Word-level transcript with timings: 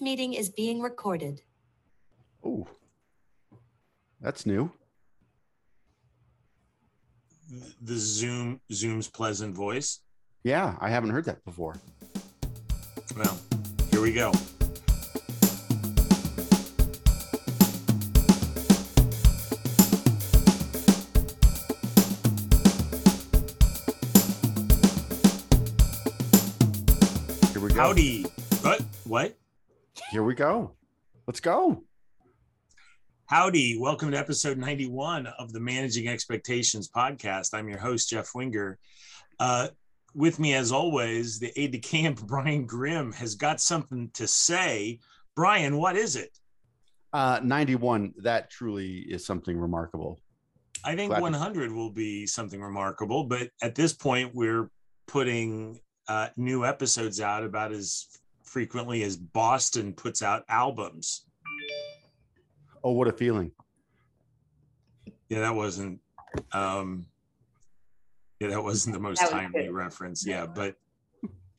meeting 0.00 0.34
is 0.34 0.48
being 0.50 0.80
recorded. 0.80 1.40
Oh, 2.44 2.66
that's 4.20 4.46
new. 4.46 4.70
The 7.80 7.96
Zoom 7.96 8.60
Zoom's 8.72 9.08
pleasant 9.08 9.54
voice. 9.54 10.00
Yeah, 10.42 10.76
I 10.80 10.90
haven't 10.90 11.10
heard 11.10 11.24
that 11.26 11.44
before. 11.44 11.76
Well, 13.16 13.38
here 13.90 14.00
we 14.00 14.12
go. 14.12 14.32
Here 27.52 27.60
we 27.60 27.68
go. 27.70 27.74
Howdy. 27.74 28.22
What? 28.62 28.82
What? 29.04 29.36
Here 30.10 30.22
we 30.22 30.34
go. 30.34 30.72
Let's 31.26 31.40
go. 31.40 31.82
Howdy. 33.26 33.78
Welcome 33.78 34.12
to 34.12 34.16
episode 34.18 34.56
91 34.56 35.26
of 35.26 35.52
the 35.52 35.58
Managing 35.60 36.08
Expectations 36.08 36.88
podcast. 36.88 37.54
I'm 37.54 37.68
your 37.68 37.78
host, 37.78 38.08
Jeff 38.10 38.30
Wenger. 38.34 38.78
Uh, 39.40 39.68
with 40.14 40.38
me, 40.38 40.54
as 40.54 40.70
always, 40.70 41.38
the 41.40 41.52
aide 41.60 41.72
de 41.72 41.78
camp, 41.78 42.20
Brian 42.26 42.66
Grimm, 42.66 43.12
has 43.12 43.34
got 43.34 43.60
something 43.60 44.10
to 44.14 44.26
say. 44.28 45.00
Brian, 45.34 45.76
what 45.76 45.96
is 45.96 46.14
it? 46.16 46.30
Uh, 47.12 47.40
91. 47.42 48.14
That 48.18 48.50
truly 48.50 48.98
is 48.98 49.26
something 49.26 49.58
remarkable. 49.58 50.20
I 50.84 50.94
think 50.94 51.10
Glad 51.10 51.18
to- 51.18 51.22
100 51.22 51.72
will 51.72 51.90
be 51.90 52.26
something 52.26 52.60
remarkable, 52.62 53.24
but 53.24 53.50
at 53.60 53.74
this 53.74 53.92
point, 53.92 54.34
we're 54.34 54.70
putting 55.08 55.80
uh, 56.08 56.28
new 56.36 56.64
episodes 56.64 57.20
out 57.20 57.42
about 57.42 57.72
as 57.72 58.06
frequently 58.56 59.02
as 59.02 59.18
Boston 59.18 59.92
puts 59.92 60.22
out 60.22 60.42
albums. 60.48 61.26
Oh, 62.82 62.92
what 62.92 63.06
a 63.06 63.12
feeling. 63.12 63.50
Yeah, 65.28 65.40
that 65.40 65.54
wasn't. 65.54 66.00
Um, 66.52 67.04
yeah, 68.40 68.48
that 68.48 68.62
wasn't 68.62 68.94
the 68.94 69.00
most 69.00 69.20
was 69.20 69.28
timely 69.28 69.64
good. 69.64 69.74
reference. 69.74 70.26
Yeah, 70.26 70.46
but 70.46 70.76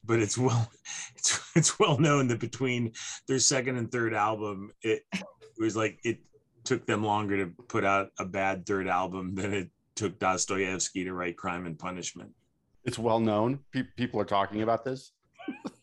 but 0.06 0.18
it's 0.18 0.40
well 0.40 0.72
it's 1.16 1.40
it's 1.56 1.78
well 1.78 2.00
known 2.00 2.30
that 2.30 2.40
between 2.40 2.94
their 3.28 3.38
second 3.38 3.78
and 3.78 3.92
third 3.92 4.16
album, 4.16 4.72
it, 4.82 5.04
it 5.14 5.24
was 5.60 5.76
like 5.76 6.00
it 6.04 6.18
took 6.64 6.88
them 6.88 7.04
longer 7.04 7.46
to 7.46 7.54
put 7.68 7.86
out 7.86 8.10
a 8.18 8.26
bad 8.26 8.66
third 8.66 8.88
album 8.88 9.36
than 9.36 9.54
it 9.54 9.70
took 9.96 10.18
Dostoevsky 10.18 11.04
to 11.04 11.14
write 11.14 11.38
Crime 11.38 11.68
and 11.68 11.78
Punishment. 11.78 12.32
It's 12.86 12.98
well 12.98 13.20
known. 13.20 13.60
Pe- 13.72 13.84
people 13.96 14.20
are 14.20 14.26
talking 14.26 14.64
about 14.64 14.84
this. 14.84 15.12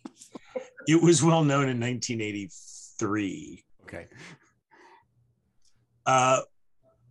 It 0.86 1.02
was 1.02 1.22
well 1.22 1.44
known 1.44 1.68
in 1.68 1.80
1983. 1.80 3.64
Okay. 3.84 4.06
Uh, 6.06 6.40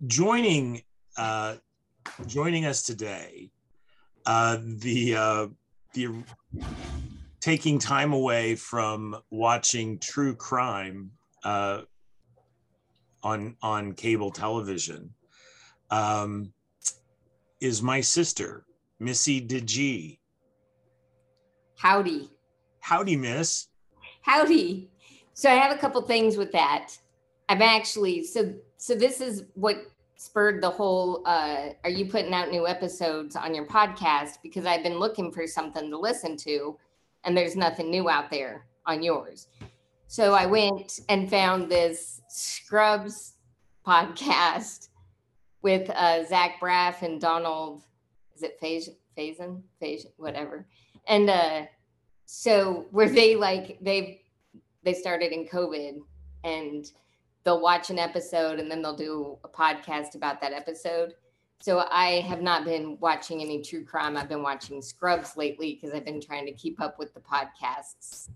joining 0.06 0.82
uh, 1.18 1.56
joining 2.28 2.66
us 2.66 2.84
today, 2.84 3.50
uh, 4.26 4.58
the 4.62 5.16
uh, 5.16 5.48
the 5.94 6.24
taking 7.42 7.80
time 7.80 8.14
away 8.14 8.56
from 8.56 9.16
watching 9.30 10.00
true 10.00 10.36
crime 10.36 11.12
uh, 11.44 11.82
on 13.24 13.56
on 13.62 13.94
cable 13.94 14.32
television 14.32 15.14
um, 15.90 16.54
is 17.60 17.82
my 17.82 18.02
sister 18.02 18.66
Missy 19.00 19.42
DeG. 19.42 20.20
Howdy. 21.78 22.30
Howdy, 22.84 23.16
Miss. 23.16 23.70
Howdy. 24.24 24.90
So 25.34 25.50
I 25.50 25.54
have 25.54 25.72
a 25.72 25.80
couple 25.80 26.02
things 26.02 26.36
with 26.36 26.52
that. 26.52 26.90
I'm 27.48 27.62
actually 27.62 28.26
so 28.26 28.54
so 28.76 28.94
this 28.94 29.22
is 29.22 29.46
what 29.54 29.78
spurred 30.18 30.62
the 30.62 30.70
whole 30.70 31.26
uh 31.26 31.70
are 31.86 31.90
you 31.90 32.06
putting 32.08 32.34
out 32.34 32.52
new 32.52 32.68
episodes 32.68 33.38
on 33.38 33.56
your 33.56 33.66
podcast 33.66 34.40
because 34.44 34.66
I've 34.66 34.84
been 34.84 35.00
looking 35.00 35.32
for 35.32 35.48
something 35.48 35.90
to 35.90 35.98
listen 35.98 36.36
to 36.40 36.78
and 37.24 37.38
there's 37.38 37.56
nothing 37.56 37.90
new 37.90 38.10
out 38.10 38.30
there 38.30 38.66
on 38.86 39.02
yours. 39.02 39.48
So 40.08 40.34
I 40.34 40.46
went 40.46 41.00
and 41.08 41.30
found 41.30 41.72
this 41.72 42.20
Scrubs 42.28 43.36
podcast 43.88 44.90
with 45.62 45.90
uh 45.90 46.26
Zach 46.26 46.60
Braff 46.60 47.02
and 47.02 47.22
Donald 47.22 47.84
is 48.36 48.44
it 48.44 48.60
Faison 48.62 48.96
Faison 49.18 49.62
Faison 49.82 50.12
whatever. 50.18 50.68
And 51.08 51.30
uh 51.30 51.62
so 52.26 52.86
where 52.92 53.10
they 53.10 53.36
like 53.36 53.78
they 53.82 54.22
they 54.84 54.94
started 54.94 55.32
in 55.32 55.46
covid 55.46 56.00
and 56.44 56.92
they'll 57.44 57.62
watch 57.62 57.90
an 57.90 58.00
episode 58.00 58.60
and 58.60 58.70
then 58.70 58.82
they'll 58.82 58.96
do 58.96 59.38
a 59.44 59.50
podcast 59.50 60.16
about 60.16 60.42
that 60.42 60.54
episode. 60.54 61.14
So 61.62 61.86
i 61.92 62.22
have 62.28 62.42
not 62.42 62.66
been 62.66 62.98
watching 63.00 63.42
any 63.42 63.62
true 63.62 63.86
crime. 63.86 64.18
I've 64.18 64.28
been 64.28 64.44
watching 64.44 64.82
scrubs 64.82 65.38
lately 65.38 65.80
because 65.80 65.96
i've 65.96 66.06
been 66.06 66.22
trying 66.22 66.46
to 66.46 66.54
keep 66.54 66.82
up 66.82 67.00
with 67.00 67.14
the 67.14 67.22
podcasts. 67.22 68.30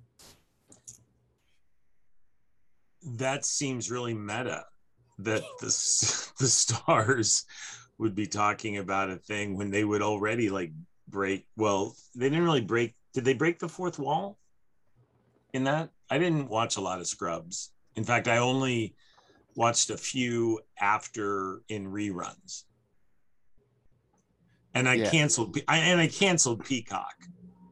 That 3.04 3.46
seems 3.46 3.92
really 3.92 4.14
meta 4.14 4.66
that 5.20 5.42
the 5.60 5.68
the 6.40 6.48
stars 6.48 7.46
would 7.98 8.16
be 8.16 8.28
talking 8.28 8.78
about 8.78 9.10
a 9.10 9.16
thing 9.18 9.58
when 9.58 9.72
they 9.72 9.84
would 9.84 10.02
already 10.02 10.50
like 10.50 10.72
break 11.10 11.48
well 11.56 11.96
they 12.16 12.30
didn't 12.30 12.44
really 12.44 12.62
break 12.62 12.94
did 13.18 13.26
they 13.26 13.34
break 13.34 13.58
the 13.58 13.68
fourth 13.68 13.98
wall 13.98 14.38
in 15.52 15.64
that 15.64 15.90
i 16.08 16.20
didn't 16.20 16.48
watch 16.50 16.78
a 16.78 16.82
lot 16.82 17.00
of 17.00 17.08
scrubs 17.08 17.72
in 17.96 18.04
fact 18.04 18.28
i 18.28 18.38
only 18.38 18.94
watched 19.56 19.90
a 19.90 19.98
few 19.98 20.60
after 20.80 21.64
in 21.68 21.88
reruns 21.92 22.66
and 24.76 24.88
i 24.88 24.96
Yeah. 25.00 25.10
canceled 25.10 25.58
I, 25.68 25.80
and 25.80 26.00
i 26.00 26.06
canceled 26.06 26.64
peacock 26.64 27.16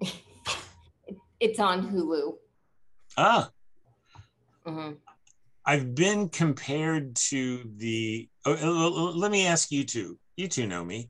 it's 1.40 1.60
on 1.60 1.92
hulu 1.92 2.38
ah 3.16 3.52
hmm 4.66 4.94
I've 5.68 5.96
been 5.96 6.30
compared 6.30 7.16
to 7.32 7.68
the. 7.78 8.30
oh, 8.46 9.14
let 9.16 9.32
me 9.32 9.48
ask 9.48 9.72
you 9.72 9.84
two. 9.84 10.20
You 10.38 10.48
two 10.48 10.68
know 10.68 10.86
me. 10.86 11.10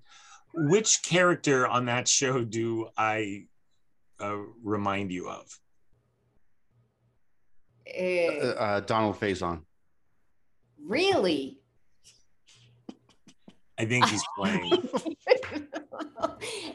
Which 0.53 1.03
character 1.03 1.67
on 1.67 1.87
that 1.87 2.07
show 2.07 2.45
do 2.45 2.87
I 2.97 3.47
uh, 4.21 4.37
remind 4.63 5.11
you 5.11 5.29
of? 5.29 5.45
Uh, 7.87 8.01
Uh, 8.01 8.55
uh, 8.57 8.79
Donald 8.81 9.19
Faison. 9.19 9.61
really 10.79 11.59
I 13.77 13.85
think 13.85 14.05
he's 14.07 14.23
playing. 14.37 14.71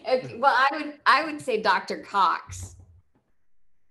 okay, 0.09 0.37
well 0.39 0.55
i 0.55 0.69
would 0.73 0.95
i 1.06 1.25
would 1.25 1.41
say 1.41 1.61
dr 1.62 1.99
cox 2.03 2.77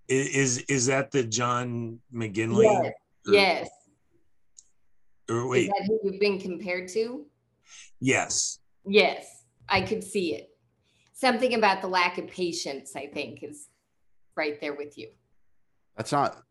is 0.08 0.58
is 0.68 0.86
that 0.86 1.10
the 1.10 1.24
John 1.24 2.00
McGinley? 2.12 2.64
yes 2.64 2.92
Or- 3.26 3.34
yes 3.34 3.68
Or 5.30 5.38
is 5.40 5.46
wait, 5.50 5.66
that 5.68 5.84
who 5.86 5.98
you've 6.04 6.20
been 6.20 6.38
compared 6.40 6.88
to 6.90 7.26
yes. 8.00 8.58
Yes, 8.86 9.44
I 9.68 9.82
could 9.82 10.02
see 10.02 10.34
it. 10.34 10.49
Something 11.20 11.52
about 11.52 11.82
the 11.82 11.86
lack 11.86 12.16
of 12.16 12.28
patience, 12.28 12.96
I 12.96 13.06
think, 13.06 13.42
is 13.42 13.68
right 14.38 14.58
there 14.58 14.72
with 14.72 14.96
you. 14.96 15.08
That's 15.94 16.12
not 16.12 16.42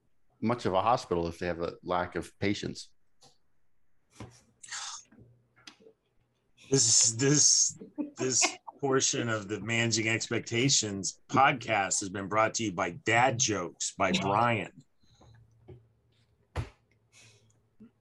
much 0.41 0.68
of 0.68 0.74
a 0.74 0.81
hospital 0.81 1.28
if 1.28 1.40
they 1.40 1.47
have 1.47 1.62
a 1.62 1.74
lack 1.84 2.16
of 2.16 2.31
patience. 2.40 2.90
This 6.69 7.13
this 7.13 7.79
this 8.19 8.46
portion 8.79 9.28
of 9.28 9.47
the 9.47 9.59
Managing 9.59 10.08
Expectations 10.08 11.19
podcast 11.31 12.00
has 12.02 12.09
been 12.09 12.28
brought 12.28 12.53
to 12.56 12.66
you 12.66 12.72
by 12.72 12.91
Dad 13.08 13.40
Jokes 13.40 13.96
by 13.97 14.12
Brian. 14.12 14.69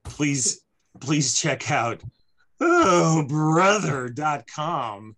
Please 0.05 0.61
please 1.01 1.41
check 1.41 1.71
out 1.71 2.03
oh 2.61 3.25
brother.com. 3.27 5.17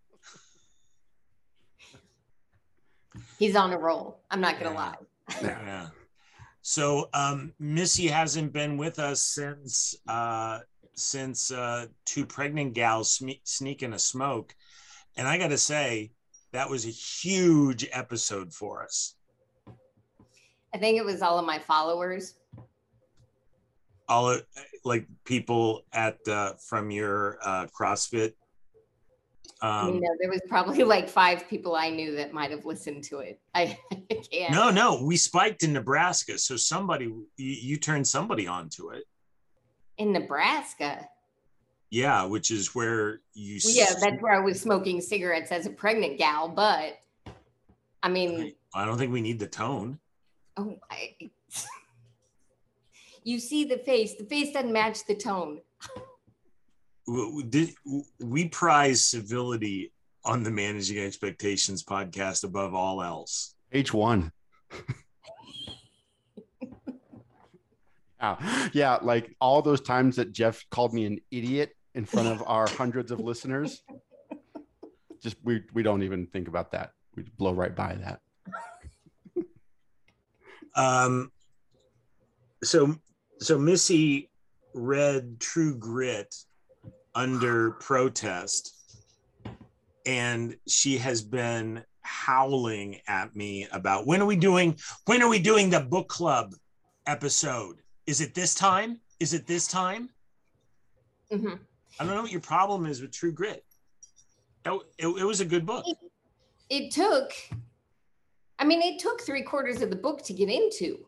He's 3.40 3.56
on 3.56 3.72
a 3.72 3.78
roll. 3.78 4.20
I'm 4.30 4.42
not 4.42 4.60
gonna 4.60 4.74
Yeah. 4.74 4.76
lie. 4.76 4.96
Yeah. 5.42 5.88
So 6.60 7.08
um 7.14 7.54
Missy 7.58 8.06
hasn't 8.06 8.52
been 8.52 8.76
with 8.76 8.98
us 8.98 9.22
since 9.22 9.94
uh 10.06 10.58
since 10.94 11.50
uh 11.50 11.86
two 12.04 12.26
pregnant 12.26 12.74
gals 12.74 13.18
sme- 13.18 13.40
sneaking 13.44 13.94
a 13.94 13.98
smoke. 13.98 14.54
And 15.16 15.26
I 15.26 15.38
gotta 15.38 15.56
say, 15.56 16.12
that 16.52 16.68
was 16.68 16.84
a 16.84 16.90
huge 16.90 17.88
episode 17.92 18.52
for 18.52 18.82
us. 18.82 19.14
I 20.74 20.78
think 20.78 20.98
it 20.98 21.04
was 21.06 21.22
all 21.22 21.38
of 21.38 21.46
my 21.46 21.58
followers. 21.60 22.34
All 24.06 24.28
of, 24.32 24.44
like 24.84 25.06
people 25.24 25.86
at 25.94 26.18
uh 26.28 26.52
from 26.68 26.90
your 26.90 27.38
uh 27.42 27.68
CrossFit 27.68 28.32
I 28.32 28.39
Um, 29.62 30.00
there 30.20 30.30
was 30.30 30.40
probably 30.48 30.84
like 30.84 31.08
five 31.08 31.46
people 31.48 31.76
I 31.76 31.90
knew 31.90 32.16
that 32.16 32.32
might 32.32 32.50
have 32.50 32.64
listened 32.64 33.04
to 33.04 33.18
it. 33.18 33.40
I, 33.54 33.78
I 33.92 34.22
can't. 34.30 34.52
no, 34.52 34.70
no, 34.70 35.02
we 35.02 35.16
spiked 35.16 35.62
in 35.62 35.72
Nebraska, 35.72 36.38
so 36.38 36.56
somebody 36.56 37.04
you, 37.04 37.26
you 37.36 37.76
turned 37.76 38.06
somebody 38.06 38.46
onto 38.46 38.90
it. 38.90 39.04
In 39.98 40.12
Nebraska. 40.12 41.06
Yeah, 41.90 42.24
which 42.24 42.50
is 42.50 42.74
where 42.74 43.20
you. 43.34 43.60
Well, 43.64 43.74
yeah, 43.74 43.92
that's 44.00 44.22
where 44.22 44.32
I 44.32 44.40
was 44.40 44.60
smoking 44.60 45.00
cigarettes 45.00 45.50
as 45.50 45.66
a 45.66 45.70
pregnant 45.70 46.18
gal. 46.18 46.48
But 46.48 46.98
I 48.02 48.08
mean, 48.08 48.54
I 48.74 48.86
don't 48.86 48.96
think 48.96 49.12
we 49.12 49.20
need 49.20 49.38
the 49.38 49.48
tone. 49.48 49.98
oh, 50.56 50.78
I, 50.90 51.16
you 53.24 53.40
see 53.40 53.64
the 53.64 53.78
face. 53.78 54.14
The 54.14 54.24
face 54.24 54.52
doesn't 54.52 54.72
match 54.72 55.04
the 55.06 55.16
tone. 55.16 55.60
W- 57.10 57.42
w- 57.42 57.48
Did 57.48 57.74
we 58.20 58.48
prize 58.48 59.04
civility 59.04 59.92
on 60.24 60.44
the 60.44 60.50
Managing 60.50 60.98
Expectations 60.98 61.82
podcast 61.82 62.44
above 62.44 62.72
all 62.72 63.02
else? 63.02 63.56
H1. 63.74 64.30
yeah, 68.20 68.68
yeah, 68.72 68.98
like 69.02 69.34
all 69.40 69.60
those 69.60 69.80
times 69.80 70.16
that 70.16 70.32
Jeff 70.32 70.64
called 70.70 70.94
me 70.94 71.04
an 71.04 71.18
idiot 71.32 71.74
in 71.96 72.04
front 72.04 72.28
of 72.28 72.44
our 72.46 72.68
hundreds 72.68 73.10
of 73.10 73.18
listeners. 73.18 73.82
Just 75.20 75.36
we 75.42 75.64
we 75.74 75.82
don't 75.82 76.04
even 76.04 76.26
think 76.28 76.46
about 76.46 76.70
that. 76.72 76.92
We 77.16 77.24
blow 77.38 77.52
right 77.52 77.74
by 77.74 77.96
that. 77.96 78.20
Um, 80.76 81.32
so 82.62 82.94
so 83.40 83.58
Missy 83.58 84.30
read 84.74 85.40
True 85.40 85.76
Grit 85.76 86.32
under 87.14 87.72
protest, 87.72 88.74
and 90.06 90.56
she 90.68 90.98
has 90.98 91.22
been 91.22 91.84
howling 92.02 93.00
at 93.06 93.36
me 93.36 93.68
about 93.72 94.06
when 94.06 94.22
are 94.22 94.26
we 94.26 94.36
doing 94.36 94.76
when 95.06 95.22
are 95.22 95.28
we 95.28 95.38
doing 95.38 95.70
the 95.70 95.80
book 95.80 96.08
club 96.08 96.54
episode? 97.06 97.76
Is 98.06 98.20
it 98.20 98.34
this 98.34 98.54
time? 98.54 99.00
Is 99.20 99.34
it 99.34 99.46
this 99.46 99.66
time? 99.66 100.10
Mhm. 101.30 101.58
I 101.98 102.04
don't 102.04 102.14
know 102.14 102.22
what 102.22 102.32
your 102.32 102.40
problem 102.40 102.86
is 102.86 103.00
with 103.00 103.12
True 103.12 103.32
Grit. 103.32 103.64
Oh, 104.66 104.82
it, 104.98 105.06
it 105.06 105.24
was 105.24 105.40
a 105.40 105.44
good 105.44 105.66
book. 105.66 105.84
It 106.68 106.92
took. 106.92 107.32
I 108.58 108.64
mean, 108.64 108.82
it 108.82 108.98
took 108.98 109.22
three 109.22 109.42
quarters 109.42 109.80
of 109.82 109.90
the 109.90 109.96
book 109.96 110.22
to 110.24 110.32
get 110.32 110.48
into. 110.48 111.06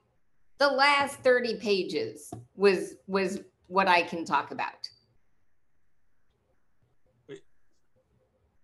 The 0.58 0.68
last 0.68 1.16
thirty 1.20 1.56
pages 1.56 2.30
was 2.54 2.94
was 3.06 3.40
what 3.66 3.88
I 3.88 4.02
can 4.02 4.24
talk 4.24 4.50
about. 4.50 4.88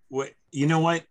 What 0.08 0.31
you 0.50 0.66
know 0.66 0.81
what? 0.81 1.05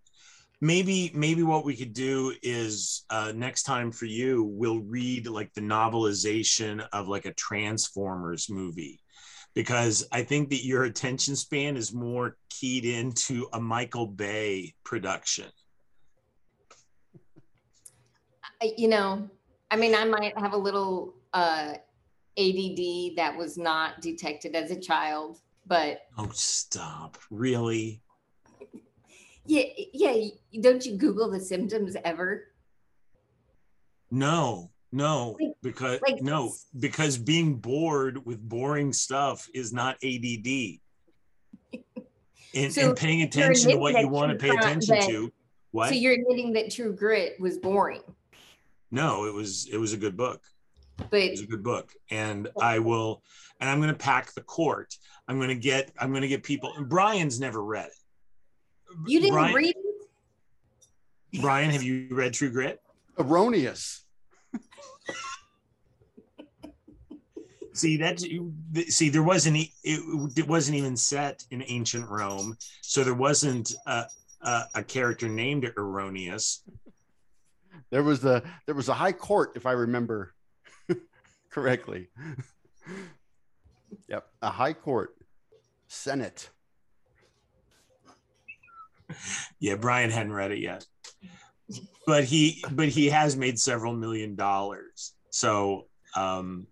Maybe 0.60 1.12
maybe 1.14 1.44
what 1.44 1.66
we 1.66 1.76
could 1.76 1.94
do 1.94 2.34
is 2.42 3.06
uh 3.10 3.32
next 3.36 3.64
time 3.64 3.92
for 3.92 4.06
you 4.06 4.44
we'll 4.44 4.80
read 4.80 5.28
like 5.28 5.54
the 5.54 5.62
novelization 5.62 6.86
of 6.94 7.08
like 7.08 7.26
a 7.26 7.34
transformers 7.34 8.50
movie. 8.50 9.00
Because 9.54 10.08
i 10.12 10.24
think 10.24 10.50
that 10.50 10.64
your 10.64 10.84
attention 10.84 11.36
span 11.36 11.78
is 11.78 11.94
more 11.94 12.38
keyed 12.50 12.86
into 12.86 13.48
a 13.54 13.60
michael 13.60 14.08
bay 14.08 14.74
production. 14.84 15.48
You 18.62 18.88
know, 18.88 19.30
I 19.70 19.76
mean, 19.76 19.94
I 19.94 20.06
might 20.06 20.38
have 20.40 20.54
a 20.54 20.58
little 20.58 21.14
uh, 21.34 21.74
ADD 22.38 23.16
that 23.18 23.36
was 23.38 23.58
not 23.58 24.02
detected 24.02 24.56
as 24.56 24.72
a 24.72 24.80
child, 24.80 25.40
but 25.66 26.02
oh 26.18 26.30
stop. 26.34 27.18
Really 27.30 28.02
yeah, 29.48 29.64
yeah. 29.94 30.30
Don't 30.62 30.86
you 30.86 30.98
Google 30.98 31.32
the 31.32 31.40
symptoms 31.40 31.96
ever? 32.04 32.46
no 34.10 34.72
no 34.92 35.36
Like- 35.40 35.52
because 35.62 36.00
like- 36.02 36.22
no 36.22 36.54
because 36.80 37.18
being 37.18 37.56
bored 37.56 38.26
with 38.26 38.40
boring 38.40 38.94
stuff 38.94 39.48
is 39.54 39.74
not 39.74 39.98
add 40.04 40.24
and, 42.56 42.74
So 42.74 42.90
and 42.90 42.98
paying 42.98 43.22
attention 43.22 43.72
to 43.72 43.78
what 43.78 44.00
you 44.00 44.08
want 44.08 44.32
to 44.32 44.38
pay 44.38 44.56
attention 44.56 44.96
that- 44.96 45.10
to. 45.10 45.32
what? 45.72 45.90
So 45.90 45.96
you're 45.96 46.14
admitting 46.14 46.54
that 46.54 46.72
True 46.72 46.94
Grit 46.94 47.38
was 47.40 47.58
boring, 47.58 48.02
no 48.92 49.26
it 49.26 49.34
was 49.34 49.68
it 49.72 49.78
was 49.78 49.94
a 49.94 49.98
good 49.98 50.16
book. 50.16 50.42
But 50.96 51.20
it 51.20 51.32
was 51.32 51.42
a 51.42 51.48
good 51.48 51.64
book. 51.64 51.94
And 52.10 52.48
oh. 52.56 52.62
i 52.62 52.80
will 52.80 53.22
and 53.60 53.70
i'm 53.70 53.80
going 53.80 53.92
to 53.92 53.98
pack 53.98 54.34
the 54.34 54.42
court. 54.42 54.96
I'm 55.28 55.38
going 55.38 55.50
to 55.50 55.56
get 55.56 55.92
i'm 56.00 56.12
going 56.12 56.22
to 56.22 56.28
get 56.30 56.44
people 56.44 56.74
and 56.78 56.88
brian's 56.88 57.40
never 57.42 57.62
read 57.62 57.88
it 57.88 58.07
you 59.06 59.20
didn't 59.20 59.34
brian, 59.34 59.54
read 59.56 59.76
it. 61.34 61.42
brian 61.42 61.70
have 61.70 61.84
you 61.84 62.08
read 62.12 62.34
true 62.34 62.50
grit 62.50 62.82
Erroneous. 63.20 64.04
see 67.74 67.98
that 67.98 68.20
see 68.90 69.10
there 69.10 69.24
wasn't 69.24 69.56
e- 69.58 69.74
it, 69.84 70.38
it 70.38 70.48
wasn't 70.48 70.78
even 70.78 70.96
set 70.98 71.44
in 71.52 71.64
ancient 71.68 72.08
rome 72.10 72.58
so 72.82 73.04
there 73.04 73.14
wasn't 73.14 73.74
a, 73.86 74.06
a, 74.42 74.64
a 74.76 74.84
character 74.84 75.28
named 75.30 75.72
erroneous 75.78 76.64
There 77.92 78.04
was 78.04 78.20
the 78.20 78.44
there 78.66 78.76
was 78.76 78.90
a 78.90 78.94
high 78.94 79.14
court, 79.14 79.52
if 79.56 79.66
I 79.66 79.72
remember 79.72 80.34
correctly. 81.50 82.10
yep, 84.10 84.28
a 84.42 84.50
high 84.50 84.74
court, 84.74 85.16
Senate. 85.88 86.50
yeah 89.60 89.76
brian 89.76 90.10
hadn't 90.10 90.34
read 90.34 90.52
it 90.52 90.60
yet 90.60 90.86
but 92.06 92.24
he 92.24 92.64
but 92.72 92.88
he 92.88 93.08
has 93.08 93.36
made 93.36 93.60
several 93.60 93.94
million 93.94 94.36
dollars 94.36 95.14
so 95.30 95.88
um 96.16 96.68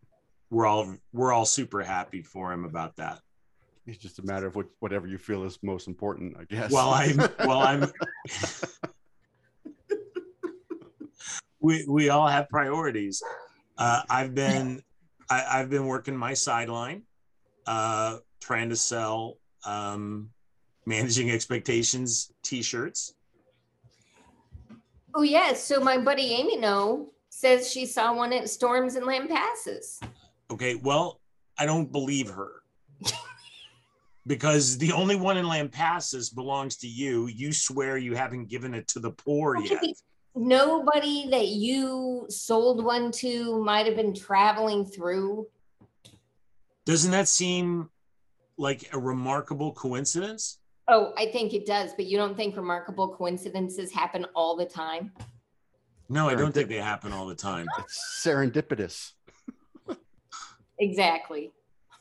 we're 0.49 0.65
all 0.65 0.95
we're 1.11 1.33
all 1.33 1.45
super 1.45 1.81
happy 1.81 2.21
for 2.21 2.51
him 2.53 2.65
about 2.65 2.95
that 2.95 3.19
It's 3.85 3.97
just 3.97 4.19
a 4.19 4.23
matter 4.25 4.47
of 4.47 4.55
what, 4.55 4.67
whatever 4.79 5.05
you 5.05 5.17
feel 5.17 5.43
is 5.43 5.59
most 5.61 5.87
important, 5.87 6.35
I 6.39 6.45
guess. 6.45 6.71
Well, 6.71 6.89
I'm 6.89 7.17
well, 7.45 7.59
I'm. 7.59 7.85
we 11.59 11.85
we 11.87 12.09
all 12.09 12.27
have 12.27 12.49
priorities. 12.49 13.21
Uh, 13.77 14.01
I've 14.09 14.33
been 14.33 14.81
I, 15.29 15.45
I've 15.59 15.69
been 15.69 15.85
working 15.85 16.15
my 16.15 16.33
sideline, 16.33 17.03
uh, 17.67 18.17
trying 18.41 18.69
to 18.69 18.75
sell 18.75 19.37
um, 19.65 20.31
managing 20.85 21.31
expectations 21.31 22.31
t-shirts. 22.43 23.13
Oh 25.15 25.23
yes. 25.23 25.63
So 25.63 25.79
my 25.79 25.97
buddy 25.97 26.33
Amy 26.33 26.57
No 26.57 27.11
says 27.29 27.71
she 27.71 27.85
saw 27.85 28.13
one 28.13 28.33
at 28.33 28.49
Storms 28.49 28.95
and 28.95 29.05
Lampasas. 29.05 30.01
Okay, 30.51 30.75
well, 30.75 31.19
I 31.57 31.65
don't 31.65 31.91
believe 31.91 32.29
her. 32.29 32.63
Because 34.27 34.79
the 34.79 34.91
only 34.91 35.15
one 35.15 35.37
in 35.37 35.45
Lampasas 35.45 36.33
belongs 36.33 36.77
to 36.77 36.87
you. 36.87 37.27
You 37.27 37.53
swear 37.53 37.99
you 37.99 38.15
haven't 38.15 38.49
given 38.49 38.73
it 38.73 38.87
to 38.87 38.99
the 38.99 39.11
poor 39.11 39.55
yet. 39.59 39.83
Nobody 40.33 41.29
that 41.29 41.49
you 41.49 42.25
sold 42.27 42.83
one 42.83 43.11
to 43.11 43.63
might 43.63 43.85
have 43.85 43.95
been 43.95 44.15
traveling 44.15 44.83
through. 44.83 45.45
Doesn't 46.85 47.11
that 47.11 47.27
seem 47.27 47.91
like 48.57 48.89
a 48.93 48.97
remarkable 48.99 49.73
coincidence? 49.73 50.57
Oh, 50.87 51.13
I 51.17 51.25
think 51.27 51.53
it 51.53 51.65
does, 51.65 51.93
but 51.95 52.05
you 52.05 52.17
don't 52.17 52.37
think 52.37 52.55
remarkable 52.55 53.15
coincidences 53.15 53.91
happen 53.91 54.25
all 54.35 54.55
the 54.55 54.65
time? 54.65 55.11
No, 56.09 56.29
I 56.29 56.35
don't 56.35 56.53
think 56.53 56.69
they 56.69 56.75
happen 56.75 57.11
all 57.11 57.25
the 57.25 57.35
time. 57.35 57.65
it's 57.79 58.23
serendipitous. 58.23 59.13
Exactly. 60.79 61.53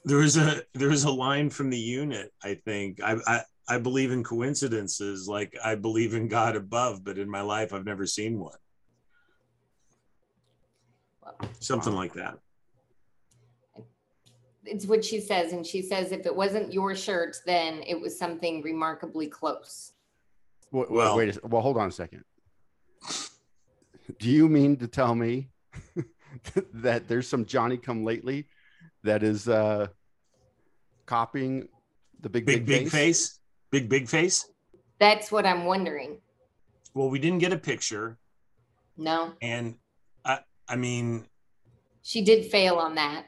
There 0.04 0.18
was 0.18 0.36
a 0.36 0.62
there 0.74 0.88
was 0.88 1.04
a 1.04 1.10
line 1.10 1.48
from 1.48 1.70
the 1.70 1.78
unit. 1.78 2.32
I 2.42 2.54
think 2.54 3.00
I 3.02 3.16
I, 3.26 3.40
I 3.68 3.78
believe 3.78 4.10
in 4.10 4.22
coincidences, 4.22 5.28
like 5.28 5.56
I 5.64 5.76
believe 5.76 6.14
in 6.14 6.28
God 6.28 6.56
above, 6.56 7.04
but 7.04 7.18
in 7.18 7.30
my 7.30 7.40
life 7.40 7.72
I've 7.72 7.86
never 7.86 8.06
seen 8.06 8.38
one. 8.38 8.58
Something 11.60 11.94
like 11.94 12.14
that. 12.14 12.38
It's 14.66 14.86
what 14.86 15.04
she 15.04 15.20
says. 15.20 15.52
And 15.52 15.66
she 15.66 15.82
says 15.82 16.12
if 16.12 16.26
it 16.26 16.34
wasn't 16.34 16.72
your 16.72 16.94
shirt, 16.94 17.36
then 17.46 17.82
it 17.86 18.00
was 18.00 18.18
something 18.18 18.62
remarkably 18.62 19.26
close. 19.26 19.92
Wait, 20.72 20.90
Well- 20.90 21.16
wait, 21.16 21.36
a, 21.36 21.46
well, 21.46 21.62
hold 21.62 21.76
on 21.76 21.88
a 21.88 21.92
second. 21.92 22.24
Do 24.18 24.28
you 24.30 24.48
mean 24.48 24.76
to 24.78 24.86
tell 24.86 25.14
me 25.14 25.48
that 26.74 27.08
there's 27.08 27.28
some 27.28 27.44
Johnny 27.44 27.76
come 27.76 28.04
lately 28.04 28.46
that 29.02 29.22
is 29.22 29.48
uh 29.48 29.86
copying 31.06 31.68
the 32.20 32.28
big 32.28 32.46
Big 32.46 32.66
big 32.66 32.88
face, 32.88 33.38
big 33.70 33.88
big 33.88 34.08
face. 34.08 34.48
That's 34.98 35.30
what 35.30 35.44
I'm 35.46 35.64
wondering. 35.64 36.18
Well, 36.94 37.10
we 37.10 37.18
didn't 37.18 37.38
get 37.40 37.52
a 37.52 37.58
picture, 37.58 38.18
No, 38.96 39.32
and 39.42 39.74
I 40.24 40.40
I 40.68 40.76
mean 40.76 41.26
she 42.02 42.22
did 42.22 42.46
fail 42.50 42.76
on 42.76 42.94
that. 42.96 43.26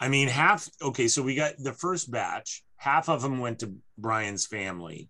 I 0.00 0.08
mean, 0.08 0.28
half. 0.28 0.68
Okay, 0.80 1.08
so 1.08 1.22
we 1.22 1.34
got 1.34 1.54
the 1.58 1.72
first 1.72 2.10
batch. 2.10 2.62
Half 2.76 3.08
of 3.08 3.22
them 3.22 3.40
went 3.40 3.58
to 3.60 3.74
Brian's 3.96 4.46
family, 4.46 5.08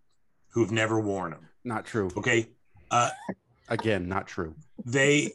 who've 0.53 0.73
never 0.73 0.99
worn 0.99 1.33
them. 1.33 1.49
Not 1.65 1.85
true. 1.85 2.11
Okay. 2.17 2.49
Uh, 2.91 3.11
Again, 3.69 4.09
not 4.09 4.27
true. 4.27 4.55
they 4.87 5.33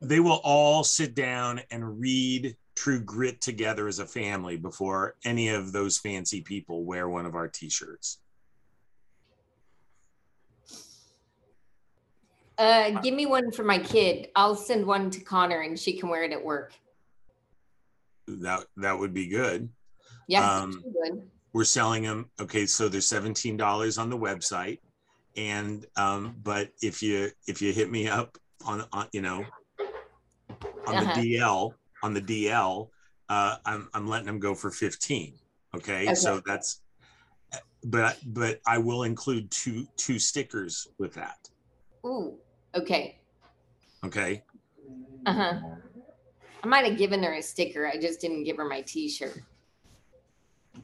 they 0.00 0.18
will 0.18 0.40
all 0.42 0.82
sit 0.82 1.14
down 1.14 1.60
and 1.70 2.00
read 2.00 2.56
True 2.74 3.00
Grit 3.00 3.40
together 3.40 3.86
as 3.86 4.00
a 4.00 4.06
family 4.06 4.56
before 4.56 5.14
any 5.24 5.48
of 5.50 5.70
those 5.70 5.98
fancy 5.98 6.40
people 6.40 6.84
wear 6.84 7.08
one 7.08 7.24
of 7.26 7.36
our 7.36 7.46
t-shirts. 7.46 8.18
Uh, 12.58 12.90
give 13.00 13.14
me 13.14 13.26
one 13.26 13.50
for 13.50 13.64
my 13.64 13.78
kid. 13.78 14.28
I'll 14.36 14.54
send 14.54 14.86
one 14.86 15.10
to 15.10 15.20
Connor 15.20 15.60
and 15.60 15.78
she 15.78 15.96
can 15.98 16.08
wear 16.08 16.24
it 16.24 16.32
at 16.32 16.44
work. 16.44 16.72
That 18.26 18.64
that 18.76 18.98
would 18.98 19.12
be 19.14 19.26
good. 19.28 19.68
Yeah, 20.28 20.60
Um, 20.60 20.82
would. 20.86 21.22
we're 21.52 21.64
selling 21.64 22.02
them 22.02 22.30
okay 22.40 22.66
so 22.66 22.88
they're 22.88 23.00
$17 23.00 23.98
on 24.00 24.10
the 24.10 24.16
website 24.18 24.78
and 25.36 25.84
um 25.96 26.34
but 26.42 26.70
if 26.82 27.02
you 27.02 27.30
if 27.46 27.60
you 27.60 27.72
hit 27.72 27.90
me 27.90 28.08
up 28.08 28.38
on 28.64 28.84
on 28.92 29.06
you 29.12 29.20
know 29.20 29.44
on 30.86 30.96
Uh-huh. 30.96 31.12
the 31.14 31.36
dl 31.36 31.74
on 32.02 32.14
the 32.14 32.20
dl 32.22 32.88
uh 33.28 33.56
i'm 33.66 33.88
i'm 33.94 34.06
letting 34.08 34.26
them 34.26 34.38
go 34.38 34.54
for 34.54 34.70
15 34.70 35.34
okay, 35.76 36.02
Okay. 36.04 36.14
so 36.14 36.40
that's 36.46 36.80
but 37.84 38.16
but 38.26 38.60
i 38.66 38.78
will 38.78 39.02
include 39.02 39.50
two 39.50 39.86
two 39.96 40.18
stickers 40.18 40.86
with 40.98 41.12
that 41.14 41.38
Ooh, 42.06 42.38
okay. 42.74 43.18
okay 44.04 44.42
Uh 45.26 45.32
huh. 45.32 45.54
I 46.64 46.66
might 46.66 46.86
have 46.86 46.96
given 46.96 47.22
her 47.22 47.34
a 47.34 47.42
sticker. 47.42 47.86
I 47.86 47.98
just 47.98 48.22
didn't 48.22 48.44
give 48.44 48.56
her 48.56 48.64
my 48.64 48.80
T-shirt. 48.80 49.38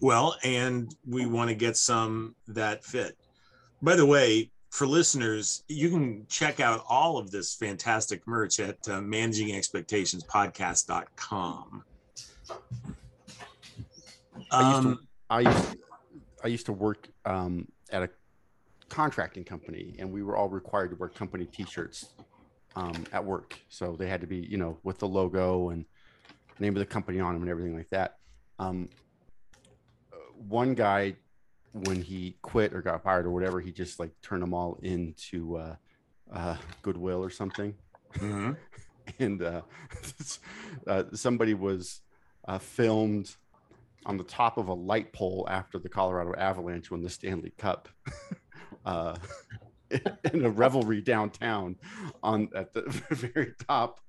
Well, 0.00 0.36
and 0.44 0.94
we 1.08 1.24
want 1.24 1.48
to 1.48 1.54
get 1.54 1.78
some 1.78 2.34
that 2.48 2.84
fit. 2.84 3.16
By 3.80 3.96
the 3.96 4.04
way, 4.04 4.50
for 4.68 4.86
listeners, 4.86 5.64
you 5.68 5.88
can 5.88 6.26
check 6.28 6.60
out 6.60 6.84
all 6.86 7.16
of 7.16 7.30
this 7.30 7.54
fantastic 7.54 8.26
merch 8.26 8.60
at 8.60 8.76
uh, 8.88 9.00
managingexpectationspodcast.com. 9.00 11.84
I 14.52 14.70
used 14.70 14.82
to- 14.82 14.88
Um, 14.88 15.06
I 15.30 15.40
used 15.40 15.76
I 16.42 16.48
used 16.48 16.66
to 16.66 16.72
work 16.72 17.08
um, 17.24 17.68
at 17.90 18.02
a 18.02 18.10
contracting 18.88 19.44
company, 19.44 19.94
and 19.98 20.10
we 20.12 20.22
were 20.22 20.36
all 20.36 20.48
required 20.48 20.90
to 20.90 20.96
wear 20.96 21.08
company 21.08 21.44
T-shirts 21.46 22.10
um, 22.76 23.04
at 23.12 23.24
work. 23.24 23.58
So 23.68 23.96
they 23.98 24.08
had 24.08 24.20
to 24.20 24.26
be, 24.26 24.36
you 24.38 24.56
know, 24.56 24.78
with 24.82 24.98
the 24.98 25.08
logo 25.08 25.70
and 25.70 25.84
name 26.58 26.74
of 26.76 26.80
the 26.80 26.86
company 26.86 27.20
on 27.20 27.34
them 27.34 27.42
and 27.42 27.50
everything 27.50 27.76
like 27.76 27.90
that. 27.90 28.16
Um, 28.58 28.88
uh, 30.12 30.16
one 30.48 30.74
guy, 30.74 31.16
when 31.72 32.02
he 32.02 32.36
quit 32.42 32.74
or 32.74 32.82
got 32.82 33.02
fired 33.02 33.26
or 33.26 33.30
whatever, 33.30 33.60
he 33.60 33.72
just 33.72 34.00
like 34.00 34.10
turned 34.22 34.42
them 34.42 34.54
all 34.54 34.78
into 34.82 35.56
uh, 35.56 35.76
uh, 36.32 36.56
Goodwill 36.82 37.22
or 37.22 37.30
something. 37.30 37.74
mhm. 38.14 38.56
and 39.18 39.42
uh, 39.42 39.62
uh, 40.86 41.04
somebody 41.14 41.54
was 41.54 42.00
uh, 42.46 42.58
filmed 42.58 43.34
on 44.06 44.16
the 44.16 44.24
top 44.24 44.56
of 44.56 44.68
a 44.68 44.74
light 44.74 45.12
pole 45.12 45.46
after 45.50 45.78
the 45.78 45.88
Colorado 45.88 46.34
Avalanche 46.38 46.90
won 46.90 47.02
the 47.02 47.10
Stanley 47.10 47.52
Cup 47.58 47.88
uh, 48.84 49.16
in 50.32 50.44
a 50.44 50.50
revelry 50.50 51.00
downtown 51.00 51.76
on 52.22 52.48
at 52.54 52.72
the 52.72 52.82
very 53.10 53.54
top 53.68 54.00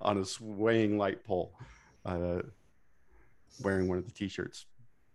on 0.00 0.18
a 0.18 0.24
swaying 0.24 0.98
light 0.98 1.24
pole, 1.24 1.54
uh, 2.04 2.40
wearing 3.62 3.88
one 3.88 3.98
of 3.98 4.04
the 4.04 4.10
T-shirts. 4.10 4.66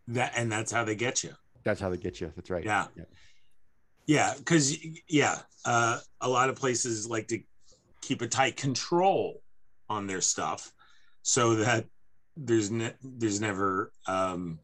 that 0.07 0.33
and 0.35 0.51
that's 0.51 0.71
how 0.71 0.83
they 0.83 0.95
get 0.95 1.23
you. 1.23 1.33
That's 1.63 1.81
how 1.81 1.89
they 1.89 1.97
get 1.97 2.21
you. 2.21 2.31
That's 2.35 2.49
right. 2.49 2.63
Yeah. 2.63 2.87
Yeah, 4.05 4.33
because 4.37 4.77
yeah, 5.09 5.39
uh, 5.65 5.99
a 6.21 6.29
lot 6.29 6.49
of 6.49 6.55
places 6.55 7.07
like 7.09 7.27
to 7.27 7.39
keep 8.01 8.21
a 8.21 8.27
tight 8.27 8.55
control 8.55 9.41
on 9.89 10.07
their 10.07 10.21
stuff, 10.21 10.71
so 11.23 11.55
that 11.55 11.85
there's 12.37 12.71
ne- 12.71 12.95
there's 13.03 13.41
never 13.41 13.91
um, 14.07 14.59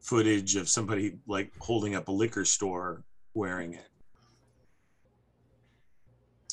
footage 0.00 0.54
of 0.54 0.68
somebody 0.68 1.16
like 1.26 1.52
holding 1.58 1.96
up 1.96 2.06
a 2.06 2.12
liquor 2.12 2.44
store 2.44 3.02
wearing 3.34 3.74
it. 3.74 3.88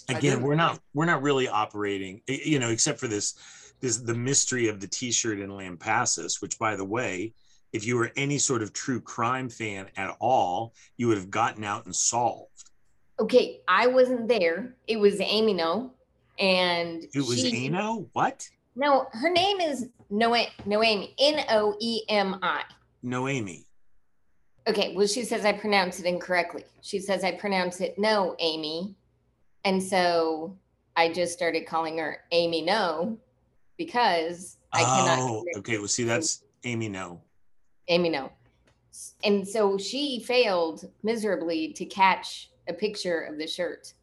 Again, 0.10 0.42
we're 0.42 0.56
not 0.56 0.80
we're 0.94 1.06
not 1.06 1.22
really 1.22 1.48
operating, 1.48 2.22
you 2.28 2.60
know, 2.60 2.70
except 2.70 3.00
for 3.00 3.08
this 3.08 3.36
this 3.80 3.98
the 3.98 4.14
mystery 4.14 4.68
of 4.68 4.80
the 4.80 4.88
T-shirt 4.88 5.40
in 5.40 5.50
Lampasas, 5.50 6.42
which 6.42 6.58
by 6.60 6.76
the 6.76 6.86
way. 6.86 7.34
If 7.74 7.88
you 7.88 7.96
were 7.98 8.12
any 8.16 8.38
sort 8.38 8.62
of 8.62 8.72
true 8.72 9.02
crime 9.02 9.50
fan 9.50 9.88
at 9.98 10.16
all, 10.20 10.76
you 10.98 11.08
would 11.08 11.18
have 11.18 11.32
gotten 11.32 11.64
out 11.64 11.86
and 11.86 11.96
solved. 11.96 12.70
Okay, 13.20 13.62
I 13.68 13.88
wasn't 13.88 14.28
there. 14.28 14.76
It 14.86 14.98
was 14.98 15.20
Amy 15.20 15.56
No, 15.56 15.92
and 16.38 17.04
It 17.16 17.22
was 17.28 17.40
she- 17.42 17.66
Ano? 17.68 18.08
What? 18.14 18.48
No, 18.76 19.08
her 19.14 19.32
name 19.32 19.60
is 19.60 19.88
Noe 20.12 20.46
Noemi. 20.66 21.16
N 21.20 21.46
O 21.50 21.76
E 21.80 22.02
M 22.10 22.38
I. 22.44 22.62
Noemi. 23.02 23.66
Okay, 24.68 24.96
well, 24.96 25.08
she 25.08 25.24
says 25.24 25.44
I 25.44 25.54
pronounce 25.54 26.00
it 26.00 26.06
incorrectly. 26.06 26.64
She 26.82 27.00
says 27.00 27.24
I 27.24 27.32
pronounce 27.32 27.82
it 27.82 27.98
no, 27.98 28.36
Amy. 28.40 28.96
And 29.66 29.82
so 29.82 30.58
I 30.96 31.12
just 31.12 31.34
started 31.34 31.66
calling 31.66 31.98
her 31.98 32.20
Amy 32.32 32.62
No 32.62 33.18
because 33.78 34.58
I 34.72 34.84
cannot 34.84 35.20
Oh, 35.20 35.46
okay. 35.58 35.78
Well, 35.78 35.88
see, 35.88 36.04
that's 36.04 36.44
Amy. 36.64 36.90
No. 36.90 37.22
Amy 37.88 38.10
No. 38.10 38.32
And 39.24 39.48
so 39.48 39.78
she 39.78 40.20
failed 40.20 40.90
miserably 41.02 41.74
to 41.74 41.86
catch 41.86 42.52
a 42.68 42.74
picture 42.74 43.22
of 43.22 43.38
the 43.38 43.48
shirt. 43.48 43.94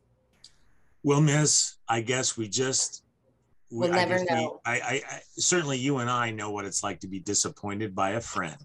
Well, 1.03 1.21
Miss, 1.21 1.77
I 1.89 2.01
guess 2.01 2.37
we 2.37 2.49
just. 2.49 3.05
we- 3.71 3.79
We'll 3.89 3.95
I 3.95 4.05
never 4.05 4.19
we- 4.19 4.25
know. 4.25 4.61
I, 4.65 4.81
I, 4.81 5.03
I 5.09 5.21
certainly 5.37 5.79
you 5.79 5.99
and 5.99 6.11
I 6.11 6.31
know 6.31 6.51
what 6.51 6.65
it's 6.65 6.83
like 6.83 7.01
to 7.01 7.07
be 7.09 7.21
disappointed 7.21 7.95
by 7.95 8.11
a 8.11 8.21
friend. 8.21 8.57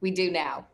We 0.00 0.10
do 0.12 0.30
now. 0.30 0.66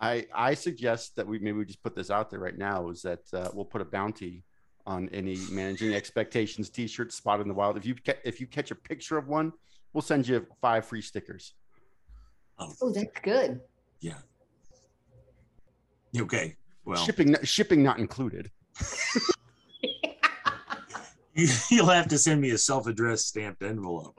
I 0.00 0.26
I 0.34 0.54
suggest 0.54 1.16
that 1.16 1.26
we 1.26 1.38
maybe 1.38 1.58
we 1.58 1.64
just 1.64 1.82
put 1.82 1.94
this 1.94 2.10
out 2.10 2.30
there 2.30 2.40
right 2.40 2.56
now 2.56 2.88
is 2.88 3.02
that 3.02 3.20
uh, 3.32 3.48
we'll 3.52 3.64
put 3.64 3.80
a 3.80 3.84
bounty 3.84 4.44
on 4.86 5.08
any 5.10 5.36
managing 5.50 5.92
expectations 5.92 6.70
T-shirt 6.70 7.12
spot 7.12 7.40
in 7.40 7.48
the 7.48 7.54
wild. 7.54 7.76
If 7.76 7.84
you 7.84 7.94
ca- 7.94 8.20
if 8.24 8.40
you 8.40 8.46
catch 8.46 8.70
a 8.70 8.74
picture 8.74 9.18
of 9.18 9.28
one, 9.28 9.52
we'll 9.92 10.02
send 10.02 10.26
you 10.28 10.46
five 10.60 10.86
free 10.86 11.02
stickers. 11.02 11.54
Oh, 12.58 12.90
that's 12.90 13.20
good. 13.22 13.60
Yeah. 14.00 14.14
Okay. 16.16 16.56
Well, 16.84 17.04
shipping 17.04 17.36
shipping 17.42 17.82
not 17.82 17.98
included. 17.98 18.50
you'll 21.70 21.86
have 21.86 22.08
to 22.08 22.18
send 22.18 22.40
me 22.40 22.50
a 22.50 22.58
self-addressed 22.58 23.28
stamped 23.28 23.62
envelope. 23.62 24.18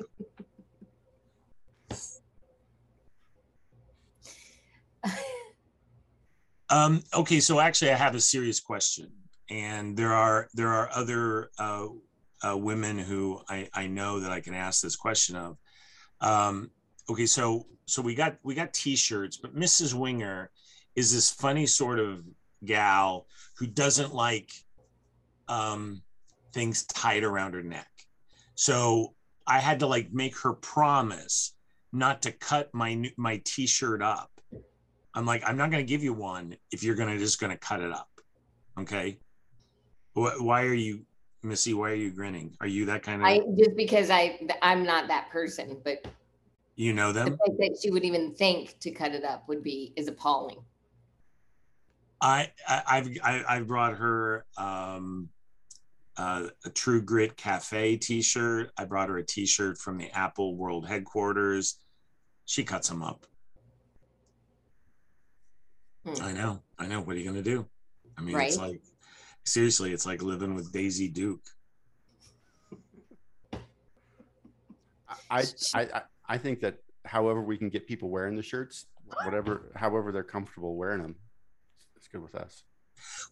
Um, 6.69 7.03
okay, 7.13 7.39
so 7.39 7.59
actually, 7.59 7.91
I 7.91 7.95
have 7.95 8.15
a 8.15 8.21
serious 8.21 8.59
question, 8.59 9.11
and 9.49 9.97
there 9.97 10.13
are 10.13 10.47
there 10.53 10.69
are 10.69 10.89
other 10.93 11.49
uh, 11.57 11.87
uh, 12.47 12.57
women 12.57 12.97
who 12.97 13.41
I, 13.49 13.67
I 13.73 13.87
know 13.87 14.19
that 14.19 14.31
I 14.31 14.39
can 14.39 14.53
ask 14.53 14.81
this 14.81 14.95
question 14.95 15.35
of. 15.35 15.57
Um, 16.21 16.69
okay, 17.09 17.25
so 17.25 17.65
so 17.85 18.01
we 18.01 18.13
got 18.13 18.37
we 18.43 18.53
got 18.53 18.73
T-shirts, 18.73 19.37
but 19.37 19.55
Mrs. 19.55 19.93
Wenger 19.93 20.51
is 20.95 21.13
this 21.13 21.31
funny 21.31 21.65
sort 21.65 21.99
of 21.99 22.23
gal 22.65 23.25
who 23.57 23.65
doesn't 23.65 24.13
like 24.13 24.51
um, 25.47 26.01
things 26.53 26.83
tied 26.85 27.23
around 27.23 27.53
her 27.53 27.63
neck. 27.63 27.89
So 28.55 29.15
I 29.47 29.59
had 29.59 29.79
to 29.79 29.87
like 29.87 30.11
make 30.11 30.37
her 30.39 30.53
promise 30.53 31.55
not 31.91 32.21
to 32.23 32.31
cut 32.31 32.69
my 32.73 33.11
my 33.17 33.41
T-shirt 33.43 34.03
up. 34.03 34.29
I'm 35.13 35.25
like, 35.25 35.43
I'm 35.45 35.57
not 35.57 35.71
going 35.71 35.85
to 35.85 35.89
give 35.89 36.03
you 36.03 36.13
one 36.13 36.55
if 36.71 36.83
you're 36.83 36.95
going 36.95 37.09
to 37.09 37.17
just 37.17 37.39
going 37.39 37.51
to 37.51 37.57
cut 37.57 37.81
it 37.81 37.91
up. 37.91 38.09
Okay. 38.79 39.19
Why, 40.13 40.31
why 40.39 40.63
are 40.63 40.73
you, 40.73 41.05
Missy? 41.43 41.73
Why 41.73 41.91
are 41.91 41.95
you 41.95 42.11
grinning? 42.11 42.55
Are 42.61 42.67
you 42.67 42.85
that 42.85 43.03
kind 43.03 43.21
of, 43.21 43.27
I 43.27 43.39
just 43.57 43.75
because 43.75 44.09
I 44.09 44.39
I'm 44.61 44.83
not 44.83 45.07
that 45.07 45.29
person, 45.29 45.77
but 45.83 46.05
you 46.75 46.93
know 46.93 47.11
the 47.11 47.25
fact 47.25 47.37
that 47.37 47.77
she 47.81 47.91
would 47.91 48.03
even 48.03 48.33
think 48.33 48.77
to 48.79 48.91
cut 48.91 49.13
it 49.13 49.23
up 49.23 49.47
would 49.47 49.63
be 49.63 49.93
is 49.95 50.07
appalling. 50.07 50.57
I, 52.21 52.51
I 52.67 52.81
I've 52.87 53.09
I, 53.23 53.43
I've 53.47 53.67
brought 53.67 53.95
her 53.97 54.45
um, 54.57 55.29
uh, 56.17 56.47
a 56.65 56.69
True 56.69 57.01
Grit 57.01 57.37
Cafe 57.37 57.97
T-shirt. 57.97 58.71
I 58.77 58.85
brought 58.85 59.09
her 59.09 59.17
a 59.17 59.25
T-shirt 59.25 59.77
from 59.77 59.97
the 59.97 60.09
Apple 60.11 60.55
World 60.55 60.87
headquarters. 60.87 61.77
She 62.45 62.63
cuts 62.63 62.89
them 62.89 63.01
up. 63.01 63.25
Hmm. 66.17 66.23
I 66.23 66.31
know. 66.33 66.61
I 66.77 66.87
know. 66.87 67.01
What 67.01 67.15
are 67.15 67.19
you 67.19 67.25
gonna 67.25 67.41
do? 67.41 67.67
I 68.17 68.21
mean, 68.21 68.35
Right. 68.35 68.47
it's 68.49 68.57
like 68.57 68.81
seriously, 69.45 69.93
it's 69.93 70.05
like 70.05 70.21
living 70.21 70.55
with 70.55 70.71
Daisy 70.71 71.07
Duke. 71.07 71.41
I 75.29 75.43
I 75.73 75.81
I- 75.93 76.01
I 76.31 76.37
think 76.37 76.59
that 76.59 76.77
however 77.05 77.41
we 77.41 77.57
can 77.57 77.69
get 77.69 77.87
people 77.87 78.09
wearing 78.09 78.35
the 78.35 78.43
shirts, 78.43 78.85
whatever, 79.25 79.71
however 79.75 80.11
they're 80.11 80.23
comfortable 80.23 80.75
wearing 80.75 81.01
them. 81.01 81.15
It's 81.95 82.07
good 82.07 82.21
with 82.21 82.35
us. 82.35 82.63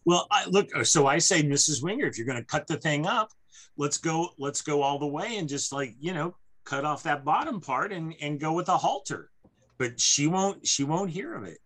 Well, 0.04 0.26
I, 0.32 0.46
look, 0.46 0.68
so 0.84 1.06
I 1.06 1.18
say, 1.18 1.42
Mrs. 1.44 1.80
Wenger, 1.80 2.06
if 2.06 2.18
you're 2.18 2.26
going 2.26 2.40
to 2.40 2.44
cut 2.44 2.66
the 2.66 2.76
thing 2.78 3.06
up, 3.06 3.30
let's 3.76 3.98
go, 3.98 4.30
let's 4.38 4.62
go 4.62 4.82
all 4.82 4.98
the 4.98 5.06
way 5.06 5.36
and 5.36 5.48
just 5.48 5.72
like 5.72 5.94
you 6.00 6.12
know, 6.12 6.34
cut 6.64 6.84
off 6.84 7.04
that 7.04 7.24
bottom 7.24 7.60
part 7.60 7.92
and 7.92 8.14
and 8.20 8.40
go 8.40 8.52
with 8.52 8.68
a 8.68 8.76
halter. 8.76 9.30
But 9.78 10.00
she 10.00 10.26
won't, 10.26 10.66
she 10.66 10.82
won't 10.82 11.10
hear 11.10 11.34
of 11.34 11.44
it. 11.44 11.58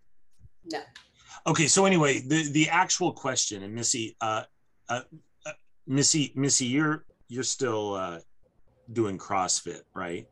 No. 0.71 0.81
Okay, 1.47 1.67
so 1.67 1.87
anyway, 1.87 2.21
the 2.21 2.49
the 2.53 2.69
actual 2.69 3.13
question, 3.13 3.63
and 3.63 3.75
Missy, 3.75 4.17
uh, 4.21 4.45
uh, 4.89 5.01
uh 5.45 5.53
Missy, 5.87 6.33
Missy, 6.37 6.67
you're 6.67 7.05
you're 7.29 7.43
still 7.43 7.95
uh, 7.95 8.19
doing 8.93 9.19
CrossFit, 9.19 9.81
right? 9.95 10.29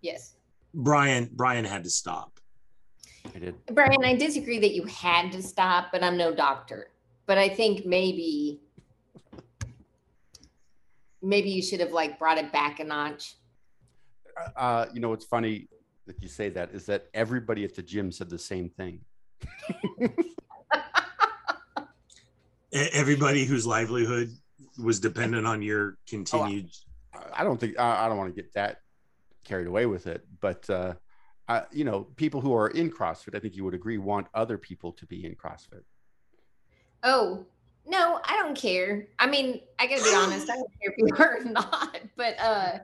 Yes. 0.00 0.34
Brian, 0.74 1.30
Brian 1.32 1.64
had 1.64 1.84
to 1.84 1.90
stop. 1.90 2.40
I 3.34 3.38
did. 3.38 3.54
Brian, 3.72 4.04
I 4.04 4.16
disagree 4.16 4.58
that 4.58 4.74
you 4.74 4.84
had 4.84 5.32
to 5.32 5.42
stop, 5.42 5.86
but 5.92 6.02
I'm 6.02 6.16
no 6.16 6.34
doctor. 6.34 6.88
But 7.26 7.38
I 7.38 7.48
think 7.48 7.86
maybe 7.86 8.60
maybe 11.22 11.50
you 11.50 11.62
should 11.62 11.80
have 11.80 11.92
like 11.92 12.18
brought 12.18 12.38
it 12.38 12.52
back 12.52 12.80
a 12.80 12.84
notch. 12.84 13.36
Uh, 14.56 14.86
you 14.92 15.00
know 15.00 15.08
what's 15.08 15.24
funny 15.24 15.68
that 16.06 16.20
you 16.20 16.28
say 16.28 16.48
that 16.48 16.70
is 16.72 16.84
that 16.86 17.06
everybody 17.14 17.64
at 17.64 17.74
the 17.74 17.82
gym 17.82 18.10
said 18.10 18.28
the 18.28 18.38
same 18.38 18.68
thing. 18.68 19.00
Everybody 22.72 23.44
whose 23.44 23.66
livelihood 23.66 24.30
was 24.82 24.98
dependent 25.00 25.46
on 25.46 25.60
your 25.60 25.98
continued. 26.08 26.70
I 27.34 27.44
don't 27.44 27.60
think 27.60 27.78
I, 27.78 28.06
I 28.06 28.08
don't 28.08 28.16
want 28.16 28.34
to 28.34 28.42
get 28.42 28.54
that 28.54 28.78
carried 29.44 29.66
away 29.66 29.84
with 29.86 30.06
it, 30.06 30.24
but 30.40 30.68
uh, 30.70 30.94
I, 31.48 31.64
you 31.70 31.84
know, 31.84 32.04
people 32.16 32.40
who 32.40 32.54
are 32.54 32.68
in 32.68 32.90
CrossFit, 32.90 33.34
I 33.34 33.40
think 33.40 33.54
you 33.56 33.64
would 33.64 33.74
agree, 33.74 33.98
want 33.98 34.28
other 34.32 34.56
people 34.56 34.92
to 34.92 35.06
be 35.06 35.26
in 35.26 35.34
CrossFit. 35.34 35.82
Oh, 37.02 37.44
no, 37.86 38.20
I 38.24 38.36
don't 38.36 38.56
care. 38.56 39.08
I 39.18 39.26
mean, 39.26 39.60
I 39.78 39.86
gotta 39.86 40.02
be 40.04 40.10
honest, 40.14 40.48
I 40.48 40.54
don't 40.54 40.70
care 40.80 40.92
if 40.92 40.98
you 40.98 41.08
are 41.18 41.38
or 41.40 41.44
not, 41.44 41.98
but 42.16 42.40
uh 42.40 42.78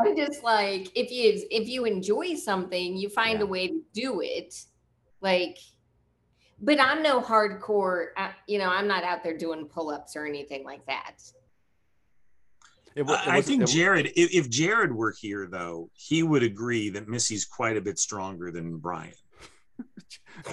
I'm 0.00 0.16
just 0.16 0.42
like 0.42 0.90
if 0.96 1.12
you 1.12 1.46
if 1.50 1.68
you 1.68 1.84
enjoy 1.84 2.34
something, 2.34 2.96
you 2.96 3.08
find 3.08 3.38
Yeah. 3.38 3.44
a 3.44 3.46
way 3.46 3.68
to 3.68 3.80
do 3.92 4.20
it. 4.20 4.64
Like 5.20 5.58
but 6.62 6.80
I'm 6.80 7.02
no 7.02 7.20
hardcore, 7.20 8.06
uh, 8.16 8.30
you 8.46 8.58
know, 8.58 8.68
I'm 8.68 8.86
not 8.86 9.02
out 9.02 9.24
there 9.24 9.36
doing 9.36 9.66
pull-ups 9.66 10.14
or 10.14 10.24
anything 10.24 10.64
like 10.64 10.86
that. 10.86 11.16
It, 12.94 13.02
wa- 13.02 13.14
it 13.14 13.28
I, 13.28 13.36
I 13.38 13.42
think 13.42 13.66
Jared, 13.66 14.12
if, 14.14 14.32
if 14.32 14.48
Jared 14.48 14.94
were 14.94 15.12
here, 15.18 15.48
though, 15.50 15.90
he 15.94 16.22
would 16.22 16.44
agree 16.44 16.88
that 16.90 17.08
Missy's 17.08 17.44
quite 17.44 17.76
a 17.76 17.80
bit 17.80 17.98
stronger 17.98 18.52
than 18.52 18.76
Brian. 18.76 19.12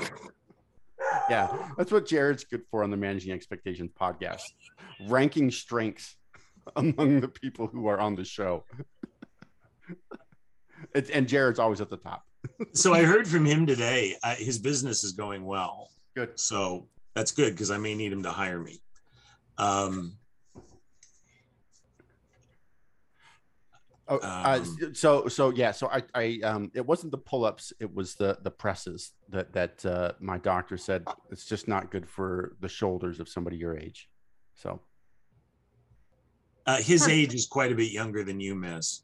yeah, 1.29 1.55
that's 1.77 1.91
what 1.91 2.07
Jared's 2.07 2.43
good 2.43 2.63
for 2.71 2.83
on 2.83 2.89
the 2.89 2.97
Managing 2.97 3.31
Expectations 3.31 3.91
podcast, 3.99 4.43
ranking 5.07 5.51
strengths 5.51 6.15
among 6.75 7.19
the 7.19 7.27
people 7.27 7.67
who 7.67 7.87
are 7.87 7.99
on 7.99 8.15
the 8.15 8.25
show. 8.25 8.63
it's, 10.95 11.11
and 11.11 11.27
Jared's 11.27 11.59
always 11.59 11.81
at 11.81 11.89
the 11.91 11.97
top. 11.97 12.23
So 12.73 12.93
I 12.93 13.03
heard 13.03 13.27
from 13.27 13.45
him 13.45 13.65
today. 13.65 14.15
Uh, 14.23 14.35
his 14.35 14.57
business 14.57 15.03
is 15.03 15.11
going 15.11 15.45
well. 15.45 15.89
Good. 16.19 16.37
So 16.37 16.89
that's 17.15 17.31
good 17.31 17.53
because 17.53 17.71
I 17.71 17.77
may 17.77 17.95
need 17.95 18.11
him 18.11 18.23
to 18.23 18.31
hire 18.31 18.59
me. 18.59 18.81
Um, 19.57 20.17
Oh, 24.11 24.17
uh, 24.17 24.59
Um, 24.59 24.95
so 24.95 25.27
so 25.27 25.51
yeah, 25.51 25.69
so 25.71 25.87
I 25.87 26.01
I 26.15 26.39
um 26.43 26.71
it 26.73 26.83
wasn't 26.83 27.11
the 27.11 27.19
pull-ups, 27.19 27.71
it 27.79 27.93
was 27.93 28.15
the 28.15 28.39
the 28.41 28.49
presses 28.49 29.11
that 29.29 29.53
that 29.53 29.85
uh, 29.85 30.13
my 30.19 30.39
doctor 30.39 30.77
said 30.77 31.05
it's 31.29 31.45
just 31.45 31.67
not 31.67 31.91
good 31.91 32.09
for 32.09 32.57
the 32.59 32.67
shoulders 32.67 33.19
of 33.19 33.29
somebody 33.29 33.55
your 33.55 33.77
age. 33.77 34.09
So 34.55 34.81
uh, 36.65 36.81
his 36.81 37.07
age 37.07 37.35
is 37.35 37.45
quite 37.45 37.71
a 37.71 37.75
bit 37.75 37.91
younger 37.91 38.23
than 38.23 38.39
you, 38.39 38.55
Miss. 38.55 39.03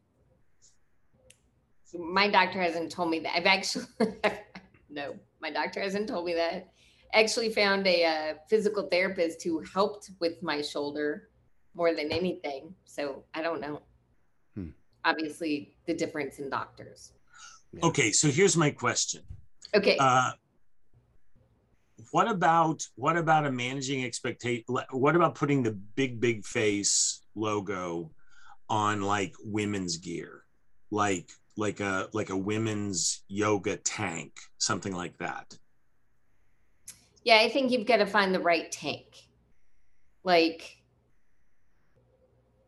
My 1.93 2.27
doctor 2.27 2.59
hasn't 2.59 2.91
told 2.91 3.11
me 3.11 3.19
that. 3.19 3.37
I've 3.37 3.45
actually 3.45 3.85
no, 4.89 5.15
my 5.39 5.51
doctor 5.51 5.81
hasn't 5.81 6.09
told 6.09 6.25
me 6.25 6.33
that. 6.33 6.71
Actually 7.13 7.49
found 7.49 7.87
a 7.87 8.05
uh, 8.05 8.33
physical 8.49 8.87
therapist 8.89 9.43
who 9.43 9.63
helped 9.73 10.11
with 10.19 10.41
my 10.43 10.61
shoulder 10.61 11.29
more 11.73 11.93
than 11.93 12.11
anything. 12.11 12.73
So 12.85 13.23
I 13.33 13.41
don't 13.41 13.61
know. 13.61 13.81
Hmm. 14.55 14.69
Obviously, 15.03 15.75
the 15.85 15.93
difference 15.93 16.39
in 16.39 16.49
doctors. 16.49 17.11
Yeah. 17.73 17.85
Okay, 17.85 18.11
so 18.11 18.29
here's 18.29 18.57
my 18.57 18.71
question. 18.71 19.21
Okay. 19.73 19.97
Uh, 19.99 20.31
what 22.11 22.29
about 22.29 22.83
what 22.95 23.17
about 23.17 23.45
a 23.45 23.51
managing 23.51 24.05
expectation? 24.05 24.63
What 24.91 25.15
about 25.15 25.35
putting 25.35 25.63
the 25.63 25.71
big 25.71 26.19
big 26.19 26.45
face 26.45 27.21
logo 27.35 28.11
on 28.69 29.01
like 29.01 29.33
women's 29.43 29.97
gear, 29.97 30.43
like 30.91 31.29
like 31.57 31.79
a 31.79 32.09
like 32.13 32.29
a 32.29 32.37
women's 32.37 33.23
yoga 33.27 33.77
tank, 33.77 34.33
something 34.57 34.93
like 34.93 35.17
that? 35.17 35.57
Yeah, 37.25 37.39
I 37.39 37.49
think 37.49 37.71
you've 37.71 37.87
got 37.87 37.97
to 37.97 38.05
find 38.05 38.33
the 38.33 38.39
right 38.39 38.71
tank. 38.71 39.27
Like, 40.23 40.77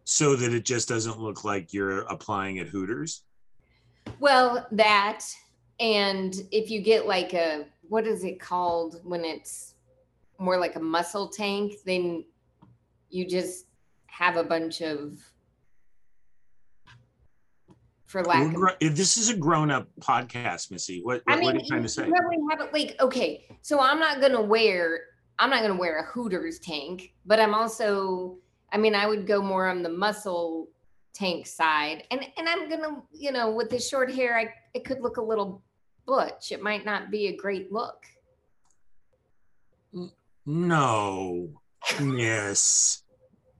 so 0.03 0.35
that 0.35 0.51
it 0.51 0.65
just 0.65 0.89
doesn't 0.89 1.19
look 1.19 1.43
like 1.43 1.73
you're 1.73 1.99
applying 2.01 2.59
at 2.59 2.67
Hooters. 2.67 3.23
well, 4.19 4.67
that, 4.71 5.23
and 5.79 6.35
if 6.51 6.71
you 6.71 6.81
get 6.81 7.05
like 7.07 7.33
a, 7.33 7.65
what 7.87 8.07
is 8.07 8.23
it 8.23 8.39
called 8.39 8.99
when 9.03 9.23
it's 9.23 9.75
more 10.39 10.57
like 10.57 10.75
a 10.75 10.79
muscle 10.79 11.27
tank, 11.27 11.73
then 11.85 12.25
you 13.09 13.27
just 13.27 13.65
have 14.07 14.37
a 14.37 14.43
bunch 14.43 14.81
of, 14.81 15.19
for 18.07 18.23
lack 18.23 18.53
We're 18.53 18.69
of 18.69 18.75
if 18.79 18.95
this 18.95 19.17
is 19.17 19.29
a 19.29 19.35
grown-up 19.35 19.87
podcast, 19.99 20.71
Missy. 20.71 21.01
What, 21.03 21.21
I 21.27 21.35
mean, 21.35 21.45
what 21.45 21.55
are 21.55 21.59
you 21.59 21.67
trying 21.67 21.83
to 21.83 21.89
say? 21.89 22.03
Have 22.03 22.61
it 22.61 22.73
like 22.73 22.95
okay, 22.99 23.45
so 23.61 23.79
I'm 23.79 23.99
not 23.99 24.19
gonna 24.21 24.41
wear 24.41 25.01
I'm 25.37 25.49
not 25.49 25.61
gonna 25.61 25.75
wear 25.75 25.99
a 25.99 26.03
Hooters 26.03 26.59
tank, 26.59 27.13
but 27.25 27.39
I'm 27.39 27.53
also 27.53 28.37
I 28.71 28.77
mean 28.77 28.95
I 28.95 29.05
would 29.05 29.27
go 29.27 29.41
more 29.41 29.67
on 29.67 29.83
the 29.83 29.89
muscle 29.89 30.69
tank 31.13 31.45
side, 31.45 32.03
and 32.09 32.25
and 32.37 32.49
I'm 32.49 32.69
gonna 32.69 33.03
you 33.11 33.31
know 33.31 33.51
with 33.51 33.69
the 33.69 33.79
short 33.79 34.11
hair 34.11 34.37
I 34.37 34.53
it 34.73 34.85
could 34.85 35.01
look 35.01 35.17
a 35.17 35.21
little 35.21 35.61
butch. 36.05 36.51
It 36.51 36.63
might 36.63 36.85
not 36.85 37.11
be 37.11 37.27
a 37.27 37.35
great 37.35 37.71
look. 37.71 38.05
No, 40.45 41.49
Miss. 41.99 43.03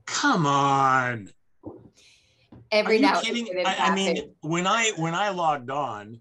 Come 0.06 0.46
on. 0.46 1.30
Are 2.70 2.78
Every 2.78 2.96
you 2.96 3.02
now 3.02 3.20
kidding? 3.20 3.48
and 3.48 3.58
then 3.58 3.66
I, 3.66 3.76
I 3.78 3.94
mean, 3.94 4.34
when 4.42 4.66
I 4.66 4.92
when 4.96 5.14
I 5.14 5.30
logged 5.30 5.70
on 5.70 6.20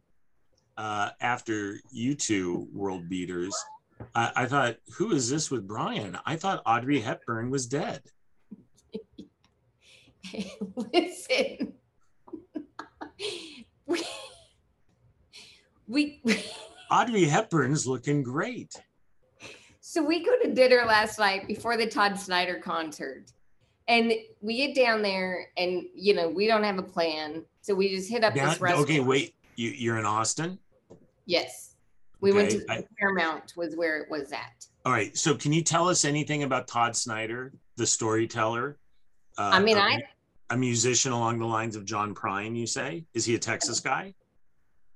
uh, 0.77 1.09
after 1.19 1.79
you 1.91 2.15
two 2.15 2.67
world 2.71 3.09
beaters, 3.09 3.53
I, 4.15 4.31
I 4.35 4.45
thought, 4.45 4.77
who 4.97 5.11
is 5.11 5.29
this 5.29 5.51
with 5.51 5.67
Brian? 5.67 6.17
I 6.25 6.37
thought 6.37 6.61
Audrey 6.65 6.99
Hepburn 6.99 7.49
was 7.49 7.67
dead. 7.67 8.01
listen, 10.93 11.73
we, 13.85 14.03
we 16.23 16.43
Audrey 16.89 17.25
Hepburn's 17.25 17.85
looking 17.85 18.23
great. 18.23 18.73
So 19.81 20.03
we 20.03 20.23
go 20.23 20.37
to 20.43 20.53
dinner 20.53 20.83
last 20.85 21.17
night 21.19 21.47
before 21.47 21.77
the 21.77 21.87
Todd 21.87 22.19
Snider 22.19 22.59
concert. 22.59 23.31
And 23.87 24.11
we 24.41 24.57
get 24.57 24.75
down 24.75 25.01
there 25.01 25.47
and 25.57 25.85
you 25.95 26.13
know, 26.13 26.27
we 26.29 26.47
don't 26.47 26.63
have 26.63 26.77
a 26.77 26.83
plan. 26.83 27.45
So 27.61 27.73
we 27.73 27.89
just 27.95 28.09
hit 28.09 28.23
up 28.23 28.33
this 28.33 28.59
restaurant. 28.59 28.77
okay, 28.83 28.99
wait. 28.99 29.33
You, 29.55 29.69
you're 29.69 29.97
in 29.97 30.05
Austin. 30.05 30.59
Yes. 31.25 31.75
We 32.21 32.31
went 32.31 32.51
to 32.51 32.65
I- 32.69 32.83
Paramount 32.99 33.53
was 33.55 33.75
where 33.75 33.99
it 34.01 34.09
was 34.09 34.31
at. 34.31 34.65
All 34.85 34.91
right. 34.91 35.15
So, 35.17 35.35
can 35.35 35.51
you 35.51 35.61
tell 35.61 35.89
us 35.89 36.05
anything 36.05 36.43
about 36.43 36.67
Todd 36.67 36.95
Snider, 36.95 37.53
the 37.75 37.85
storyteller? 37.85 38.77
Uh, 39.37 39.51
I 39.53 39.59
mean, 39.59 39.77
a- 39.77 39.81
I 39.81 40.01
a 40.49 40.57
musician 40.57 41.11
along 41.11 41.39
the 41.39 41.45
lines 41.45 41.75
of 41.75 41.83
John 41.83 42.15
Prine. 42.15 42.55
You 42.55 42.65
say 42.67 43.03
is 43.13 43.25
he 43.25 43.35
a 43.35 43.39
Texas 43.39 43.79
guy? 43.79 44.13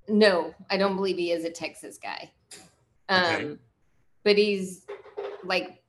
no, 0.07 0.53
I 0.69 0.77
don't 0.77 0.95
believe 0.95 1.15
he 1.17 1.31
is 1.31 1.45
a 1.45 1.49
Texas 1.49 1.97
guy. 2.01 2.31
Um 3.09 3.23
Okay. 3.23 3.57
but 4.23 4.37
he's 4.37 4.85
like 5.43 5.83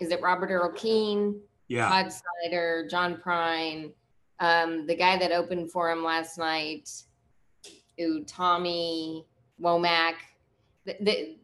is 0.00 0.10
it 0.10 0.20
Robert 0.22 0.50
Earl 0.50 0.72
Keen? 0.72 1.40
Yeah. 1.68 1.88
Todd 1.88 2.12
Snider, 2.12 2.86
John 2.90 3.20
Prine, 3.24 3.92
um, 4.40 4.86
the 4.86 4.94
guy 4.94 5.16
that 5.18 5.32
opened 5.32 5.70
for 5.70 5.90
him 5.90 6.04
last 6.04 6.38
night, 6.38 6.90
ooh, 8.00 8.24
Tommy 8.24 9.26
Womack. 9.60 10.14
They, 10.84 10.96
they, 11.00 11.36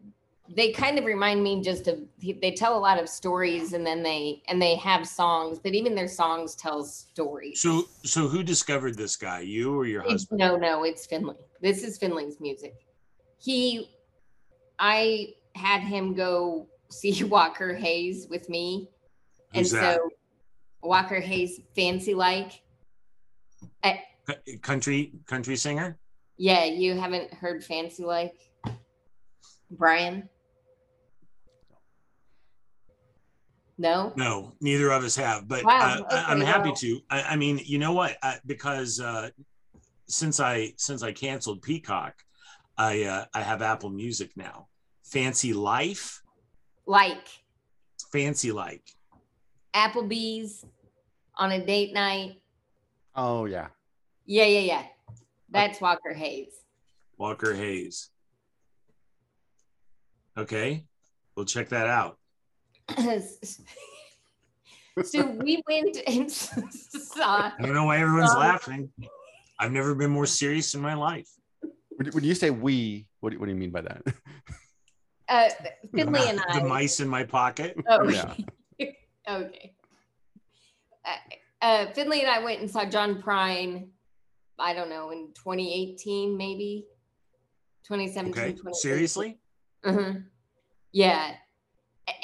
they 0.54 0.72
kind 0.72 0.98
of 0.98 1.04
remind 1.04 1.42
me 1.42 1.62
just 1.62 1.86
of 1.86 2.00
they 2.20 2.50
tell 2.50 2.76
a 2.76 2.80
lot 2.80 3.00
of 3.00 3.08
stories 3.08 3.72
and 3.72 3.86
then 3.86 4.02
they 4.02 4.42
and 4.48 4.60
they 4.60 4.74
have 4.76 5.06
songs, 5.06 5.58
but 5.60 5.74
even 5.74 5.94
their 5.94 6.08
songs 6.08 6.56
tell 6.56 6.82
stories. 6.84 7.60
So, 7.60 7.84
so 8.04 8.26
who 8.26 8.42
discovered 8.42 8.96
this 8.96 9.16
guy? 9.16 9.40
You 9.40 9.78
or 9.78 9.86
your 9.86 10.02
husband? 10.02 10.40
no, 10.40 10.56
no, 10.56 10.82
it's 10.82 11.06
Finley. 11.06 11.36
This 11.60 11.84
is 11.84 11.98
Finley's 11.98 12.40
music. 12.40 12.74
He 13.38 13.90
I 14.78 15.34
had 15.54 15.82
him 15.82 16.14
go 16.14 16.66
see 16.90 17.22
Walker 17.24 17.74
Hayes 17.74 18.26
with 18.28 18.48
me. 18.48 18.88
Who's 19.54 19.72
and 19.72 19.82
that? 19.82 19.94
so 19.96 20.08
Walker 20.82 21.20
Hayes 21.20 21.60
fancy 21.74 22.14
like. 22.14 22.62
C- 24.46 24.58
country 24.58 25.12
country 25.26 25.56
singer 25.56 25.98
Yeah, 26.36 26.64
you 26.64 26.94
haven't 26.94 27.32
heard 27.34 27.64
fancy 27.64 28.04
like 28.04 28.34
Brian? 29.70 30.28
No? 33.76 34.12
no 34.14 34.52
neither 34.60 34.90
of 34.90 35.02
us 35.04 35.16
have 35.16 35.48
but 35.48 35.64
Wow, 35.64 36.04
uh, 36.10 36.24
i'm 36.28 36.40
happy 36.42 36.68
well- 36.68 36.76
to 36.76 37.00
I, 37.08 37.22
I 37.22 37.36
mean 37.36 37.60
you 37.64 37.78
know 37.78 37.92
what 37.94 38.14
I, 38.22 38.38
because 38.44 39.00
uh 39.00 39.30
since 40.06 40.38
i 40.38 40.74
since 40.76 41.02
i 41.02 41.12
canceled 41.12 41.62
peacock 41.62 42.12
i 42.76 43.04
uh 43.04 43.24
i 43.32 43.40
have 43.40 43.62
apple 43.62 43.88
music 43.88 44.32
now 44.36 44.68
fancy 45.02 45.54
life 45.54 46.22
Like 46.86 47.26
fancy 48.12 48.52
like 48.52 48.84
Applebee's 49.74 50.64
on 51.36 51.52
a 51.52 51.64
date 51.64 51.92
night. 51.94 52.40
Oh 53.14 53.44
yeah. 53.46 53.68
Yeah, 54.26 54.44
yeah, 54.44 54.60
yeah. 54.60 54.82
That's 55.50 55.80
Walker 55.80 56.12
Hayes. 56.14 56.52
walker 57.18 57.52
hayes 57.54 58.08
okay 60.38 60.84
we'll 61.36 61.44
check 61.44 61.68
that 61.68 61.86
out 61.86 62.16
so 65.04 65.26
we 65.26 65.62
went 65.68 65.98
and 66.06 66.30
saw 66.32 67.50
i 67.50 67.52
don't 67.58 67.74
know 67.74 67.84
why 67.84 67.98
everyone's 67.98 68.32
laughing 68.34 68.90
i've 69.58 69.70
never 69.72 69.94
been 69.94 70.10
more 70.10 70.24
serious 70.24 70.72
in 70.74 70.80
my 70.80 70.94
life 70.94 71.28
When, 71.96 72.06
when 72.12 72.24
you 72.24 72.34
say 72.34 72.48
we, 72.48 73.06
what 73.20 73.30
do, 73.32 73.38
what 73.38 73.46
do 73.46 73.52
you 73.52 73.58
mean 73.58 73.70
by 73.70 73.82
that? 73.82 74.02
uh, 75.28 75.48
Finley 75.94 76.20
and 76.26 76.40
I. 76.48 76.60
the 76.60 76.64
mice 76.64 77.00
in 77.00 77.08
my 77.08 77.24
pocket 77.24 77.76
Oh, 77.86 78.08
Yeah. 78.08 78.32
Okay. 79.30 79.72
Uh, 81.04 81.34
uh, 81.62 81.86
Finley 81.92 82.20
and 82.20 82.30
I 82.30 82.42
went 82.42 82.60
and 82.60 82.70
saw 82.70 82.84
John 82.84 83.22
Prine. 83.22 83.88
I 84.58 84.74
don't 84.74 84.90
know 84.90 85.10
in 85.10 85.28
2018, 85.34 86.36
maybe 86.36 86.86
2017. 87.84 88.32
okay 88.32 88.52
2018. 88.52 88.74
seriously 88.74 89.38
Mhm. 89.84 90.26
Yeah. 90.92 91.36
I- 92.06 92.14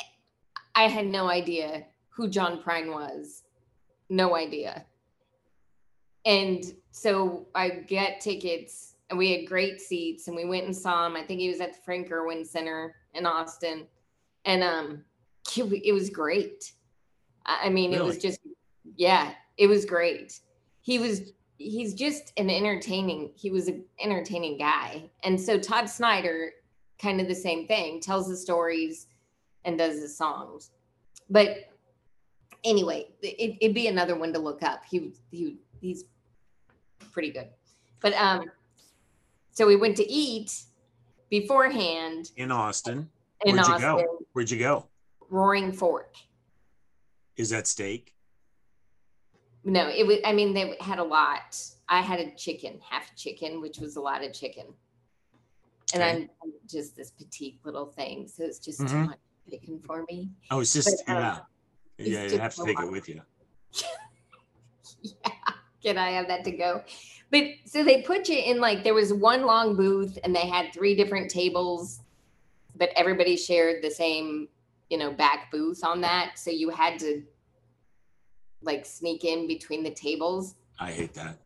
I 0.75 0.89
had 0.89 1.07
no 1.07 1.29
idea 1.29 1.87
who 2.11 2.29
John 2.29 2.63
Prine 2.63 2.93
was. 2.93 3.45
No 4.11 4.37
idea. 4.37 4.85
And 6.27 6.63
so 6.91 7.47
I 7.55 7.71
get 7.71 8.21
tickets 8.21 8.97
and 9.09 9.19
we 9.19 9.31
had 9.33 9.47
great 9.49 9.81
seats 9.81 10.27
and 10.29 10.37
we 10.37 10.45
went 10.45 10.67
and 10.67 10.77
saw 10.77 11.07
him. 11.07 11.17
I 11.17 11.23
think 11.25 11.41
he 11.41 11.49
was 11.49 11.61
at 11.61 11.73
the 11.75 11.81
Frank 11.83 12.11
Erwin 12.11 12.45
Center 12.45 12.95
in 13.15 13.25
Austin. 13.27 13.87
And 14.45 14.63
um 14.63 15.05
it 15.57 15.95
was 15.95 16.11
great. 16.11 16.73
I 17.47 17.69
mean, 17.69 17.93
it 17.93 18.03
was 18.03 18.19
just 18.19 18.41
yeah, 18.97 19.33
it 19.57 19.67
was 19.67 19.85
great. 19.85 20.41
He 20.81 20.99
was 20.99 21.33
he's 21.59 21.95
just 21.95 22.33
an 22.37 22.51
entertaining 22.51 23.31
he 23.35 23.51
was 23.51 23.69
an 23.69 23.85
entertaining 24.01 24.59
guy. 24.59 25.05
And 25.23 25.41
so 25.41 25.59
Todd 25.59 25.89
Snider 25.89 26.53
kind 27.01 27.21
of 27.21 27.29
the 27.29 27.35
same 27.35 27.67
thing, 27.67 28.01
tells 28.01 28.29
the 28.29 28.37
stories 28.37 29.07
and 29.65 29.79
does 29.79 30.01
the 30.01 30.09
songs. 30.09 30.71
But 31.29 31.71
anyway, 32.65 33.07
it, 33.23 33.57
it'd 33.61 33.75
be 33.75 33.89
another 33.89 34.17
one 34.17 34.33
to 34.33 34.39
look 34.39 34.63
up. 34.63 34.83
He 34.91 35.13
he 35.31 35.59
he's 35.81 36.05
pretty 37.13 37.31
good. 37.31 37.49
But 38.01 38.15
um, 38.15 38.51
so 39.51 39.67
we 39.67 39.77
went 39.77 39.97
to 39.97 40.11
eat 40.11 40.65
beforehand 41.29 42.31
in 42.37 42.53
austin 42.53 43.09
in 43.45 43.57
Where'd 43.57 43.67
you 43.67 43.75
Austin, 43.75 43.97
go? 43.97 44.19
where'd 44.33 44.51
you 44.51 44.59
go 44.59 44.87
Roaring 45.29 45.73
Fork. 45.73 46.15
Is 47.37 47.51
that 47.51 47.67
steak 47.67 48.13
No, 49.65 49.89
it 49.89 50.07
was. 50.07 50.19
I 50.25 50.33
mean, 50.33 50.55
they 50.55 50.77
had 50.81 50.99
a 51.01 51.05
lot. 51.05 51.59
I 51.89 52.01
had 52.01 52.21
a 52.21 52.31
chicken, 52.37 52.81
half 52.89 53.15
chicken, 53.17 53.61
which 53.61 53.79
was 53.79 53.97
a 53.97 54.01
lot 54.01 54.23
of 54.25 54.33
chicken, 54.33 54.67
and 55.93 56.03
Okay. 56.03 56.11
I'm, 56.13 56.31
I'm 56.43 56.53
just 56.69 56.95
this 56.97 57.11
petite 57.11 57.59
little 57.65 57.87
thing, 57.87 58.29
so 58.29 58.45
it's 58.45 58.61
just 58.61 58.81
too 58.81 58.87
Mhm. 58.87 59.07
much 59.07 59.19
chicken 59.51 59.81
for 59.85 60.05
me. 60.09 60.31
Oh, 60.51 60.61
it's 60.61 60.73
just 60.73 61.05
But, 61.07 61.13
um, 61.13 61.19
yeah, 61.19 61.39
it's 61.99 62.09
yeah. 62.11 62.33
You 62.33 62.39
have 62.39 62.55
to 62.55 62.65
take 62.65 62.79
it 62.79 62.91
with 62.91 63.09
you. 63.09 63.23
yeah, 65.03 65.31
can 65.83 65.99
I 65.99 66.11
have 66.11 66.29
that 66.29 66.45
to 66.45 66.53
go? 66.53 66.83
But 67.31 67.45
so 67.65 67.83
they 67.83 68.03
put 68.03 68.29
you 68.29 68.39
in 68.39 68.61
like 68.61 68.85
there 68.85 68.95
was 68.95 69.13
one 69.13 69.45
long 69.47 69.75
booth 69.77 70.17
and 70.23 70.35
they 70.35 70.47
had 70.47 70.73
three 70.73 70.95
different 70.95 71.29
tables, 71.31 72.01
but 72.77 72.91
everybody 72.95 73.37
shared 73.37 73.83
the 73.83 73.91
same, 73.91 74.49
you 74.91 74.99
know, 74.99 75.11
back 75.11 75.51
booth 75.51 75.85
on 75.85 76.01
that. 76.03 76.39
So 76.39 76.51
you 76.51 76.71
had 76.71 76.99
to 77.01 77.23
like 78.63 78.87
sneak 78.87 79.25
in 79.25 79.47
between 79.47 79.83
the 79.83 79.91
tables. 79.91 80.55
I 80.79 80.93
hate 80.93 81.15
that. 81.15 81.39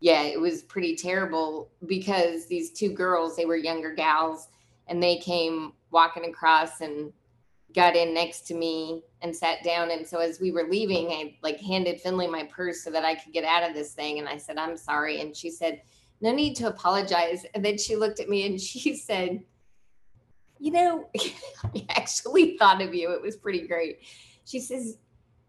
Yeah, 0.00 0.22
it 0.22 0.40
was 0.40 0.62
pretty 0.62 0.96
terrible 0.96 1.70
because 1.86 2.46
these 2.46 2.72
two 2.72 2.90
girls, 2.90 3.36
they 3.36 3.46
were 3.46 3.56
younger 3.56 3.94
gals, 3.94 4.48
and 4.86 5.02
they 5.02 5.16
came 5.16 5.72
walking 5.90 6.26
across 6.26 6.80
and 6.80 7.12
got 7.74 7.96
in 7.96 8.14
next 8.14 8.46
to 8.48 8.54
me 8.54 9.02
and 9.22 9.34
sat 9.34 9.64
down. 9.64 9.90
And 9.90 10.06
so 10.06 10.18
as 10.18 10.40
we 10.40 10.52
were 10.52 10.68
leaving, 10.68 11.10
I 11.10 11.36
like 11.42 11.58
handed 11.60 12.00
Finley 12.00 12.26
my 12.26 12.44
purse 12.44 12.84
so 12.84 12.90
that 12.90 13.04
I 13.04 13.14
could 13.14 13.32
get 13.32 13.44
out 13.44 13.68
of 13.68 13.74
this 13.74 13.94
thing. 13.94 14.18
And 14.18 14.28
I 14.28 14.36
said, 14.36 14.58
I'm 14.58 14.76
sorry. 14.76 15.20
And 15.20 15.34
she 15.34 15.50
said, 15.50 15.82
No 16.20 16.32
need 16.32 16.54
to 16.56 16.68
apologize. 16.68 17.44
And 17.54 17.64
then 17.64 17.78
she 17.78 17.96
looked 17.96 18.20
at 18.20 18.28
me 18.28 18.46
and 18.46 18.60
she 18.60 18.96
said, 18.96 19.42
You 20.58 20.72
know, 20.72 21.08
I 21.64 21.86
actually 21.90 22.56
thought 22.56 22.82
of 22.82 22.94
you. 22.94 23.12
It 23.12 23.22
was 23.22 23.36
pretty 23.36 23.66
great. 23.66 24.00
She 24.44 24.60
says, 24.60 24.98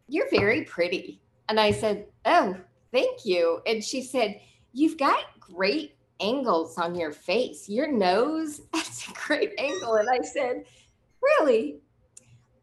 You're 0.08 0.30
very 0.30 0.64
pretty. 0.64 1.22
And 1.50 1.60
I 1.60 1.72
said, 1.72 2.08
Oh, 2.26 2.56
thank 2.92 3.26
you. 3.26 3.62
And 3.66 3.84
she 3.84 4.02
said, 4.02 4.40
You've 4.74 4.98
got 4.98 5.40
great 5.40 5.96
angles 6.20 6.78
on 6.78 6.96
your 6.96 7.12
face. 7.12 7.70
Your 7.70 7.92
nose, 7.92 8.62
that's 8.74 9.08
a 9.08 9.14
great 9.14 9.54
angle. 9.58 9.96
And 9.96 10.10
I 10.10 10.22
said, 10.22 10.66
Really? 11.22 11.80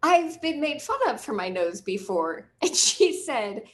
I've 0.03 0.41
been 0.43 0.61
made 0.61 0.83
fun 0.83 0.99
of 1.09 1.21
for 1.21 1.33
my 1.33 1.49
nose 1.49 1.81
before. 1.81 2.51
And 2.63 2.75
she 2.75 3.13
said, 3.13 3.65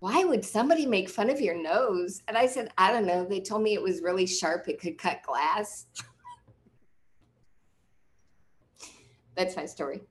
Why 0.00 0.24
would 0.24 0.44
somebody 0.44 0.86
make 0.86 1.08
fun 1.08 1.30
of 1.30 1.40
your 1.40 1.60
nose? 1.60 2.22
And 2.28 2.36
I 2.36 2.46
said, 2.46 2.70
I 2.78 2.92
don't 2.92 3.06
know. 3.06 3.24
They 3.24 3.40
told 3.40 3.62
me 3.62 3.74
it 3.74 3.82
was 3.82 4.02
really 4.02 4.26
sharp, 4.26 4.68
it 4.68 4.80
could 4.80 4.98
cut 4.98 5.22
glass. 5.22 5.86
That's 9.34 9.56
my 9.56 9.66
story. 9.66 10.02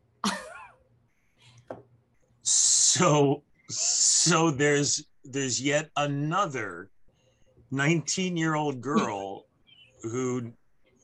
So, 2.43 3.43
so 3.69 4.51
there's 4.51 5.05
there's 5.23 5.61
yet 5.61 5.89
another 5.95 6.89
19 7.71 8.35
year 8.35 8.55
old 8.55 8.81
girl 8.81 9.45
who 10.01 10.51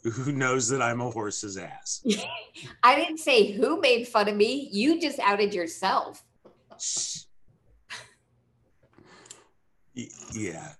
who 0.03 0.31
knows 0.31 0.69
that 0.69 0.81
I'm 0.81 1.01
a 1.01 1.09
horse's 1.09 1.57
ass. 1.57 2.03
I 2.83 2.95
didn't 2.95 3.19
say 3.19 3.51
who 3.51 3.79
made 3.79 4.07
fun 4.07 4.27
of 4.27 4.35
me. 4.35 4.69
You 4.71 4.99
just 4.99 5.19
outed 5.19 5.53
yourself. 5.53 6.23
Yeah. 9.95 10.73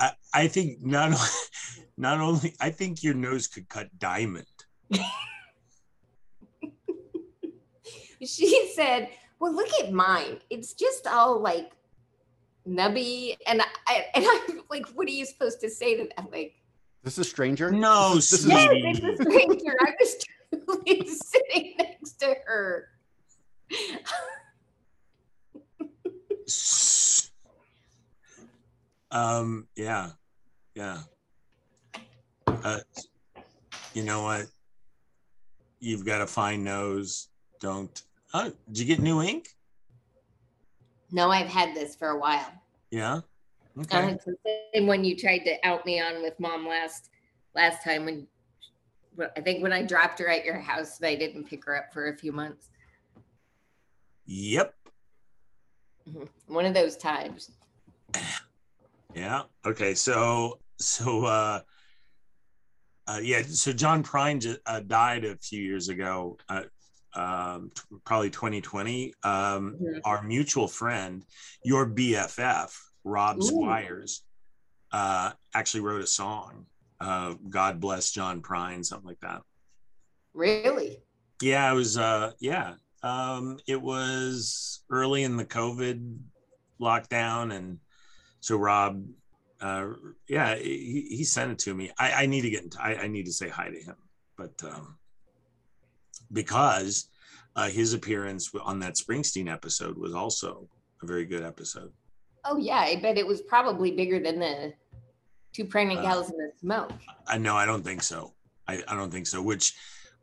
I, 0.00 0.12
I 0.32 0.48
think 0.48 0.80
not 0.80 1.12
o- 1.12 1.38
not 1.96 2.20
only 2.20 2.54
I 2.60 2.70
think 2.70 3.02
your 3.02 3.14
nose 3.14 3.46
could 3.46 3.68
cut 3.68 3.88
diamond. 3.98 4.46
she 8.24 8.72
said, 8.74 9.10
"Well, 9.38 9.54
look 9.54 9.68
at 9.82 9.92
mine. 9.92 10.40
It's 10.50 10.72
just 10.74 11.06
all 11.06 11.40
like 11.40 11.72
nubby." 12.66 13.36
And 13.46 13.62
I 13.86 14.06
and 14.14 14.24
I'm 14.26 14.62
like, 14.70 14.86
"What 14.88 15.06
are 15.08 15.12
you 15.12 15.26
supposed 15.26 15.60
to 15.60 15.70
say 15.70 15.96
to 15.96 16.08
that?" 16.16 16.30
Like, 16.32 16.54
This 17.02 17.14
is 17.14 17.26
a 17.26 17.30
stranger. 17.30 17.70
No, 17.70 18.14
this 18.16 18.32
is, 18.32 18.44
this 18.44 18.52
yes, 18.52 18.70
is 18.72 19.00
it's 19.04 19.20
a 19.20 19.24
stranger. 19.24 19.76
I 19.80 19.92
was 20.00 20.24
truly 20.50 21.06
sitting 21.08 21.74
next 21.78 22.12
to 22.20 22.34
her. 22.46 22.88
Um, 29.10 29.68
yeah, 29.74 30.10
yeah. 30.74 31.00
Uh, 32.46 32.80
you 33.94 34.02
know 34.02 34.22
what? 34.22 34.46
You've 35.80 36.04
got 36.04 36.20
a 36.20 36.26
fine 36.26 36.64
nose. 36.64 37.28
Don't. 37.60 38.02
Oh, 38.34 38.52
did 38.66 38.78
you 38.78 38.84
get 38.84 39.00
new 39.00 39.22
ink? 39.22 39.48
No, 41.10 41.30
I've 41.30 41.48
had 41.48 41.74
this 41.74 41.96
for 41.96 42.08
a 42.10 42.18
while. 42.18 42.52
Yeah. 42.90 43.14
Uh, 43.14 43.20
Okay. 43.82 44.08
it's 44.12 44.24
the 44.24 44.36
same 44.74 44.88
one 44.88 45.04
you 45.04 45.16
tried 45.16 45.38
to 45.40 45.54
out 45.64 45.86
me 45.86 46.00
on 46.00 46.20
with 46.20 46.38
mom 46.40 46.66
last 46.66 47.10
last 47.54 47.84
time 47.84 48.04
when 48.04 48.26
I 49.36 49.40
think 49.40 49.62
when 49.62 49.72
I 49.72 49.82
dropped 49.82 50.18
her 50.18 50.28
at 50.28 50.44
your 50.44 50.58
house, 50.58 50.98
but 50.98 51.10
I 51.10 51.14
didn't 51.14 51.44
pick 51.44 51.64
her 51.64 51.76
up 51.76 51.92
for 51.92 52.08
a 52.08 52.16
few 52.16 52.32
months. 52.32 52.70
Yep. 54.26 54.74
One 56.48 56.66
of 56.66 56.74
those 56.74 56.96
times. 56.96 57.52
Yeah. 59.14 59.42
Okay. 59.64 59.94
So 59.94 60.58
so 60.78 61.24
uh 61.24 61.60
uh, 63.08 63.20
yeah, 63.22 63.42
so 63.42 63.72
John 63.72 64.02
Prine 64.02 64.40
ju- 64.40 64.58
uh, 64.66 64.80
died 64.80 65.24
a 65.24 65.36
few 65.36 65.62
years 65.62 65.88
ago, 65.88 66.36
uh, 66.48 66.62
um, 67.14 67.70
t- 67.74 67.82
probably 68.04 68.30
2020. 68.30 69.14
Um. 69.22 69.76
Our 70.04 70.22
mutual 70.22 70.68
friend, 70.68 71.24
your 71.64 71.86
BFF, 71.86 72.76
Rob 73.04 73.38
Ooh. 73.38 73.42
Squires, 73.42 74.22
uh, 74.92 75.32
actually 75.54 75.80
wrote 75.80 76.02
a 76.02 76.06
song. 76.06 76.66
Uh, 77.00 77.34
God 77.48 77.80
bless 77.80 78.10
John 78.10 78.42
Prine, 78.42 78.84
something 78.84 79.06
like 79.06 79.20
that. 79.20 79.42
Really? 80.34 80.98
Yeah, 81.40 81.70
it 81.70 81.74
was. 81.74 81.96
Uh, 81.96 82.32
yeah, 82.40 82.74
um, 83.02 83.58
it 83.66 83.80
was 83.80 84.82
early 84.90 85.22
in 85.22 85.36
the 85.36 85.44
COVID 85.44 86.18
lockdown, 86.80 87.54
and 87.54 87.78
so 88.40 88.56
Rob, 88.56 89.04
uh, 89.60 89.88
yeah, 90.28 90.54
he, 90.56 91.06
he 91.10 91.24
sent 91.24 91.50
it 91.52 91.58
to 91.60 91.74
me. 91.74 91.90
I, 91.98 92.22
I 92.22 92.26
need 92.26 92.42
to 92.42 92.50
get. 92.50 92.74
I, 92.80 92.94
I 92.94 93.06
need 93.08 93.26
to 93.26 93.32
say 93.32 93.48
hi 93.48 93.68
to 93.70 93.78
him, 93.80 93.96
but 94.36 94.52
um, 94.64 94.96
because 96.32 97.08
uh, 97.56 97.68
his 97.68 97.92
appearance 97.94 98.50
on 98.62 98.80
that 98.80 98.94
Springsteen 98.94 99.50
episode 99.52 99.96
was 99.98 100.14
also 100.14 100.68
a 101.02 101.06
very 101.06 101.24
good 101.24 101.42
episode. 101.42 101.92
Oh 102.44 102.56
yeah, 102.56 102.78
I 102.78 102.96
bet 103.00 103.18
it 103.18 103.26
was 103.26 103.40
probably 103.42 103.90
bigger 103.92 104.20
than 104.20 104.38
the 104.38 104.72
two 105.52 105.64
pregnant 105.64 106.00
Uh, 106.00 106.02
gals 106.02 106.30
in 106.30 106.36
the 106.36 106.50
smoke. 106.60 106.92
I 107.26 107.38
no, 107.38 107.56
I 107.56 107.66
don't 107.66 107.82
think 107.82 108.02
so. 108.02 108.34
I, 108.66 108.82
I 108.86 108.94
don't 108.94 109.10
think 109.10 109.26
so. 109.26 109.42
Which, 109.42 109.74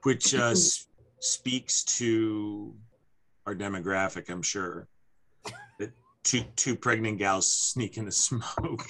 which 0.04 0.34
uh, 0.36 0.50
s- 0.52 0.88
speaks 1.20 1.84
to 2.00 2.74
our 3.46 3.56
demographic, 3.56 4.30
I'm 4.30 4.42
sure. 4.42 4.88
That 5.80 5.92
two 6.24 6.42
two 6.56 6.76
pregnant 6.76 7.18
gals 7.20 7.52
sneak 7.52 7.98
in 7.98 8.06
the 8.06 8.12
smoke. 8.28 8.86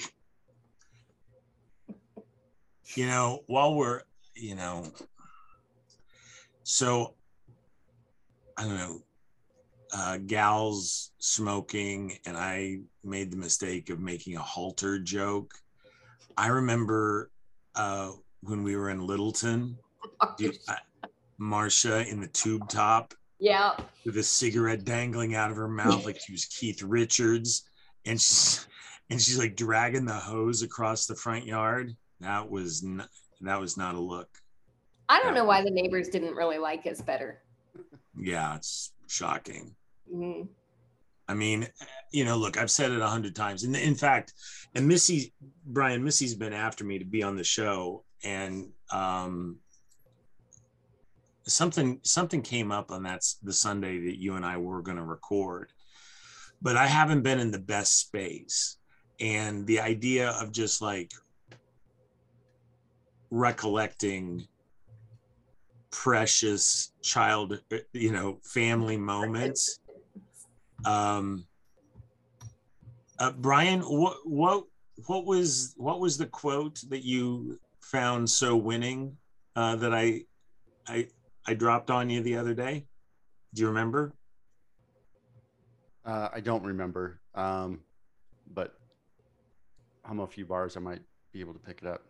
You 2.96 3.08
know, 3.08 3.44
while 3.48 3.76
we're, 3.76 4.02
you 4.36 4.56
know, 4.56 4.86
so 6.64 7.14
I 8.58 8.64
don't 8.64 8.78
know, 8.78 9.02
uh, 9.94 10.18
gals 10.26 11.12
smoking, 11.20 12.18
and 12.26 12.38
I 12.38 12.80
made 13.04 13.32
the 13.32 13.38
mistake 13.38 13.90
of 13.90 14.00
making 14.00 14.36
a 14.36 14.42
halter 14.42 15.00
joke. 15.00 15.54
I 16.38 16.48
remember 16.48 17.32
uh, 17.76 18.12
when 18.42 18.64
we 18.64 18.76
were 18.76 18.90
in 18.90 19.06
Littleton, 19.06 19.78
dude, 20.38 20.58
I, 20.68 20.78
Marcia 21.38 22.08
in 22.08 22.22
the 22.22 22.28
tube 22.28 22.68
top 22.70 23.14
yeah. 23.40 23.76
with 24.06 24.18
a 24.18 24.24
cigarette 24.24 24.86
dangling 24.86 25.36
out 25.36 25.52
of 25.52 25.58
her 25.58 25.68
mouth 25.68 26.06
like 26.06 26.20
she 26.20 26.32
was 26.32 26.46
Keith 26.46 26.82
Richards, 26.82 27.70
and 28.06 28.20
she's 28.20 28.68
and 29.10 29.22
she's 29.22 29.38
like 29.38 29.56
dragging 29.56 30.06
the 30.06 30.14
hose 30.14 30.62
across 30.62 31.06
the 31.06 31.16
front 31.16 31.46
yard. 31.46 31.96
That 32.22 32.50
was 32.50 32.84
not, 32.84 33.10
that 33.42 33.60
was 33.60 33.78
not 33.78 33.96
a 33.96 34.00
look. 34.00 34.30
I 35.10 35.22
don't 35.22 35.36
know 35.36 35.46
why 35.46 35.62
the 35.62 35.70
neighbors 35.70 36.10
didn't 36.10 36.36
really 36.36 36.58
like 36.58 36.86
us 36.88 37.02
better. 37.02 37.42
Yeah, 38.18 38.56
it's 38.56 38.94
shocking. 39.08 39.76
Mhm. 40.12 40.48
I 41.28 41.34
mean, 41.34 41.68
you 42.12 42.24
know, 42.24 42.38
look, 42.38 42.58
I've 42.58 42.72
said 42.72 42.92
it 42.92 43.02
a 43.02 43.08
hundred 43.08 43.36
times. 43.36 43.64
And 43.64 43.76
in 43.76 43.96
fact, 43.96 44.34
and 44.76 44.88
Missy, 44.88 45.34
Brian, 45.66 46.04
Missy's 46.04 46.36
been 46.36 46.54
after 46.54 46.84
me 46.84 47.00
to 47.00 47.06
be 47.06 47.24
on 47.24 47.36
the 47.36 47.44
show. 47.44 48.04
And 48.24 48.72
um, 48.92 49.58
something 51.48 52.00
something 52.04 52.42
came 52.42 52.72
up 52.72 52.92
on 52.92 53.04
that 53.04 53.24
the 53.44 53.54
Sunday 53.54 54.00
that 54.06 54.20
you 54.20 54.36
and 54.36 54.46
I 54.46 54.58
were 54.58 54.82
going 54.82 54.98
to 54.98 55.04
record. 55.04 55.72
But 56.62 56.78
I 56.78 56.88
haven't 56.88 57.24
been 57.24 57.40
in 57.40 57.52
the 57.52 57.60
best 57.60 58.00
space. 58.00 58.78
And 59.20 59.66
the 59.66 59.80
idea 59.80 60.30
of 60.32 60.52
just 60.52 60.82
like 60.82 61.12
recollecting 63.32 64.48
precious 65.92 66.94
child, 67.02 67.62
you 67.94 68.12
know, 68.12 68.40
family 68.44 68.98
moments 68.98 69.80
um 70.86 71.46
uh, 73.20 73.32
brian 73.32 73.80
what 73.82 74.18
what 74.26 74.66
what 75.08 75.26
was 75.26 75.74
what 75.78 76.00
was 76.00 76.18
the 76.18 76.28
quote 76.28 76.80
that 76.90 77.04
you 77.04 77.60
found 77.82 78.30
so 78.30 78.56
winning 78.56 79.16
uh 79.56 79.76
that 79.76 79.94
i 79.94 80.22
i 80.88 81.08
i 81.48 81.54
dropped 81.54 81.90
on 81.90 82.10
you 82.10 82.22
the 82.22 82.36
other 82.36 82.54
day 82.54 82.86
do 83.54 83.62
you 83.62 83.68
remember 83.68 84.14
Uh, 86.06 86.30
I 86.32 86.40
don't 86.40 86.64
remember, 86.64 87.20
um, 87.34 87.80
but 88.54 88.76
hum 90.06 90.20
a 90.20 90.28
few 90.28 90.46
bars. 90.46 90.78
I 90.78 90.80
might 90.80 91.02
be 91.34 91.40
able 91.40 91.54
to 91.54 91.60
pick 91.60 91.82
it 91.82 91.88
up. 91.88 92.04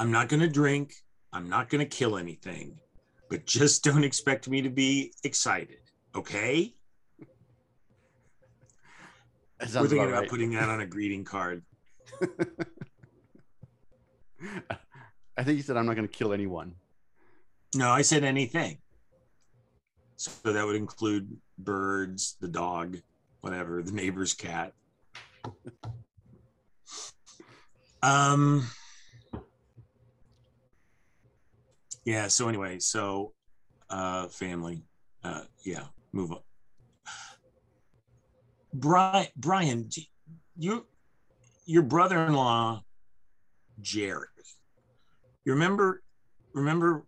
I'm 0.00 0.10
not 0.10 0.28
going 0.28 0.40
to 0.40 0.48
drink. 0.48 0.94
I'm 1.32 1.48
not 1.48 1.68
going 1.68 1.78
to 1.78 1.86
kill 1.86 2.16
anything 2.16 2.76
but 3.28 3.46
just 3.46 3.84
don't 3.88 4.02
expect 4.02 4.48
me 4.48 4.62
to 4.62 4.70
be 4.70 5.12
excited 5.22 5.78
okay? 6.14 6.74
We're 9.60 9.66
thinking 9.66 9.98
about 9.98 10.08
about 10.08 10.20
right. 10.20 10.30
putting 10.30 10.52
that 10.52 10.68
on 10.68 10.80
a 10.80 10.86
greeting 10.94 11.24
card. 11.24 11.62
I 15.36 15.44
think 15.44 15.56
you 15.56 15.62
said 15.62 15.76
I'm 15.76 15.86
not 15.86 15.96
going 15.96 16.08
to 16.08 16.12
kill 16.14 16.32
anyone. 16.32 16.74
no 17.74 17.90
i 17.90 18.02
said 18.02 18.24
anything. 18.24 18.78
So 20.16 20.52
that 20.52 20.66
would 20.66 20.76
include 20.76 21.36
birds 21.58 22.36
the 22.40 22.48
dog 22.48 22.98
whatever 23.40 23.82
the 23.82 23.92
neighbor's 23.92 24.34
cat. 24.34 24.72
Um 28.02 28.66
yeah 32.04 32.28
so 32.28 32.48
anyway 32.48 32.78
so 32.78 33.32
uh 33.90 34.26
family 34.28 34.82
uh 35.24 35.42
yeah 35.64 35.84
move 36.12 36.32
on 36.32 36.40
brian 38.72 39.26
brian 39.36 39.88
you 40.56 40.86
your 41.66 41.82
brother-in-law 41.82 42.82
jerry 43.80 44.26
you 45.44 45.52
remember 45.52 46.02
remember 46.52 47.04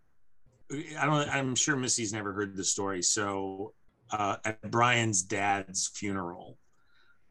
i 0.98 1.06
don't 1.06 1.28
i'm 1.28 1.54
sure 1.54 1.76
missy's 1.76 2.12
never 2.12 2.32
heard 2.32 2.56
the 2.56 2.64
story 2.64 3.02
so 3.02 3.72
uh 4.10 4.36
at 4.44 4.60
brian's 4.70 5.22
dad's 5.22 5.90
funeral 5.94 6.58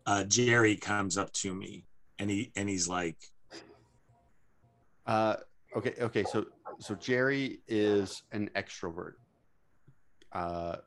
uh 0.05 0.23
jerry 0.23 0.75
comes 0.75 1.17
up 1.17 1.31
to 1.33 1.53
me 1.53 1.85
and 2.19 2.29
he 2.29 2.51
and 2.55 2.69
he's 2.69 2.87
like 2.87 3.17
Uh, 5.05 5.35
okay, 5.75 5.93
okay. 5.99 6.23
So, 6.23 6.45
so 6.81 6.95
Jerry 6.95 7.59
is 7.67 8.23
an 8.31 8.49
extrovert. 8.55 9.13
Uh, 10.31 10.77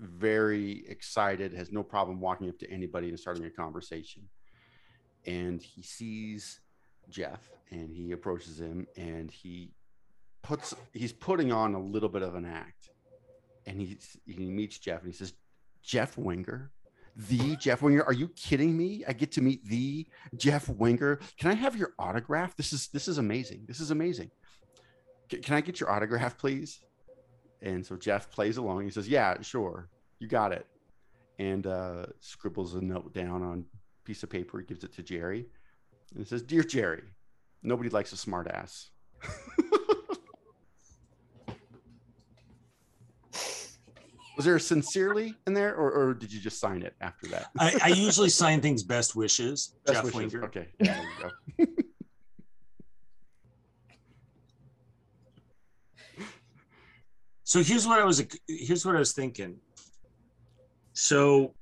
very 0.00 0.84
excited, 0.88 1.52
has 1.52 1.70
no 1.70 1.82
problem 1.82 2.20
walking 2.20 2.48
up 2.48 2.58
to 2.58 2.70
anybody 2.70 3.10
and 3.10 3.20
starting 3.20 3.44
a 3.44 3.50
conversation. 3.50 4.22
And 5.26 5.62
he 5.62 5.82
sees 5.82 6.60
Jeff, 7.10 7.50
and 7.70 7.94
he 7.94 8.12
approaches 8.12 8.60
him, 8.60 8.86
and 8.96 9.30
he 9.30 9.72
puts 10.42 10.74
he's 10.94 11.12
putting 11.12 11.52
on 11.52 11.74
a 11.74 11.80
little 11.80 12.08
bit 12.08 12.22
of 12.22 12.34
an 12.34 12.46
act. 12.46 12.88
And 13.66 13.78
he 13.78 13.98
he 14.24 14.50
meets 14.50 14.78
Jeff, 14.78 15.02
and 15.02 15.12
he 15.12 15.16
says, 15.16 15.34
"Jeff 15.82 16.16
Wenger." 16.16 16.70
The 17.16 17.56
Jeff 17.56 17.82
Wenger? 17.82 18.04
Are 18.04 18.14
you 18.14 18.28
kidding 18.28 18.74
me? 18.74 19.04
I 19.06 19.12
get 19.12 19.32
to 19.32 19.42
meet 19.42 19.66
the 19.66 20.06
Jeff 20.36 20.68
Wenger. 20.68 21.20
Can 21.38 21.50
I 21.50 21.54
have 21.54 21.76
your 21.76 21.92
autograph? 21.98 22.56
This 22.56 22.72
is 22.72 22.88
this 22.88 23.08
is 23.08 23.18
amazing. 23.18 23.64
This 23.66 23.80
is 23.80 23.90
amazing. 23.90 24.30
Can 25.30 25.54
I 25.54 25.60
get 25.60 25.80
your 25.80 25.90
autograph, 25.90 26.36
please? 26.38 26.80
And 27.62 27.84
so 27.84 27.96
Jeff 27.96 28.30
plays 28.30 28.56
along. 28.56 28.84
He 28.84 28.90
says, 28.90 29.08
"Yeah, 29.08 29.40
sure, 29.42 29.88
you 30.18 30.28
got 30.28 30.52
it." 30.52 30.66
And 31.38 31.66
uh, 31.66 32.06
scribbles 32.20 32.74
a 32.74 32.80
note 32.80 33.14
down 33.14 33.42
on 33.42 33.64
a 33.72 34.06
piece 34.06 34.22
of 34.22 34.30
paper. 34.30 34.58
He 34.58 34.66
gives 34.66 34.84
it 34.84 34.92
to 34.94 35.02
Jerry, 35.02 35.46
and 36.14 36.22
it 36.22 36.28
says, 36.28 36.42
"Dear 36.42 36.62
Jerry, 36.62 37.04
nobody 37.62 37.90
likes 37.90 38.12
a 38.12 38.16
smartass." 38.16 38.88
Was 44.36 44.46
there 44.46 44.56
a 44.56 44.60
sincerely 44.60 45.34
in 45.46 45.52
there, 45.52 45.74
or, 45.74 45.92
or 45.92 46.14
did 46.14 46.32
you 46.32 46.40
just 46.40 46.60
sign 46.60 46.80
it 46.80 46.94
after 47.02 47.26
that? 47.26 47.50
I, 47.58 47.78
I 47.84 47.88
usually 47.88 48.30
sign 48.30 48.62
things 48.62 48.82
best 48.82 49.14
wishes, 49.14 49.74
Best 49.84 50.02
Jeff 50.02 50.14
wishes. 50.14 50.34
Okay, 50.34 50.68
yeah, 50.80 50.94
there 50.94 51.30
you 51.58 51.66
go. 51.66 51.72
So 57.50 57.64
here's 57.64 57.84
what 57.84 57.98
I 57.98 58.04
was 58.04 58.24
here's 58.46 58.86
what 58.86 58.94
I 58.94 59.00
was 59.00 59.10
thinking. 59.10 59.56
So 60.92 61.56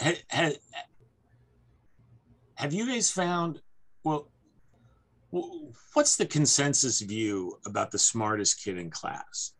ha, 0.00 0.12
ha, 0.28 0.50
have 2.56 2.72
you 2.72 2.84
guys 2.84 3.12
found 3.12 3.60
well 4.02 4.26
what's 5.30 6.16
the 6.16 6.26
consensus 6.26 7.00
view 7.00 7.60
about 7.64 7.92
the 7.92 7.98
smartest 8.00 8.60
kid 8.60 8.76
in 8.76 8.90
class? 8.90 9.52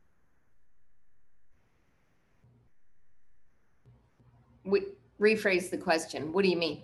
We, 4.64 4.86
rephrase 5.20 5.70
the 5.70 5.78
question. 5.78 6.32
What 6.32 6.42
do 6.42 6.50
you 6.50 6.56
mean? 6.56 6.82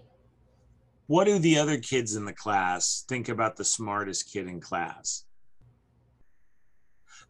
what 1.09 1.25
do 1.25 1.41
the 1.41 1.59
other 1.59 1.79
kids 1.79 2.15
in 2.15 2.25
the 2.25 2.33
class 2.33 3.05
think 3.09 3.29
about 3.29 3.57
the 3.57 3.65
smartest 3.65 4.33
kid 4.33 4.47
in 4.47 4.61
class? 4.61 5.26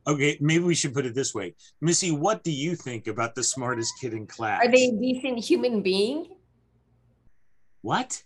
Okay, 0.09 0.39
maybe 0.41 0.63
we 0.63 0.75
should 0.75 0.95
put 0.95 1.05
it 1.05 1.15
this 1.15 1.35
way. 1.35 1.55
Missy, 1.81 2.13
what 2.13 2.45
do 2.45 2.53
you 2.53 2.77
think 2.77 3.09
about 3.09 3.35
the 3.35 3.43
smartest 3.43 3.95
kid 4.01 4.13
in 4.13 4.27
class? 4.27 4.65
Are 4.65 4.71
they 4.71 4.87
a 4.87 4.93
decent 4.93 5.39
human 5.39 5.83
being? 5.83 6.29
what? 7.83 8.23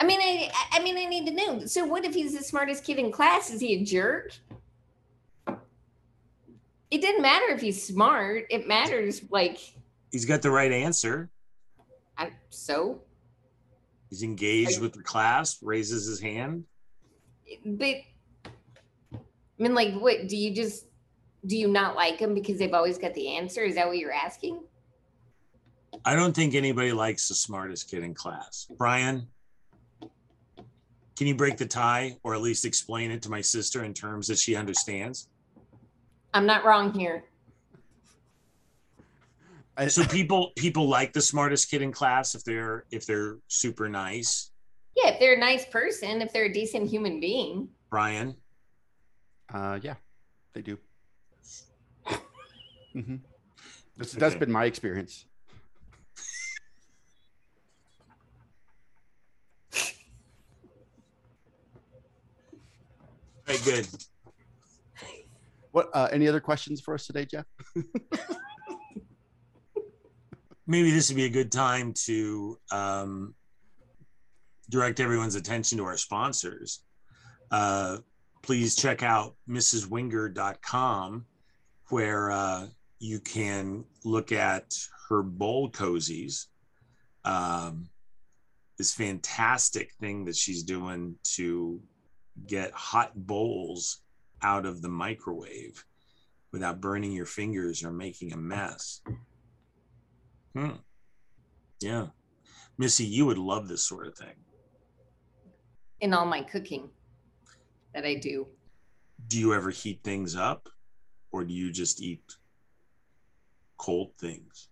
I 0.00 0.04
mean, 0.04 0.20
I, 0.20 0.50
I 0.72 0.82
mean, 0.82 0.98
I 0.98 1.06
need 1.06 1.26
to 1.26 1.32
know. 1.32 1.66
So, 1.66 1.86
what 1.86 2.04
if 2.04 2.14
he's 2.14 2.36
the 2.36 2.44
smartest 2.44 2.84
kid 2.84 2.98
in 2.98 3.10
class? 3.10 3.50
Is 3.50 3.60
he 3.60 3.74
a 3.74 3.84
jerk? 3.84 4.32
It 6.90 7.00
didn't 7.00 7.22
matter 7.22 7.46
if 7.48 7.60
he's 7.60 7.82
smart. 7.82 8.46
It 8.50 8.68
matters, 8.68 9.22
like, 9.30 9.58
He's 10.12 10.24
got 10.24 10.42
the 10.42 10.50
right 10.50 10.70
answer. 10.70 11.30
I, 12.16 12.30
so. 12.50 13.00
He's 14.10 14.22
engaged 14.22 14.80
with 14.80 14.92
the 14.92 15.02
class, 15.02 15.58
raises 15.62 16.06
his 16.06 16.20
hand. 16.20 16.64
But 17.64 17.96
I 19.58 19.62
mean, 19.62 19.74
like, 19.74 19.94
what 19.94 20.28
do 20.28 20.36
you 20.36 20.54
just 20.54 20.86
do? 21.46 21.56
You 21.56 21.68
not 21.68 21.96
like 21.96 22.18
them 22.18 22.34
because 22.34 22.58
they've 22.58 22.74
always 22.74 22.98
got 22.98 23.14
the 23.14 23.36
answer? 23.36 23.62
Is 23.62 23.76
that 23.76 23.86
what 23.86 23.98
you're 23.98 24.12
asking? 24.12 24.60
I 26.04 26.14
don't 26.14 26.34
think 26.34 26.54
anybody 26.54 26.92
likes 26.92 27.28
the 27.28 27.34
smartest 27.34 27.90
kid 27.90 28.02
in 28.02 28.14
class. 28.14 28.66
Brian, 28.76 29.28
can 31.16 31.26
you 31.26 31.34
break 31.34 31.56
the 31.56 31.66
tie 31.66 32.18
or 32.22 32.34
at 32.34 32.42
least 32.42 32.64
explain 32.66 33.10
it 33.10 33.22
to 33.22 33.30
my 33.30 33.40
sister 33.40 33.82
in 33.82 33.94
terms 33.94 34.26
that 34.26 34.38
she 34.38 34.54
understands? 34.54 35.28
I'm 36.34 36.44
not 36.44 36.64
wrong 36.64 36.92
here. 36.92 37.24
So 39.88 40.04
people 40.04 40.52
people 40.56 40.88
like 40.88 41.12
the 41.12 41.20
smartest 41.20 41.70
kid 41.70 41.82
in 41.82 41.92
class 41.92 42.34
if 42.34 42.44
they're 42.44 42.84
if 42.90 43.06
they're 43.06 43.38
super 43.48 43.88
nice. 43.88 44.50
Yeah, 44.96 45.10
if 45.10 45.20
they're 45.20 45.34
a 45.34 45.38
nice 45.38 45.66
person, 45.66 46.22
if 46.22 46.32
they're 46.32 46.46
a 46.46 46.52
decent 46.52 46.88
human 46.88 47.20
being. 47.20 47.68
Brian, 47.90 48.36
uh, 49.52 49.78
yeah, 49.82 49.94
they 50.52 50.62
do. 50.62 50.78
mm-hmm. 52.94 53.16
That's, 53.96 54.12
that's 54.12 54.34
been 54.34 54.52
my 54.52 54.64
experience. 54.64 55.26
very 63.46 63.58
good. 63.76 63.88
What? 65.72 65.90
Uh, 65.92 66.08
any 66.10 66.26
other 66.28 66.40
questions 66.40 66.80
for 66.80 66.94
us 66.94 67.06
today, 67.06 67.26
Jeff? 67.26 67.44
Maybe 70.66 70.90
this 70.90 71.08
would 71.08 71.16
be 71.16 71.26
a 71.26 71.30
good 71.30 71.52
time 71.52 71.92
to 72.06 72.58
um, 72.72 73.34
direct 74.68 74.98
everyone's 75.00 75.36
attention 75.36 75.78
to 75.78 75.84
our 75.84 75.96
sponsors. 75.96 76.80
Uh, 77.50 77.98
please 78.46 78.76
check 78.76 79.02
out 79.02 79.34
mrswenger.com 79.50 81.26
where 81.88 82.30
uh, 82.30 82.66
you 83.00 83.18
can 83.18 83.84
look 84.04 84.30
at 84.30 84.72
her 85.08 85.22
bowl 85.24 85.68
cozies. 85.68 86.46
Um, 87.24 87.88
this 88.78 88.94
fantastic 88.94 89.92
thing 90.00 90.24
that 90.26 90.36
she's 90.36 90.62
doing 90.62 91.16
to 91.34 91.80
get 92.46 92.70
hot 92.70 93.10
bowls 93.16 94.02
out 94.42 94.64
of 94.64 94.80
the 94.80 94.88
microwave 94.88 95.84
without 96.52 96.80
burning 96.80 97.10
your 97.10 97.26
fingers 97.26 97.82
or 97.82 97.90
making 97.90 98.32
a 98.32 98.36
mess. 98.36 99.00
Hmm. 100.54 100.76
Yeah. 101.80 102.06
Missy, 102.78 103.06
you 103.06 103.26
would 103.26 103.38
love 103.38 103.66
this 103.66 103.82
sort 103.82 104.06
of 104.06 104.16
thing. 104.16 104.36
in 106.00 106.14
all 106.14 106.26
my 106.26 106.42
cooking 106.42 106.90
that 107.96 108.04
I 108.04 108.14
do. 108.14 108.46
Do 109.26 109.40
you 109.40 109.54
ever 109.54 109.70
heat 109.70 110.00
things 110.04 110.36
up 110.36 110.68
or 111.32 111.44
do 111.44 111.54
you 111.54 111.72
just 111.72 112.02
eat 112.02 112.36
cold 113.78 114.10
things? 114.20 114.68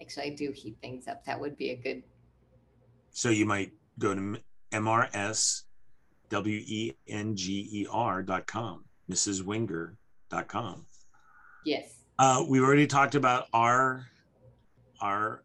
Actually, 0.00 0.26
I 0.26 0.34
do 0.34 0.52
heat 0.52 0.76
things 0.82 1.08
up. 1.08 1.24
That 1.24 1.40
would 1.40 1.56
be 1.56 1.70
a 1.70 1.76
good. 1.76 2.02
So 3.12 3.30
you 3.30 3.46
might 3.46 3.72
go 3.98 4.14
to 4.14 4.38
MRS 4.72 5.62
W 6.28 6.92
N 7.08 7.34
G 7.34 7.86
R 7.90 8.22
dot 8.22 8.46
com, 8.46 8.84
Mrs. 9.10 9.42
Wenger 9.42 9.96
dot 10.28 10.46
com. 10.46 10.84
Yes. 11.64 11.94
Uh, 12.18 12.44
we 12.46 12.60
already 12.60 12.86
talked 12.86 13.14
about 13.14 13.46
our 13.54 14.06
our 15.00 15.42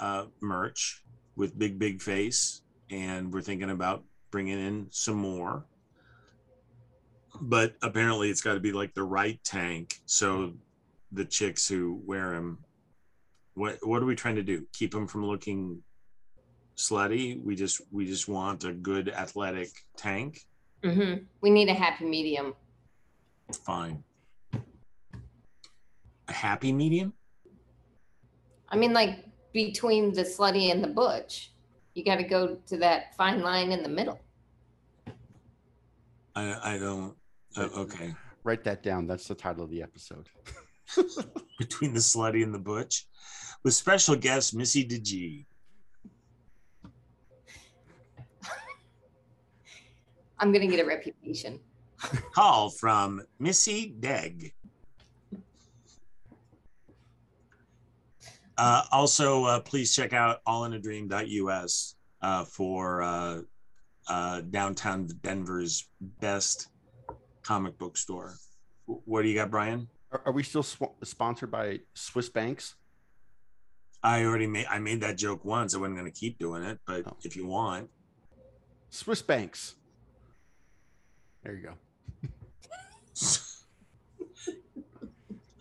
uh, 0.00 0.24
merch 0.40 1.02
with 1.36 1.58
Big 1.58 1.78
Big 1.78 2.00
Face, 2.00 2.62
and 2.90 3.30
we're 3.30 3.42
thinking 3.42 3.70
about 3.70 4.04
bringing 4.30 4.58
in 4.58 4.86
some 4.90 5.16
more. 5.16 5.66
But 7.40 7.76
apparently, 7.82 8.30
it's 8.30 8.40
got 8.40 8.54
to 8.54 8.60
be 8.60 8.72
like 8.72 8.94
the 8.94 9.02
right 9.02 9.42
tank, 9.44 10.00
so 10.06 10.54
the 11.12 11.24
chicks 11.24 11.68
who 11.68 12.00
wear 12.04 12.32
them. 12.32 12.58
What 13.54 13.78
what 13.82 14.02
are 14.02 14.06
we 14.06 14.14
trying 14.14 14.36
to 14.36 14.42
do? 14.42 14.66
Keep 14.72 14.92
them 14.92 15.06
from 15.06 15.26
looking 15.26 15.82
slutty. 16.76 17.42
We 17.42 17.56
just 17.56 17.80
we 17.90 18.06
just 18.06 18.28
want 18.28 18.64
a 18.64 18.72
good 18.72 19.08
athletic 19.08 19.68
tank. 19.96 20.40
hmm 20.82 21.14
We 21.40 21.50
need 21.50 21.68
a 21.68 21.74
happy 21.74 22.04
medium. 22.04 22.54
Fine. 23.64 24.04
A 26.28 26.32
happy 26.32 26.72
medium. 26.72 27.14
I 28.68 28.76
mean, 28.76 28.92
like 28.92 29.24
between 29.52 30.12
the 30.12 30.22
slutty 30.22 30.70
and 30.70 30.84
the 30.84 30.88
butch, 30.88 31.52
you 31.94 32.04
got 32.04 32.16
to 32.16 32.24
go 32.24 32.58
to 32.66 32.76
that 32.78 33.16
fine 33.16 33.42
line 33.42 33.72
in 33.72 33.82
the 33.82 33.88
middle. 33.88 34.20
I 36.36 36.74
I 36.74 36.78
don't. 36.78 37.17
Uh, 37.56 37.68
okay. 37.76 38.14
Write 38.44 38.64
that 38.64 38.82
down. 38.82 39.06
That's 39.06 39.28
the 39.28 39.34
title 39.34 39.64
of 39.64 39.70
the 39.70 39.82
episode. 39.82 40.28
between 41.58 41.92
the 41.92 42.00
slutty 42.00 42.42
and 42.42 42.52
the 42.54 42.58
butch 42.58 43.06
with 43.64 43.74
special 43.74 44.16
guest 44.16 44.54
Missy 44.54 44.84
DeG. 44.84 45.44
I'm 50.38 50.52
gonna 50.52 50.66
get 50.66 50.80
a 50.80 50.86
reputation. 50.86 51.60
Call 52.32 52.70
from 52.70 53.22
Missy 53.38 53.94
Deg. 53.98 54.52
Uh, 58.56 58.82
also, 58.90 59.44
uh, 59.44 59.60
please 59.60 59.94
check 59.94 60.12
out 60.12 60.44
allinadream.us 60.46 61.94
uh, 62.22 62.44
for 62.44 63.02
uh, 63.02 63.40
uh, 64.08 64.40
downtown 64.42 65.08
Denver's 65.22 65.88
best 66.20 66.68
comic 67.48 67.78
book 67.78 67.96
store. 67.96 68.34
What 68.84 69.22
do 69.22 69.28
you 69.28 69.34
got, 69.34 69.50
Brian? 69.50 69.88
Are, 70.12 70.20
are 70.26 70.32
we 70.32 70.42
still 70.42 70.62
sw- 70.62 70.92
sponsored 71.02 71.50
by 71.50 71.80
Swiss 71.94 72.28
banks? 72.28 72.74
I 74.02 74.22
already 74.24 74.46
made 74.46 74.66
I 74.68 74.78
made 74.78 75.00
that 75.00 75.16
joke 75.16 75.46
once. 75.46 75.74
I 75.74 75.78
wasn't 75.78 75.96
going 75.96 76.12
to 76.12 76.20
keep 76.20 76.38
doing 76.38 76.62
it, 76.62 76.78
but 76.86 77.04
Oh. 77.06 77.16
if 77.24 77.36
you 77.36 77.46
want, 77.46 77.88
Swiss 78.90 79.22
banks. 79.22 79.76
There 81.42 81.54
you 81.54 81.62
go. 81.62 81.72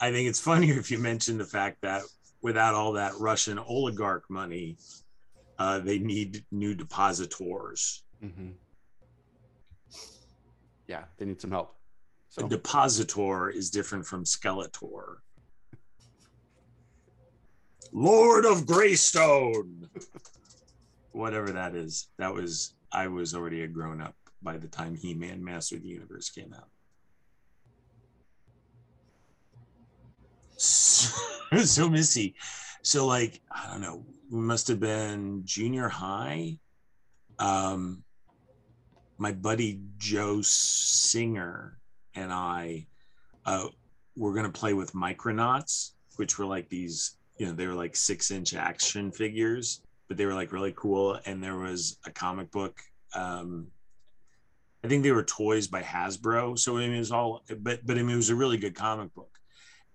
I 0.02 0.12
think 0.12 0.28
it's 0.30 0.42
funnier 0.42 0.78
if 0.78 0.92
you 0.92 1.00
mention 1.00 1.38
the 1.38 1.46
fact 1.46 1.82
that 1.84 2.04
without 2.42 2.76
all 2.76 2.92
that 2.94 3.14
Russian 3.18 3.58
oligarch 3.60 4.30
money, 4.30 4.78
uh, 5.58 5.80
they 5.80 6.00
need 6.00 6.44
new 6.52 6.76
depositors. 6.76 8.04
hmm 8.22 8.50
Yeah, 10.88 11.06
they 11.18 11.26
need 11.26 11.42
some 11.42 11.52
help. 11.52 11.77
A 12.38 12.42
So 12.42 12.48
depositor 12.48 13.50
is 13.50 13.72
different 13.72 14.06
from 14.06 14.24
skeletor. 14.24 15.18
Lord 17.92 18.46
of 18.46 18.68
Greystone. 18.68 19.90
Whatever 21.14 21.52
that 21.52 21.76
is. 21.76 22.10
That 22.20 22.34
was 22.34 22.76
I 22.92 23.08
was 23.08 23.34
already 23.34 23.64
a 23.64 23.68
grown 23.68 24.02
up 24.02 24.16
by 24.42 24.58
the 24.58 24.68
time 24.68 24.96
He-Man 24.96 25.44
Master 25.44 25.78
of 25.78 25.82
the 25.82 25.90
Universe 25.90 26.30
came 26.30 26.54
out. 26.54 26.70
So, 30.60 31.64
so 31.64 31.90
Missy, 31.90 32.36
so 32.82 33.06
like 33.06 33.42
I 33.52 33.68
don't 33.68 33.80
know, 33.80 34.04
we 34.30 34.42
must 34.42 34.68
have 34.68 34.80
been 34.80 35.44
junior 35.46 35.88
high. 35.88 36.58
Um 37.40 38.04
my 39.18 39.32
buddy 39.32 39.80
Joe 39.98 40.42
Singer 40.42 41.77
and 42.18 42.34
I 42.34 42.88
uh, 43.46 43.68
were 44.16 44.34
going 44.34 44.52
to 44.52 44.60
play 44.60 44.74
with 44.74 44.94
Micronauts, 44.94 45.92
which 46.16 46.38
were 46.38 46.46
like 46.46 46.68
these, 46.68 47.18
you 47.38 47.46
know, 47.46 47.54
they 47.54 47.68
were 47.68 47.76
like 47.76 47.96
six 47.96 48.32
inch 48.32 48.56
action 48.56 49.12
figures, 49.12 49.82
but 50.08 50.18
they 50.18 50.26
were 50.26 50.34
like 50.34 50.52
really 50.52 50.74
cool. 50.76 51.20
And 51.26 51.42
there 51.42 51.58
was 51.58 52.00
a 52.06 52.12
comic 52.12 52.50
book. 52.52 52.82
Um, 53.14 53.68
I 54.84 54.88
think 54.88 55.04
they 55.04 55.12
were 55.12 55.24
toys 55.24 55.68
by 55.68 55.84
Hasbro. 55.84 56.58
So 56.58 56.78
I 56.78 56.82
mean, 56.82 56.94
it 56.94 57.00
was 57.00 57.12
all, 57.12 57.44
but, 57.60 57.86
but 57.86 57.98
I 57.98 58.02
mean, 58.02 58.14
it 58.14 58.16
was 58.16 58.32
a 58.32 58.36
really 58.36 58.58
good 58.58 58.76
comic 58.76 59.14
book. 59.14 59.38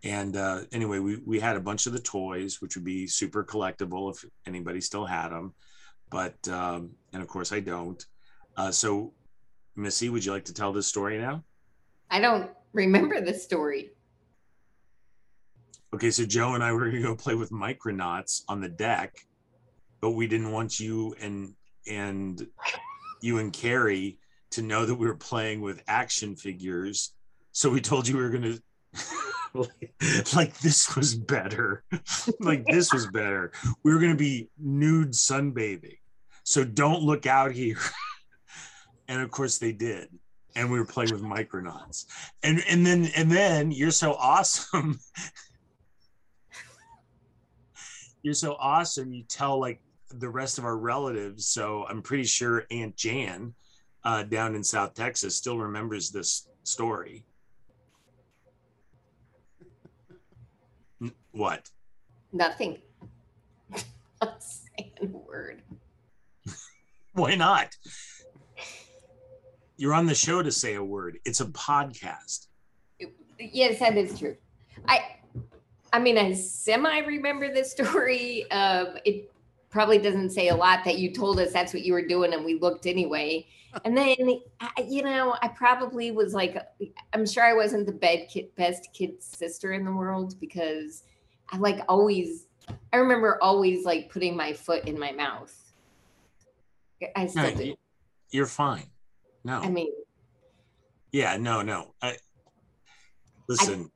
And 0.04 0.36
uh, 0.36 0.62
anyway, 0.72 1.00
we, 1.00 1.16
we 1.26 1.40
had 1.40 1.56
a 1.56 1.60
bunch 1.60 1.86
of 1.86 1.92
the 1.92 2.00
toys, 2.00 2.60
which 2.60 2.76
would 2.76 2.84
be 2.84 3.06
super 3.06 3.44
collectible 3.44 4.14
if 4.14 4.24
anybody 4.46 4.80
still 4.80 5.06
had 5.06 5.28
them. 5.28 5.54
but 6.10 6.36
um, 6.48 6.90
and 7.12 7.22
of 7.22 7.28
course 7.28 7.52
I 7.52 7.60
don't. 7.60 8.04
Uh, 8.56 8.70
so, 8.70 9.12
Missy, 9.74 10.08
would 10.08 10.24
you 10.24 10.32
like 10.32 10.44
to 10.44 10.54
tell 10.54 10.72
this 10.72 10.86
story 10.86 11.18
now? 11.18 11.42
I 12.12 12.20
don't 12.20 12.50
remember 12.74 13.22
the 13.22 13.32
story. 13.32 13.90
Okay, 15.94 16.10
so 16.10 16.26
Joe 16.26 16.54
and 16.54 16.62
I 16.62 16.70
were 16.72 16.90
gonna 16.90 17.00
go 17.00 17.16
play 17.16 17.34
with 17.34 17.50
Micronauts 17.50 18.42
on 18.48 18.60
the 18.60 18.68
deck, 18.68 19.16
but 20.02 20.10
we 20.10 20.26
didn't 20.26 20.52
want 20.52 20.78
you 20.78 21.16
and 21.20 21.54
and 21.88 22.46
you 23.22 23.38
and 23.38 23.50
Carrie 23.50 24.18
to 24.50 24.60
know 24.60 24.84
that 24.84 24.94
we 24.94 25.06
were 25.06 25.16
playing 25.16 25.62
with 25.62 25.82
action 25.88 26.36
figures. 26.36 27.14
So 27.52 27.70
we 27.70 27.80
told 27.80 28.06
you 28.06 28.18
we 28.18 28.22
were 28.22 28.28
gonna 28.28 28.58
like 30.34 30.58
this 30.58 30.94
was 30.94 31.14
better. 31.14 31.82
like 32.40 32.66
this 32.66 32.92
was 32.92 33.06
better. 33.06 33.52
We 33.84 33.94
were 33.94 34.00
gonna 34.00 34.16
be 34.16 34.50
nude 34.58 35.12
sunbathing. 35.12 35.98
So 36.44 36.62
don't 36.62 37.02
look 37.02 37.24
out 37.26 37.52
here. 37.52 37.78
and 39.08 39.22
of 39.22 39.30
course 39.30 39.56
they 39.56 39.72
did. 39.72 40.08
And 40.54 40.70
we 40.70 40.78
were 40.78 40.84
playing 40.84 41.12
with 41.12 41.22
Micronauts. 41.22 42.06
And 42.42 42.62
and 42.68 42.84
then 42.84 43.10
and 43.16 43.30
then 43.30 43.70
you're 43.72 43.90
so 43.90 44.14
awesome. 44.14 45.00
you're 48.22 48.34
so 48.34 48.56
awesome. 48.58 49.12
You 49.12 49.24
tell 49.24 49.58
like 49.58 49.80
the 50.10 50.28
rest 50.28 50.58
of 50.58 50.64
our 50.64 50.76
relatives. 50.76 51.46
So 51.46 51.86
I'm 51.88 52.02
pretty 52.02 52.24
sure 52.24 52.66
Aunt 52.70 52.96
Jan 52.96 53.54
uh, 54.04 54.24
down 54.24 54.54
in 54.54 54.62
South 54.62 54.94
Texas 54.94 55.36
still 55.36 55.58
remembers 55.58 56.10
this 56.10 56.48
story. 56.64 57.24
What? 61.32 61.70
Nothing. 62.32 62.78
Not 64.22 64.42
saying 64.42 64.92
a 65.00 65.06
word. 65.06 65.62
Why 67.14 67.34
not? 67.34 67.74
You're 69.82 69.94
on 69.94 70.06
the 70.06 70.14
show 70.14 70.44
to 70.44 70.52
say 70.52 70.76
a 70.76 70.84
word. 70.84 71.18
It's 71.24 71.40
a 71.40 71.46
podcast. 71.46 72.46
Yes, 73.40 73.80
that 73.80 73.96
is 73.96 74.16
true. 74.16 74.36
I 74.86 75.16
I 75.92 75.98
mean 75.98 76.16
I 76.18 76.34
semi 76.34 76.98
remember 77.00 77.52
this 77.52 77.72
story. 77.72 78.48
Um 78.52 78.98
it 79.04 79.32
probably 79.70 79.98
doesn't 79.98 80.30
say 80.30 80.50
a 80.50 80.54
lot 80.54 80.84
that 80.84 81.00
you 81.00 81.10
told 81.10 81.40
us 81.40 81.52
that's 81.52 81.74
what 81.74 81.82
you 81.82 81.94
were 81.94 82.06
doing 82.06 82.32
and 82.32 82.44
we 82.44 82.60
looked 82.60 82.86
anyway. 82.86 83.44
And 83.84 83.96
then 83.96 84.14
I, 84.60 84.70
you 84.86 85.02
know, 85.02 85.34
I 85.42 85.48
probably 85.48 86.12
was 86.12 86.32
like 86.32 86.64
I'm 87.12 87.26
sure 87.26 87.42
I 87.42 87.54
wasn't 87.54 87.86
the 87.86 87.92
bed 87.92 88.28
kid, 88.30 88.54
best 88.54 88.88
kid 88.92 89.20
sister 89.20 89.72
in 89.72 89.84
the 89.84 89.90
world 89.90 90.38
because 90.38 91.02
I 91.50 91.56
like 91.56 91.80
always 91.88 92.46
I 92.92 92.98
remember 92.98 93.36
always 93.42 93.84
like 93.84 94.10
putting 94.12 94.36
my 94.36 94.52
foot 94.52 94.84
in 94.84 94.96
my 94.96 95.10
mouth. 95.10 95.52
I 97.16 97.26
still 97.26 97.50
No, 97.50 97.54
do. 97.56 97.74
You're 98.30 98.46
fine. 98.46 98.91
No. 99.44 99.60
I 99.60 99.68
mean, 99.68 99.92
Yeah, 101.10 101.36
no, 101.36 101.62
no. 101.62 101.94
I 102.00 102.16
listen, 103.48 103.90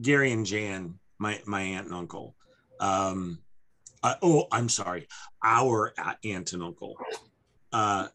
Gary 0.00 0.32
and 0.32 0.46
Jan, 0.46 0.98
my 1.18 1.40
my 1.46 1.60
aunt 1.60 1.86
and 1.86 1.94
uncle. 1.94 2.36
Um, 2.80 3.40
uh, 4.02 4.14
oh, 4.22 4.46
I'm 4.50 4.68
sorry, 4.68 5.08
our 5.44 5.92
aunt 6.24 6.52
and 6.52 6.62
uncle. 6.62 6.96
Uh, 7.72 8.08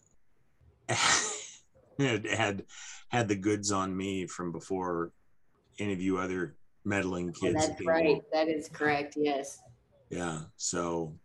had 1.99 2.25
had 2.25 2.63
had 3.09 3.27
the 3.27 3.35
goods 3.35 3.71
on 3.71 3.95
me 3.95 4.27
from 4.27 4.51
before 4.51 5.11
any 5.79 5.93
of 5.93 6.01
you 6.01 6.17
other 6.17 6.55
meddling 6.85 7.33
oh, 7.35 7.39
kids. 7.39 7.67
that's 7.67 7.85
right. 7.85 8.21
That 8.31 8.47
is 8.47 8.69
correct. 8.69 9.15
Yes. 9.17 9.59
Yeah. 10.09 10.41
So 10.55 11.15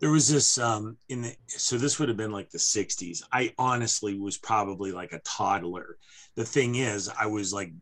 there 0.00 0.10
was 0.10 0.28
this 0.28 0.58
um 0.58 0.96
in 1.08 1.22
the 1.22 1.36
so 1.48 1.76
this 1.78 1.98
would 1.98 2.08
have 2.08 2.18
been 2.18 2.32
like 2.32 2.50
the 2.50 2.58
60s. 2.58 3.22
I 3.32 3.54
honestly 3.58 4.18
was 4.18 4.36
probably 4.36 4.92
like 4.92 5.12
a 5.12 5.20
toddler. 5.20 5.96
The 6.34 6.44
thing 6.44 6.76
is, 6.76 7.08
I 7.08 7.26
was 7.26 7.52
like 7.52 7.72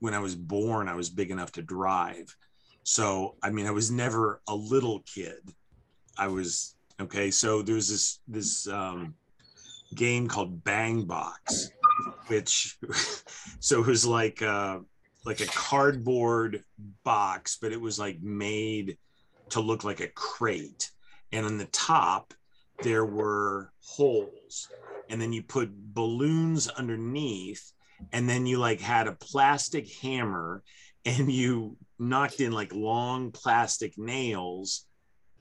when 0.00 0.14
I 0.14 0.18
was 0.18 0.34
born, 0.34 0.88
I 0.88 0.94
was 0.94 1.08
big 1.10 1.30
enough 1.30 1.52
to 1.52 1.62
drive. 1.62 2.34
So 2.82 3.36
I 3.42 3.50
mean 3.50 3.66
I 3.66 3.70
was 3.70 3.90
never 3.90 4.42
a 4.48 4.54
little 4.54 5.00
kid. 5.00 5.40
I 6.18 6.28
was 6.28 6.76
okay, 7.00 7.30
so 7.30 7.62
there's 7.62 7.88
this 7.88 8.20
this 8.28 8.68
um 8.68 9.14
game 9.94 10.28
called 10.28 10.64
Bang 10.64 11.04
Box, 11.04 11.70
which 12.26 12.78
so 13.60 13.80
it 13.80 13.86
was 13.86 14.04
like 14.04 14.42
uh 14.42 14.80
like 15.24 15.40
a 15.40 15.46
cardboard 15.46 16.64
box, 17.04 17.56
but 17.60 17.72
it 17.72 17.80
was 17.80 17.98
like 17.98 18.20
made 18.20 18.98
to 19.50 19.60
look 19.60 19.84
like 19.84 20.00
a 20.00 20.08
crate. 20.08 20.90
And 21.32 21.46
on 21.46 21.58
the 21.58 21.66
top, 21.66 22.34
there 22.82 23.04
were 23.04 23.72
holes. 23.80 24.68
And 25.08 25.20
then 25.20 25.32
you 25.32 25.42
put 25.42 25.70
balloons 25.94 26.68
underneath. 26.68 27.72
And 28.12 28.28
then 28.28 28.46
you 28.46 28.58
like 28.58 28.80
had 28.80 29.06
a 29.06 29.12
plastic 29.12 29.90
hammer 29.96 30.62
and 31.04 31.30
you 31.30 31.76
knocked 31.98 32.40
in 32.40 32.52
like 32.52 32.74
long 32.74 33.30
plastic 33.30 33.96
nails. 33.96 34.86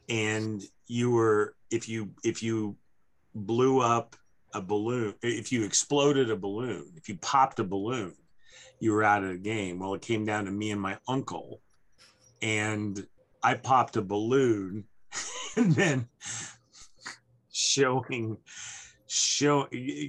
And 0.09 0.61
you 0.87 1.11
were, 1.11 1.55
if 1.69 1.87
you, 1.87 2.11
if 2.23 2.43
you 2.43 2.77
blew 3.33 3.79
up 3.79 4.15
a 4.53 4.61
balloon, 4.61 5.15
if 5.21 5.51
you 5.51 5.63
exploded 5.63 6.29
a 6.29 6.35
balloon, 6.35 6.91
if 6.95 7.07
you 7.07 7.17
popped 7.17 7.59
a 7.59 7.63
balloon, 7.63 8.15
you 8.79 8.91
were 8.91 9.03
out 9.03 9.23
of 9.23 9.29
the 9.29 9.37
game. 9.37 9.79
Well, 9.79 9.93
it 9.93 10.01
came 10.01 10.25
down 10.25 10.45
to 10.45 10.51
me 10.51 10.71
and 10.71 10.81
my 10.81 10.97
uncle, 11.07 11.61
and 12.41 13.05
I 13.43 13.53
popped 13.53 13.95
a 13.95 14.01
balloon, 14.01 14.85
and 15.55 15.73
then 15.73 16.07
showing, 17.51 18.37
show, 19.07 19.67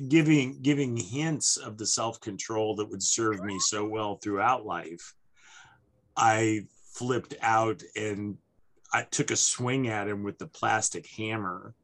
giving, 0.09 0.61
giving 0.63 0.97
hints 0.97 1.57
of 1.57 1.79
the 1.79 1.87
self 1.87 2.21
control 2.21 2.77
that 2.77 2.91
would 2.91 3.03
serve 3.03 3.43
me 3.43 3.59
so 3.59 3.85
well 3.85 4.17
throughout 4.17 4.65
life. 4.65 5.15
I 6.17 6.63
flipped 6.93 7.35
out 7.41 7.83
and 7.97 8.37
I 8.93 9.03
took 9.03 9.31
a 9.31 9.37
swing 9.37 9.89
at 9.89 10.09
him 10.09 10.23
with 10.23 10.39
the 10.39 10.47
plastic 10.47 11.07
hammer. 11.07 11.75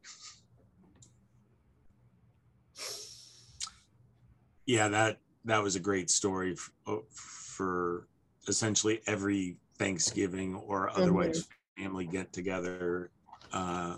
Yeah, 4.65 4.89
that 4.89 5.17
that 5.45 5.63
was 5.63 5.75
a 5.75 5.79
great 5.79 6.11
story 6.11 6.51
f- 6.53 6.71
uh, 6.85 6.97
for 7.11 8.07
essentially 8.47 9.01
every 9.07 9.57
Thanksgiving 9.79 10.53
or 10.53 10.91
otherwise 10.91 11.47
family 11.79 12.05
get 12.05 12.31
together. 12.33 13.09
Uh, 13.53 13.97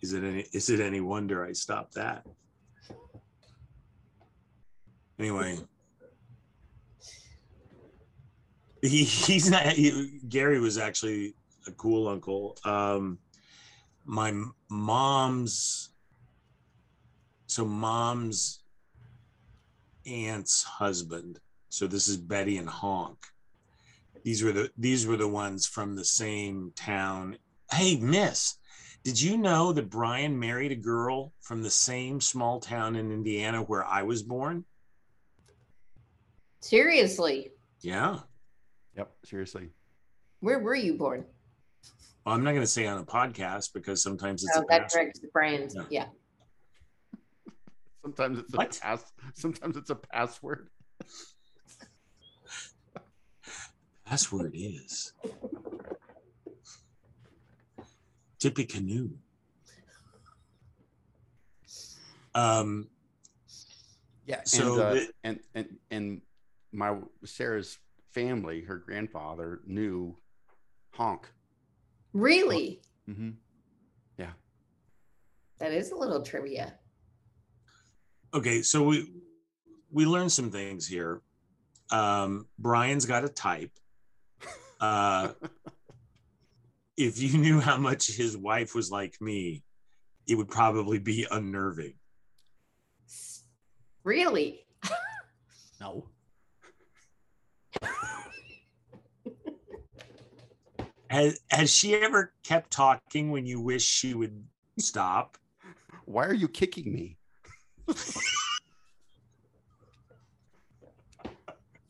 is 0.00 0.12
it 0.12 0.24
any 0.24 0.46
is 0.52 0.68
it 0.70 0.80
any 0.80 1.00
wonder 1.00 1.44
I 1.44 1.52
stopped 1.52 1.94
that? 1.94 2.26
Anyway, 5.18 5.58
he 8.82 9.04
he's 9.04 9.50
not. 9.50 9.66
He, 9.66 10.20
Gary 10.28 10.60
was 10.60 10.78
actually 10.78 11.34
a 11.66 11.72
cool 11.72 12.08
uncle. 12.08 12.56
Um, 12.64 13.18
my 14.04 14.32
mom's 14.68 15.90
so 17.46 17.64
mom's 17.64 18.60
aunt's 20.06 20.62
husband. 20.62 21.40
So 21.68 21.86
this 21.86 22.08
is 22.08 22.16
Betty 22.16 22.58
and 22.58 22.68
Honk. 22.68 23.18
These 24.26 24.42
were 24.42 24.50
the 24.50 24.72
these 24.76 25.06
were 25.06 25.16
the 25.16 25.28
ones 25.28 25.68
from 25.68 25.94
the 25.94 26.04
same 26.04 26.72
town. 26.74 27.38
Hey, 27.70 27.94
Miss, 27.94 28.56
did 29.04 29.22
you 29.22 29.36
know 29.38 29.72
that 29.72 29.88
Brian 29.88 30.36
married 30.36 30.72
a 30.72 30.74
girl 30.76 31.32
from 31.40 31.62
the 31.62 31.70
same 31.70 32.20
small 32.20 32.58
town 32.58 32.96
in 32.96 33.12
Indiana 33.12 33.62
where 33.62 33.84
I 33.84 34.02
was 34.02 34.24
born? 34.24 34.64
Seriously, 36.60 37.52
Yeah. 37.82 38.18
Yep. 38.96 39.12
Seriously. 39.26 39.70
where 40.40 40.58
were 40.58 40.74
you 40.74 40.94
born? 40.94 41.24
Well, 42.24 42.34
I'm 42.34 42.42
not 42.42 42.50
going 42.50 42.62
to 42.62 42.66
say 42.66 42.84
on 42.88 42.98
a 42.98 43.04
podcast 43.04 43.74
because 43.74 44.02
sometimes 44.02 44.42
it's 44.42 44.56
Oh, 44.56 44.62
a 44.62 44.64
that 44.70 44.82
password. 44.82 45.02
directs 45.04 45.20
the 45.20 45.28
brand. 45.28 45.70
Yeah. 45.72 45.84
Yeah. 45.88 46.06
Sometimes 48.02 48.40
it's 48.40 48.52
a 48.54 48.56
What? 48.56 48.80
pass. 48.82 49.04
Sometimes 49.34 49.76
it's 49.76 49.90
a 49.90 49.94
password. 49.94 50.68
password 54.10 54.52
is 54.54 55.12
Tippecanoe. 58.38 59.10
Um, 62.34 62.88
Yeah. 64.26 64.42
So 64.44 64.72
and, 64.72 64.80
uh, 64.82 64.94
the- 64.94 65.12
and 65.24 65.40
and 65.54 65.78
and 65.90 66.22
my 66.72 66.98
Sarah's 67.24 67.78
family, 68.10 68.62
her 68.62 68.76
grandfather 68.76 69.60
knew 69.66 70.16
Honk. 70.92 71.28
Really? 72.12 72.80
Mm-hmm. 73.08 73.30
Yeah. 74.18 74.32
That 75.58 75.72
is 75.72 75.90
a 75.92 75.96
little 75.96 76.22
trivia. 76.22 76.78
okay, 78.34 78.62
so 78.62 78.82
we 78.84 79.12
we 79.90 80.04
learned 80.06 80.32
some 80.32 80.50
things 80.50 80.86
here. 80.86 81.22
Um, 81.90 82.48
Brian's 82.58 83.06
got 83.06 83.24
a 83.24 83.28
type. 83.28 83.70
Uh, 84.80 85.32
if 86.96 87.20
you 87.20 87.38
knew 87.38 87.60
how 87.60 87.76
much 87.76 88.08
his 88.08 88.36
wife 88.36 88.74
was 88.74 88.90
like 88.90 89.20
me, 89.20 89.62
it 90.26 90.34
would 90.34 90.48
probably 90.48 90.98
be 90.98 91.26
unnerving. 91.30 91.94
Really? 94.04 94.60
No. 95.80 96.08
Has 101.08 101.40
has 101.50 101.70
she 101.70 101.94
ever 101.94 102.32
kept 102.42 102.70
talking 102.70 103.30
when 103.30 103.46
you 103.46 103.60
wish 103.60 103.84
she 103.84 104.14
would 104.14 104.44
stop? 104.78 105.38
Why 106.04 106.26
are 106.26 106.34
you 106.34 106.48
kicking 106.48 106.92
me? 106.92 107.16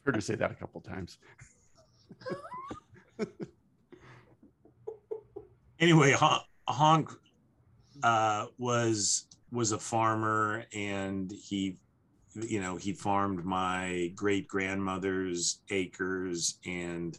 Heard 0.04 0.14
her 0.14 0.20
say 0.20 0.34
that 0.36 0.50
a 0.50 0.54
couple 0.54 0.80
times. 0.80 1.18
Anyway, 5.78 6.12
Hon- 6.12 6.40
Honk 6.68 7.10
uh, 8.02 8.46
was 8.58 9.26
was 9.52 9.72
a 9.72 9.78
farmer, 9.78 10.64
and 10.74 11.30
he, 11.30 11.76
you 12.34 12.60
know, 12.60 12.76
he 12.76 12.92
farmed 12.92 13.44
my 13.44 14.10
great 14.14 14.48
grandmother's 14.48 15.60
acres, 15.70 16.58
and 16.66 17.18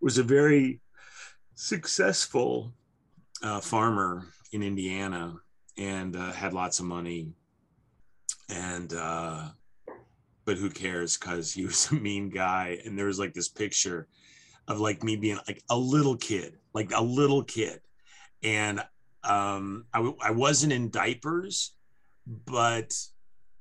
was 0.00 0.18
a 0.18 0.22
very 0.22 0.80
successful 1.54 2.72
uh, 3.42 3.60
farmer 3.60 4.26
in 4.52 4.62
Indiana, 4.62 5.36
and 5.76 6.16
uh, 6.16 6.32
had 6.32 6.52
lots 6.52 6.80
of 6.80 6.86
money, 6.86 7.32
and 8.48 8.92
uh, 8.94 9.44
but 10.44 10.56
who 10.56 10.70
cares? 10.70 11.16
Because 11.16 11.52
he 11.52 11.64
was 11.64 11.88
a 11.92 11.94
mean 11.94 12.30
guy, 12.30 12.80
and 12.84 12.98
there 12.98 13.06
was 13.06 13.20
like 13.20 13.32
this 13.32 13.48
picture 13.48 14.08
of 14.68 14.78
like 14.78 15.02
me 15.02 15.16
being 15.16 15.38
like 15.48 15.62
a 15.70 15.76
little 15.76 16.16
kid, 16.16 16.54
like 16.74 16.92
a 16.94 17.02
little 17.02 17.42
kid, 17.42 17.80
and 18.42 18.80
um, 19.24 19.86
I, 19.92 19.98
w- 19.98 20.16
I 20.22 20.30
wasn't 20.30 20.72
in 20.72 20.90
diapers, 20.90 21.74
but 22.26 22.94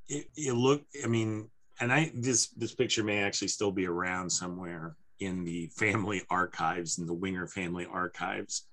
it, 0.08 0.28
it 0.36 0.54
looked. 0.54 0.96
I 1.04 1.08
mean, 1.08 1.50
and 1.80 1.92
I 1.92 2.12
this 2.14 2.50
this 2.50 2.76
picture 2.76 3.04
may 3.04 3.24
actually 3.24 3.48
still 3.48 3.72
be 3.72 3.88
around 3.88 4.30
somewhere 4.30 4.96
in 5.20 5.44
the 5.44 5.68
family 5.76 6.22
archives 6.30 7.00
in 7.00 7.08
the 7.08 7.14
Wenger 7.14 7.48
family 7.48 7.88
archives, 7.90 8.68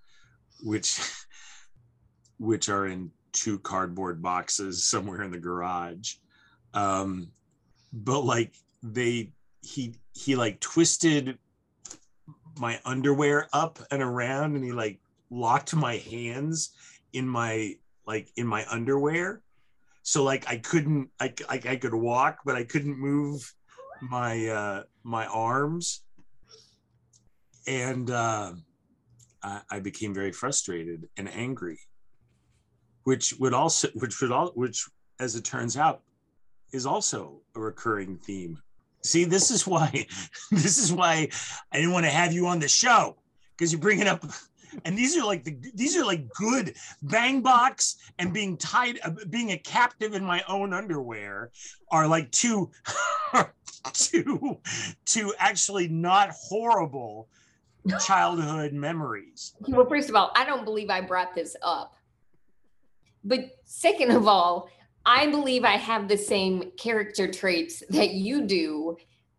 which 0.62 1.00
which 2.38 2.68
are 2.68 2.86
in 2.86 3.10
two 3.32 3.58
cardboard 3.60 4.20
boxes 4.22 4.84
somewhere 4.84 5.22
in 5.22 5.30
the 5.30 5.38
garage. 5.38 6.14
Um, 6.72 7.28
but 7.92 8.20
like 8.20 8.54
they 8.82 9.32
he 9.62 9.94
he 10.12 10.36
like 10.36 10.60
twisted 10.60 11.38
my 12.58 12.80
underwear 12.84 13.48
up 13.52 13.78
and 13.90 14.02
around 14.02 14.56
and 14.56 14.64
he 14.64 14.72
like 14.72 15.00
locked 15.30 15.74
my 15.74 15.96
hands 15.96 16.70
in 17.12 17.28
my 17.28 17.74
like 18.06 18.30
in 18.36 18.46
my 18.46 18.64
underwear. 18.70 19.42
So 20.02 20.22
like 20.22 20.48
i 20.48 20.58
couldn't 20.58 21.10
i 21.20 21.32
like 21.48 21.66
i 21.66 21.76
could 21.76 21.94
walk 21.94 22.38
but 22.44 22.56
i 22.56 22.64
couldn't 22.64 22.98
move 22.98 23.52
my 24.00 24.46
uh 24.46 24.82
my 25.02 25.26
arms. 25.26 26.02
And 27.66 28.10
uh 28.10 28.52
I, 29.42 29.60
I 29.70 29.80
became 29.80 30.14
very 30.14 30.32
frustrated 30.32 31.08
and 31.16 31.28
angry 31.28 31.78
which 33.04 33.34
would 33.38 33.54
also 33.54 33.88
which 33.94 34.20
would 34.20 34.32
all 34.32 34.48
which 34.54 34.86
as 35.20 35.36
it 35.36 35.44
turns 35.44 35.76
out 35.76 36.02
is 36.72 36.86
also 36.86 37.40
a 37.54 37.60
recurring 37.60 38.18
theme 38.18 38.58
see 39.04 39.24
this 39.24 39.50
is 39.50 39.66
why 39.66 40.06
this 40.50 40.78
is 40.78 40.92
why 40.92 41.28
i 41.72 41.76
didn't 41.76 41.92
want 41.92 42.04
to 42.04 42.10
have 42.10 42.32
you 42.32 42.46
on 42.46 42.58
the 42.58 42.68
show 42.68 43.16
because 43.56 43.72
you're 43.72 43.80
bringing 43.80 44.08
up 44.08 44.24
and 44.84 44.98
these 44.98 45.16
are 45.16 45.24
like 45.24 45.44
the 45.44 45.56
these 45.74 45.96
are 45.96 46.04
like 46.04 46.28
good 46.30 46.74
bang 47.02 47.40
box 47.40 47.96
and 48.18 48.32
being 48.32 48.56
tied 48.56 48.98
uh, 49.04 49.10
being 49.30 49.52
a 49.52 49.58
captive 49.58 50.14
in 50.14 50.24
my 50.24 50.42
own 50.48 50.72
underwear 50.72 51.50
are 51.90 52.08
like 52.08 52.30
two 52.32 52.70
two 53.92 54.58
two 55.04 55.32
actually 55.38 55.86
not 55.88 56.30
horrible 56.30 57.28
childhood 58.04 58.72
memories 58.72 59.54
Well, 59.68 59.86
first 59.86 60.08
of 60.08 60.16
all, 60.16 60.32
I 60.34 60.44
don't 60.44 60.64
believe 60.64 60.88
I 60.90 61.02
brought 61.02 61.34
this 61.34 61.54
up. 61.62 61.94
But 63.22 63.40
second 63.64 64.10
of 64.10 64.26
all, 64.26 64.68
I 65.06 65.26
believe 65.30 65.64
I 65.64 65.76
have 65.76 66.08
the 66.08 66.16
same 66.16 66.70
character 66.78 67.30
traits 67.30 67.82
that 67.90 68.12
you 68.12 68.42
do. 68.46 68.96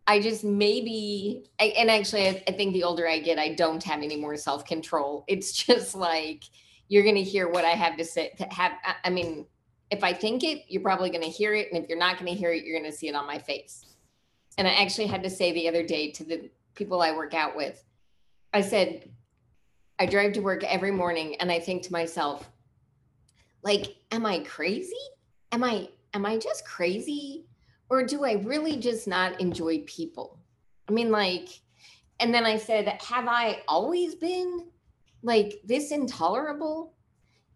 I 0.08 0.20
just 0.20 0.44
maybe, 0.44 1.46
I, 1.60 1.74
and 1.78 1.90
actually, 1.90 2.28
I, 2.28 2.44
I 2.48 2.52
think 2.52 2.74
the 2.74 2.84
older 2.84 3.08
I 3.08 3.20
get, 3.20 3.40
I 3.40 3.56
don't 3.56 3.84
have 3.84 4.04
any 4.04 4.18
more 4.18 4.36
self 4.38 4.66
control. 4.66 5.24
It's 5.28 5.52
just 5.66 5.96
like 5.96 6.44
you're 6.88 7.04
going 7.04 7.16
to 7.16 7.24
hear 7.24 7.50
what 7.50 7.66
I 7.66 7.72
have 7.72 7.98
to 7.98 8.06
say. 8.06 8.32
To 8.38 8.44
have, 8.52 8.74
I- 8.84 8.96
I 9.06 9.10
mean, 9.10 9.48
if 9.90 10.04
I 10.04 10.14
think 10.14 10.44
it, 10.44 10.64
you're 10.68 10.82
probably 10.84 11.10
going 11.10 11.24
to 11.24 11.30
hear 11.30 11.54
it, 11.54 11.70
and 11.72 11.82
if 11.82 11.90
you're 11.90 11.98
not 11.98 12.20
going 12.20 12.32
to 12.32 12.38
hear 12.38 12.52
it, 12.52 12.64
you're 12.64 12.80
going 12.80 12.92
to 12.92 12.96
see 12.96 13.08
it 13.08 13.16
on 13.16 13.26
my 13.26 13.40
face. 13.40 13.86
And 14.58 14.68
I 14.68 14.72
actually 14.74 15.08
had 15.08 15.24
to 15.24 15.30
say 15.30 15.52
the 15.52 15.68
other 15.68 15.84
day 15.84 16.12
to 16.12 16.24
the 16.24 16.50
people 16.76 17.02
I 17.02 17.12
work 17.12 17.34
out 17.34 17.56
with, 17.56 17.84
I 18.54 18.62
said, 18.62 19.10
I 19.98 20.06
drive 20.06 20.34
to 20.34 20.42
work 20.42 20.64
every 20.64 20.92
morning 20.92 21.36
and 21.38 21.52
I 21.52 21.60
think 21.60 21.84
to 21.84 21.92
myself, 21.92 22.50
like, 23.64 23.96
am 24.12 24.26
I 24.26 24.40
crazy? 24.40 24.94
Am 25.56 25.64
I 25.64 25.88
am 26.14 26.26
I 26.26 26.38
just 26.38 26.66
crazy? 26.66 27.46
Or 27.90 28.04
do 28.04 28.26
I 28.26 28.34
really 28.34 28.76
just 28.76 29.08
not 29.08 29.40
enjoy 29.40 29.84
people? 29.86 30.38
I 30.90 30.92
mean, 30.92 31.12
like, 31.12 31.48
and 32.20 32.34
then 32.34 32.46
I 32.46 32.58
said, 32.58 33.02
have 33.02 33.30
I 33.30 33.62
always 33.66 34.16
been 34.16 34.68
like 35.24 35.62
this 35.64 35.92
intolerable? 35.92 36.94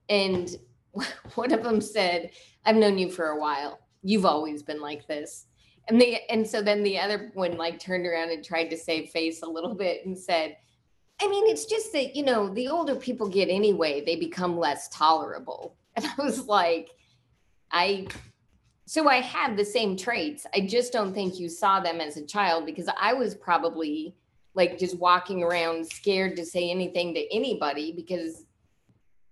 And 0.07 0.49
one 1.35 1.51
of 1.51 1.61
them 1.61 1.81
said, 1.81 2.31
I've 2.65 2.77
known 2.77 2.97
you 2.97 3.09
for 3.09 3.31
a 3.31 3.39
while. 3.39 3.81
You've 4.01 4.25
always 4.25 4.63
been 4.63 4.79
like 4.79 5.05
this. 5.05 5.47
And 5.89 5.99
the 5.99 6.19
and 6.31 6.47
so 6.47 6.61
then 6.61 6.83
the 6.83 6.99
other 6.99 7.31
one 7.33 7.57
like 7.57 7.79
turned 7.79 8.05
around 8.05 8.29
and 8.29 8.45
tried 8.45 8.69
to 8.69 8.77
save 8.77 9.09
face 9.09 9.41
a 9.41 9.49
little 9.49 9.75
bit 9.75 10.05
and 10.05 10.17
said, 10.17 10.55
I 11.21 11.27
mean, 11.27 11.47
it's 11.47 11.65
just 11.65 11.91
that, 11.91 12.15
you 12.15 12.23
know, 12.23 12.47
the 12.53 12.69
older 12.69 12.95
people 12.95 13.27
get 13.27 13.49
anyway, 13.49 14.05
they 14.05 14.15
become 14.15 14.57
less 14.57 14.87
tolerable. 14.87 15.75
And 15.95 16.05
I 16.05 16.23
was 16.23 16.47
like, 16.47 16.91
I, 17.71 18.07
so 18.85 19.07
I 19.07 19.17
have 19.17 19.55
the 19.57 19.65
same 19.65 19.95
traits. 19.95 20.45
I 20.53 20.61
just 20.61 20.91
don't 20.91 21.13
think 21.13 21.39
you 21.39 21.49
saw 21.49 21.79
them 21.79 22.01
as 22.01 22.17
a 22.17 22.25
child 22.25 22.65
because 22.65 22.89
I 22.99 23.13
was 23.13 23.35
probably 23.35 24.15
like 24.55 24.77
just 24.79 24.97
walking 24.97 25.43
around 25.43 25.85
scared 25.85 26.35
to 26.37 26.45
say 26.45 26.69
anything 26.71 27.13
to 27.13 27.35
anybody 27.35 27.91
because, 27.91 28.45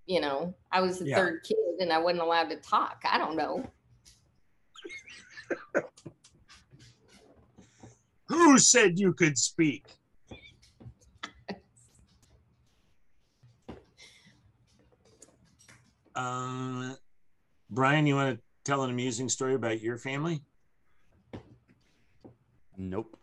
you 0.05 0.21
know, 0.21 0.53
I 0.71 0.81
was 0.81 0.99
the 0.99 1.05
Yeah. 1.05 1.15
third 1.15 1.43
kid 1.43 1.57
and 1.79 1.91
I 1.91 1.97
wasn't 1.97 2.21
allowed 2.21 2.49
to 2.49 2.57
talk. 2.57 3.01
I 3.09 3.17
don't 3.17 3.35
know. 3.35 3.65
who 8.27 8.57
said 8.59 8.99
you 8.99 9.13
could 9.13 9.37
speak 9.37 9.85
um 16.15 16.95
brian 17.69 18.07
you 18.07 18.15
want 18.15 18.35
to 18.35 18.43
tell 18.63 18.83
an 18.83 18.89
amusing 18.89 19.29
story 19.29 19.55
about 19.55 19.81
your 19.81 19.97
family 19.97 20.41
Nope. 22.77 23.17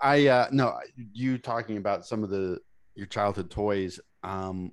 I 0.00 0.26
uh 0.28 0.48
no, 0.50 0.78
you 1.12 1.38
talking 1.38 1.76
about 1.76 2.06
some 2.06 2.24
of 2.24 2.30
the 2.30 2.58
your 2.94 3.06
childhood 3.06 3.50
toys. 3.50 4.00
Um 4.22 4.72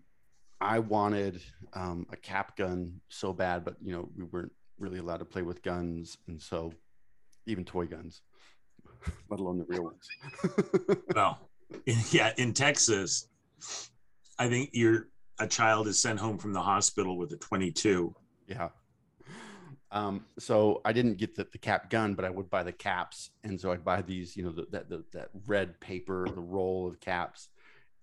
I 0.62 0.80
wanted 0.80 1.42
um 1.74 2.08
a 2.12 2.16
cap 2.16 2.56
gun 2.56 3.02
so 3.10 3.34
bad, 3.34 3.66
but 3.66 3.76
you 3.84 3.92
know, 3.92 4.10
we 4.16 4.24
weren't 4.24 4.52
really 4.80 5.00
allowed 5.00 5.18
to 5.18 5.26
play 5.26 5.42
with 5.42 5.62
guns 5.62 6.18
and 6.28 6.42
so 6.42 6.72
even 7.46 7.66
toy 7.66 7.86
guns, 7.86 8.22
let 9.30 9.40
alone 9.40 9.58
the 9.58 9.66
real 9.68 9.84
ones. 9.84 10.08
well 11.16 11.50
in, 11.86 11.98
yeah 12.12 12.32
in 12.38 12.54
texas 12.54 13.28
i 14.40 14.48
think 14.48 14.70
you're 14.74 15.08
a 15.40 15.48
child 15.48 15.88
is 15.88 16.00
sent 16.02 16.20
home 16.20 16.38
from 16.38 16.54
the 16.54 16.62
hospital 16.62 17.18
with 17.18 17.32
a 17.34 17.38
22 17.38 18.16
Yeah. 18.48 18.70
Um, 19.92 20.26
so 20.40 20.82
I 20.84 20.92
didn't 20.94 21.18
get 21.18 21.36
the, 21.36 21.48
the 21.52 21.58
cap 21.58 21.90
gun, 21.90 22.16
but 22.16 22.26
I 22.26 22.30
would 22.30 22.50
buy 22.50 22.64
the 22.64 22.72
caps, 22.74 23.30
and 23.44 23.60
so 23.60 23.72
I'd 23.72 23.86
buy 23.86 24.02
these, 24.02 24.36
you 24.36 24.44
know, 24.44 24.52
the, 24.52 24.66
that 24.72 24.90
the, 24.90 25.06
that 25.14 25.30
red 25.46 25.80
paper, 25.80 26.28
the 26.28 26.42
roll 26.42 26.88
of 26.88 27.00
caps, 27.00 27.50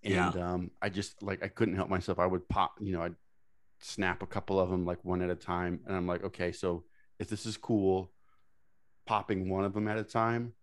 and 0.02 0.14
Yeah. 0.14 0.28
um, 0.30 0.70
I 0.80 0.88
just 0.88 1.22
like 1.22 1.42
I 1.44 1.48
couldn't 1.48 1.76
help 1.76 1.90
myself. 1.90 2.18
I 2.18 2.26
would 2.26 2.48
pop, 2.48 2.76
you 2.80 2.92
know, 2.94 3.02
I'd 3.02 3.16
snap 3.80 4.22
a 4.22 4.26
couple 4.26 4.58
of 4.58 4.70
them 4.70 4.86
like 4.86 5.04
one 5.04 5.20
at 5.22 5.28
a 5.28 5.34
time, 5.34 5.80
and 5.86 5.94
I'm 5.94 6.06
like, 6.06 6.24
okay, 6.24 6.50
so 6.52 6.84
if 7.18 7.28
this 7.28 7.44
is 7.44 7.56
cool, 7.58 8.12
popping 9.06 9.50
one 9.50 9.64
of 9.64 9.74
them 9.74 9.86
at 9.88 9.98
a 9.98 10.04
time, 10.04 10.54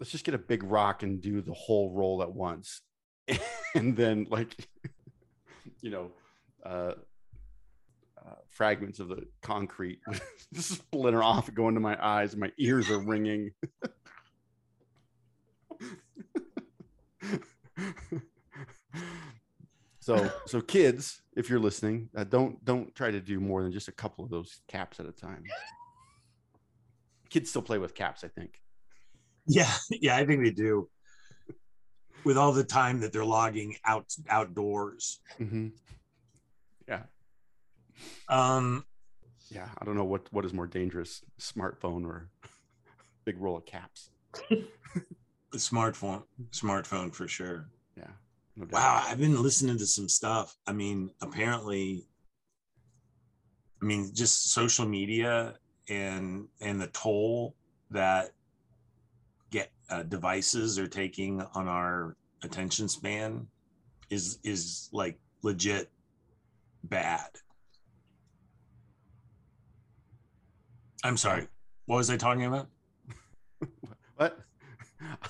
let's 0.00 0.12
just 0.12 0.24
get 0.24 0.34
a 0.34 0.38
big 0.38 0.62
rock 0.64 1.02
and 1.02 1.20
do 1.20 1.42
the 1.42 1.52
whole 1.52 1.92
roll 1.92 2.22
at 2.22 2.32
once, 2.32 2.80
and 3.74 3.96
then 3.96 4.26
like, 4.30 4.54
you 5.80 5.90
know, 5.90 6.10
uh, 6.64 6.92
uh, 8.24 8.34
fragments 8.48 9.00
of 9.00 9.08
the 9.08 9.26
concrete 9.42 10.00
splinter 10.54 11.22
off 11.22 11.52
go 11.54 11.66
into 11.66 11.80
my 11.80 11.98
eyes 12.00 12.36
my 12.36 12.52
ears 12.56 12.88
are 12.88 13.00
ringing 13.00 13.50
So 20.02 20.32
so 20.46 20.60
kids, 20.60 21.22
if 21.36 21.48
you're 21.48 21.60
listening, 21.60 22.08
uh, 22.16 22.24
don't 22.24 22.62
don't 22.64 22.92
try 22.92 23.12
to 23.12 23.20
do 23.20 23.38
more 23.38 23.62
than 23.62 23.70
just 23.70 23.86
a 23.86 23.92
couple 23.92 24.24
of 24.24 24.32
those 24.32 24.60
caps 24.66 24.98
at 24.98 25.06
a 25.06 25.12
time. 25.12 25.44
Kids 27.30 27.50
still 27.50 27.62
play 27.62 27.78
with 27.78 27.94
caps, 27.94 28.24
I 28.24 28.28
think. 28.28 28.60
Yeah, 29.46 29.72
yeah, 29.90 30.16
I 30.16 30.26
think 30.26 30.42
they 30.42 30.50
do. 30.50 30.88
With 32.24 32.36
all 32.38 32.52
the 32.52 32.64
time 32.64 33.00
that 33.00 33.12
they're 33.12 33.24
logging 33.24 33.76
out 33.84 34.14
outdoors. 34.28 35.20
hmm 35.38 35.68
Yeah, 36.88 37.02
Um, 38.28 38.84
yeah. 39.50 39.68
I 39.78 39.84
don't 39.84 39.96
know 39.96 40.04
what 40.04 40.32
what 40.32 40.44
is 40.44 40.52
more 40.52 40.66
dangerous, 40.66 41.22
smartphone 41.40 42.04
or 42.06 42.28
big 43.24 43.38
roll 43.38 43.56
of 43.56 43.66
caps. 43.66 44.10
the 44.48 45.58
smartphone, 45.58 46.22
smartphone 46.50 47.14
for 47.14 47.26
sure. 47.28 47.68
Yeah. 47.96 48.10
No 48.56 48.64
doubt. 48.66 48.72
Wow, 48.72 49.04
I've 49.06 49.18
been 49.18 49.42
listening 49.42 49.78
to 49.78 49.86
some 49.86 50.08
stuff. 50.08 50.56
I 50.66 50.72
mean, 50.72 51.10
apparently, 51.20 52.06
I 53.80 53.84
mean, 53.84 54.10
just 54.14 54.52
social 54.52 54.86
media 54.86 55.54
and 55.88 56.48
and 56.60 56.80
the 56.80 56.86
toll 56.88 57.56
that 57.90 58.30
get 59.52 59.70
uh, 59.90 60.02
devices 60.02 60.78
are 60.78 60.88
taking 60.88 61.40
on 61.54 61.68
our 61.68 62.16
attention 62.42 62.88
span 62.88 63.46
is 64.10 64.38
is 64.42 64.88
like 64.92 65.18
legit 65.42 65.90
bad. 66.84 67.28
I'm 71.04 71.16
sorry. 71.16 71.46
What 71.86 71.98
was 71.98 72.10
I 72.10 72.16
talking 72.16 72.46
about? 72.46 72.66
What? 74.16 74.38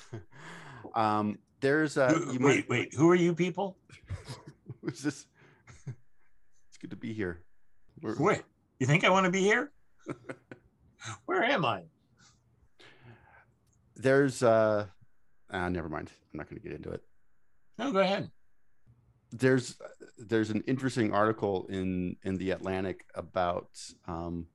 um, 0.94 1.38
there's 1.60 1.96
a. 1.96 2.08
Who- 2.08 2.30
wait, 2.32 2.40
might, 2.40 2.68
wait. 2.68 2.94
Who 2.94 3.08
are 3.10 3.14
you 3.14 3.34
people? 3.34 3.76
who's 4.82 5.02
this? 5.02 5.26
It's 5.86 6.78
good 6.80 6.90
to 6.90 6.96
be 6.96 7.12
here. 7.12 7.40
We're- 8.02 8.16
Wait, 8.18 8.42
you 8.80 8.86
think 8.86 9.04
I 9.04 9.10
want 9.10 9.24
to 9.24 9.30
be 9.30 9.40
here? 9.40 9.70
Where 11.26 11.42
am 11.44 11.64
I? 11.64 11.84
There's 13.96 14.42
uh, 14.42 14.86
ah, 15.50 15.68
never 15.68 15.88
mind. 15.88 16.10
I'm 16.32 16.38
not 16.38 16.48
going 16.48 16.60
to 16.60 16.68
get 16.68 16.74
into 16.76 16.90
it. 16.90 17.02
No, 17.78 17.92
go 17.92 18.00
ahead. 18.00 18.30
there's 19.32 19.76
there's 20.18 20.50
an 20.50 20.62
interesting 20.66 21.12
article 21.12 21.66
in 21.68 22.16
in 22.22 22.36
the 22.36 22.50
Atlantic 22.50 23.04
about 23.14 23.68
um, 24.06 24.46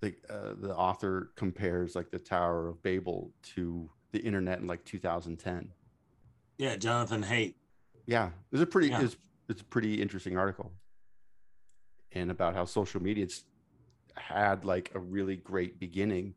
the 0.00 0.14
uh, 0.28 0.54
the 0.58 0.74
author 0.74 1.30
compares 1.36 1.94
like 1.94 2.10
the 2.10 2.18
Tower 2.18 2.68
of 2.68 2.82
Babel 2.82 3.30
to 3.54 3.88
the 4.12 4.18
internet 4.20 4.58
in 4.58 4.66
like 4.66 4.84
2010. 4.84 5.68
Yeah, 6.58 6.76
Jonathan 6.76 7.22
Haidt. 7.22 7.54
Yeah, 8.06 8.30
it's 8.52 8.62
a 8.62 8.66
pretty 8.66 8.88
Yeah. 8.88 9.02
it's 9.02 9.16
it's 9.48 9.60
a 9.60 9.64
pretty 9.64 10.00
interesting 10.00 10.36
article, 10.36 10.72
and 12.12 12.30
about 12.30 12.54
how 12.54 12.64
social 12.64 13.02
media's 13.02 13.44
had 14.16 14.64
like 14.64 14.90
a 14.94 14.98
really 14.98 15.36
great 15.36 15.78
beginning 15.80 16.34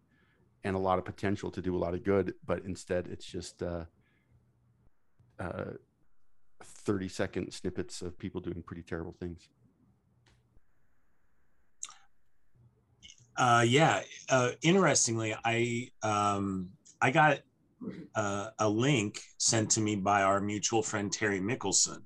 and 0.66 0.76
a 0.76 0.80
lot 0.80 0.97
of 0.97 1.05
potential 1.05 1.51
to 1.51 1.61
do 1.61 1.76
a 1.76 1.78
lot 1.78 1.93
of 1.93 2.03
good, 2.03 2.34
but 2.45 2.66
instead 2.66 3.07
it's 3.07 3.26
just 3.26 3.61
uh, 3.61 3.86
uh, 5.39 5.74
30 6.63 7.07
second 7.07 7.53
snippets 7.53 8.01
of 8.01 8.18
people 8.18 8.41
doing 8.41 8.63
pretty 8.63 8.82
terrible 8.82 9.16
things. 9.20 9.47
Uh, 13.38 13.63
yeah. 13.68 14.01
Uh, 14.28 14.51
interestingly, 14.63 15.36
I 15.45 15.89
um, 16.01 16.70
I 17.01 17.11
got 17.11 17.39
uh, 18.16 18.49
a 18.57 18.68
link 18.68 19.20
sent 19.38 19.70
to 19.72 19.82
me 19.82 19.95
by 19.97 20.24
our 20.24 20.39
mutual 20.39 20.82
friend 20.82 21.11
Terry 21.11 21.41
Mickelson, 21.41 21.99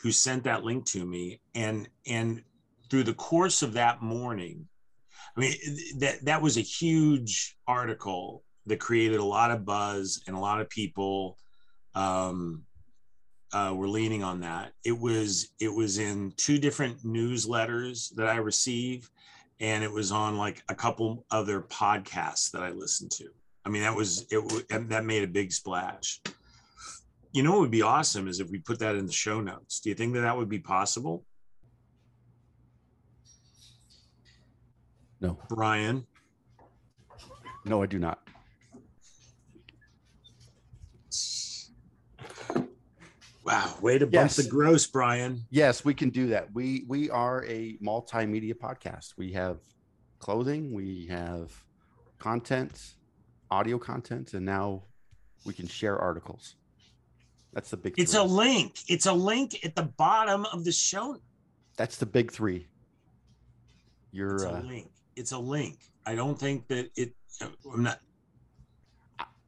who 0.00 0.12
sent 0.12 0.44
that 0.44 0.64
link 0.64 0.86
to 0.86 1.04
me, 1.04 1.40
and 1.54 1.88
and 2.06 2.42
through 2.88 3.02
the 3.02 3.14
course 3.14 3.62
of 3.62 3.72
that 3.72 4.02
morning, 4.02 4.68
I 5.36 5.40
mean 5.40 5.54
that 5.98 6.24
that 6.24 6.42
was 6.42 6.56
a 6.56 6.62
huge 6.62 7.56
article 7.66 8.44
that 8.66 8.78
created 8.78 9.18
a 9.18 9.24
lot 9.24 9.50
of 9.50 9.64
buzz 9.64 10.22
and 10.26 10.36
a 10.36 10.40
lot 10.40 10.60
of 10.60 10.68
people 10.68 11.38
um, 11.94 12.62
uh, 13.52 13.72
were 13.74 13.88
leaning 13.88 14.22
on 14.22 14.40
that. 14.40 14.72
It 14.84 14.98
was 14.98 15.50
it 15.60 15.72
was 15.72 15.98
in 15.98 16.32
two 16.36 16.58
different 16.58 17.04
newsletters 17.04 18.14
that 18.14 18.28
I 18.28 18.36
receive, 18.36 19.10
and 19.60 19.84
it 19.84 19.92
was 19.92 20.12
on 20.12 20.38
like 20.38 20.62
a 20.68 20.74
couple 20.74 21.24
other 21.30 21.62
podcasts 21.62 22.50
that 22.52 22.62
I 22.62 22.70
listened 22.70 23.10
to. 23.12 23.28
I 23.64 23.68
mean, 23.68 23.82
that 23.82 23.94
was 23.94 24.26
it. 24.30 24.88
That 24.88 25.04
made 25.04 25.22
a 25.22 25.28
big 25.28 25.52
splash. 25.52 26.20
You 27.32 27.42
know, 27.42 27.52
what 27.52 27.60
would 27.60 27.70
be 27.70 27.82
awesome 27.82 28.28
is 28.28 28.40
if 28.40 28.50
we 28.50 28.58
put 28.58 28.78
that 28.80 28.96
in 28.96 29.06
the 29.06 29.12
show 29.12 29.40
notes. 29.40 29.80
Do 29.80 29.88
you 29.88 29.94
think 29.94 30.14
that 30.14 30.20
that 30.20 30.36
would 30.36 30.50
be 30.50 30.58
possible, 30.58 31.24
No, 35.22 35.38
Brian? 35.48 36.04
no, 37.64 37.80
I 37.80 37.86
do 37.86 38.00
not. 38.00 38.18
Wow, 43.44 43.74
way 43.80 43.98
to 43.98 44.06
bump 44.06 44.14
Yes. 44.14 44.36
the 44.36 44.48
gross, 44.48 44.86
Brian. 44.86 45.44
Yes, 45.50 45.84
we 45.84 45.94
can 45.94 46.10
do 46.10 46.28
that. 46.28 46.52
We 46.52 46.84
we 46.88 47.08
are 47.10 47.44
a 47.44 47.76
multimedia 47.78 48.54
podcast. 48.54 49.14
We 49.16 49.32
have 49.32 49.58
clothing, 50.18 50.72
we 50.72 51.06
have 51.06 51.52
content, 52.18 52.94
audio 53.50 53.78
content, 53.78 54.34
and 54.34 54.44
now 54.44 54.84
we 55.44 55.54
can 55.54 55.66
share 55.66 55.98
articles. 55.98 56.56
That's 57.52 57.70
the 57.70 57.76
big. 57.76 57.94
It's 57.96 58.12
three. 58.12 58.20
a 58.20 58.24
link. 58.24 58.78
It's 58.88 59.06
a 59.06 59.12
link 59.12 59.64
at 59.64 59.74
the 59.76 59.84
bottom 59.84 60.46
of 60.46 60.64
the 60.64 60.72
show. 60.72 61.18
That's 61.76 61.96
the 61.96 62.06
big 62.06 62.32
three. 62.32 62.56
It's 62.56 62.68
You're 64.12 64.36
a 64.44 64.54
uh, 64.54 64.62
link. 64.62 64.90
It's 65.16 65.32
a 65.32 65.38
link. 65.38 65.78
I 66.06 66.14
don't 66.14 66.38
think 66.38 66.66
that 66.68 66.90
it. 66.96 67.12
I'm 67.72 67.82
not. 67.82 68.00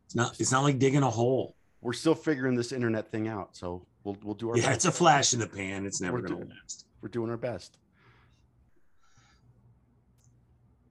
It's 0.07 0.15
not. 0.15 0.39
It's 0.41 0.53
not 0.53 0.63
like 0.63 0.79
digging 0.79 1.03
a 1.03 1.11
hole. 1.11 1.57
we're 1.81 1.93
still 1.93 2.15
figuring 2.15 2.55
this 2.55 2.73
internet 2.73 3.11
thing 3.11 3.29
out, 3.29 3.57
so 3.57 3.87
we'll 4.05 4.17
we'll 4.23 4.35
do 4.35 4.51
our 4.51 4.57
Yeah, 4.57 4.65
best. 4.67 4.77
it's 4.77 4.85
a 4.87 4.93
flash 4.93 5.33
in 5.33 5.41
the 5.41 5.47
pan. 5.47 5.87
It's 5.87 6.01
never 6.01 6.21
going 6.21 6.43
to 6.49 6.55
last. 6.55 6.87
we're 7.01 7.09
doing 7.09 7.31
our 7.31 7.37
best. 7.37 7.79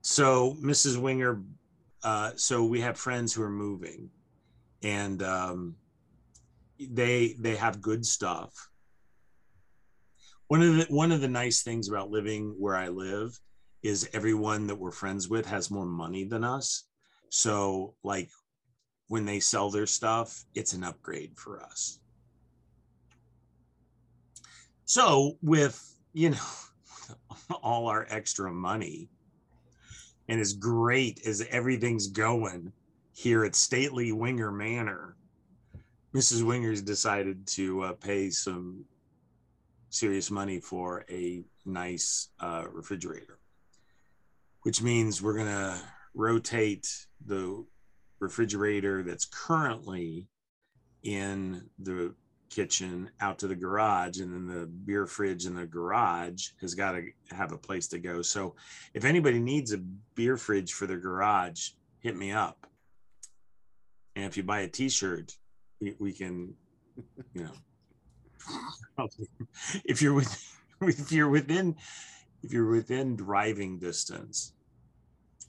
So, 0.02 0.54
Mrs. 0.62 0.98
Wenger, 0.98 1.40
uh, 2.02 2.32
so 2.36 2.64
we 2.64 2.80
have 2.82 2.98
friends 2.98 3.32
who 3.32 3.42
are 3.42 3.50
moving, 3.50 4.10
and 4.82 5.22
um, 5.22 5.76
they 6.78 7.34
they 7.38 7.56
have 7.56 7.80
good 7.80 8.04
stuff. 8.04 8.52
One 10.48 10.62
of 10.62 10.76
the 10.76 10.84
one 10.90 11.10
of 11.10 11.20
the 11.22 11.28
nice 11.28 11.62
things 11.62 11.88
about 11.88 12.10
living 12.10 12.54
where 12.58 12.76
I 12.76 12.88
live 12.88 13.38
is 13.84 14.08
everyone 14.14 14.66
that 14.66 14.74
we're 14.74 14.90
friends 14.90 15.28
with 15.28 15.44
has 15.44 15.70
more 15.70 15.84
money 15.84 16.24
than 16.24 16.42
us. 16.42 16.84
So, 17.28 17.94
like 18.02 18.30
when 19.08 19.26
they 19.26 19.38
sell 19.38 19.70
their 19.70 19.86
stuff, 19.86 20.44
it's 20.54 20.72
an 20.72 20.82
upgrade 20.82 21.36
for 21.36 21.62
us. 21.62 22.00
So, 24.86 25.36
with 25.42 25.96
you 26.14 26.30
know 26.30 26.48
all 27.62 27.86
our 27.88 28.06
extra 28.08 28.50
money, 28.50 29.10
and 30.28 30.40
as 30.40 30.54
great 30.54 31.26
as 31.26 31.46
everything's 31.50 32.06
going 32.06 32.72
here 33.12 33.44
at 33.44 33.54
Stately 33.54 34.12
Wenger 34.12 34.50
Manor, 34.50 35.16
Mrs. 36.14 36.42
Wenger's 36.42 36.80
decided 36.80 37.46
to 37.48 37.82
uh, 37.82 37.92
pay 37.92 38.30
some 38.30 38.84
serious 39.90 40.30
money 40.30 40.58
for 40.58 41.04
a 41.10 41.44
nice 41.66 42.30
uh, 42.40 42.64
refrigerator, 42.72 43.38
which 44.64 44.82
means 44.82 45.22
we're 45.22 45.36
going 45.36 45.46
to 45.46 45.78
rotate 46.14 46.86
the 47.24 47.64
refrigerator 48.20 49.02
that's 49.02 49.24
currently 49.24 50.28
in 51.02 51.62
the 51.78 52.14
kitchen 52.50 53.10
out 53.20 53.38
to 53.38 53.48
the 53.48 53.54
garage 53.54 54.20
and 54.20 54.32
then 54.32 54.46
the 54.46 54.66
beer 54.66 55.06
fridge 55.06 55.44
in 55.44 55.54
the 55.54 55.66
garage 55.66 56.50
has 56.60 56.74
got 56.74 56.92
to 56.92 57.02
have 57.30 57.50
a 57.52 57.58
place 57.58 57.88
to 57.88 57.98
go 57.98 58.22
so 58.22 58.54
if 58.94 59.04
anybody 59.04 59.40
needs 59.40 59.72
a 59.72 59.78
beer 60.14 60.36
fridge 60.36 60.72
for 60.72 60.86
their 60.86 60.98
garage, 60.98 61.70
hit 62.00 62.16
me 62.16 62.32
up. 62.32 62.66
And 64.16 64.26
if 64.26 64.36
you 64.36 64.42
buy 64.42 64.60
a 64.60 64.68
T-shirt, 64.68 65.32
we, 65.80 65.96
we 65.98 66.12
can, 66.12 66.54
you 67.34 67.48
know, 68.98 69.08
if 69.84 70.00
you're 70.00 70.14
with, 70.14 70.54
if 70.82 71.10
you're 71.10 71.30
within, 71.30 71.76
if 72.42 72.52
you're 72.52 72.70
within 72.70 73.16
driving 73.16 73.78
distance, 73.78 74.52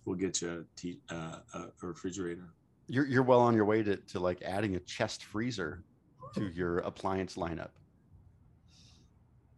we'll 0.05 0.15
get 0.15 0.41
you 0.41 0.65
a, 0.65 0.79
t, 0.79 0.99
uh, 1.09 1.39
a 1.53 1.67
refrigerator. 1.81 2.53
You're 2.87 3.07
you're 3.07 3.23
well 3.23 3.41
on 3.41 3.55
your 3.55 3.65
way 3.65 3.83
to 3.83 3.97
to 3.97 4.19
like 4.19 4.41
adding 4.43 4.75
a 4.75 4.79
chest 4.79 5.23
freezer 5.23 5.83
to 6.35 6.47
your 6.49 6.79
appliance 6.79 7.35
lineup. 7.35 7.69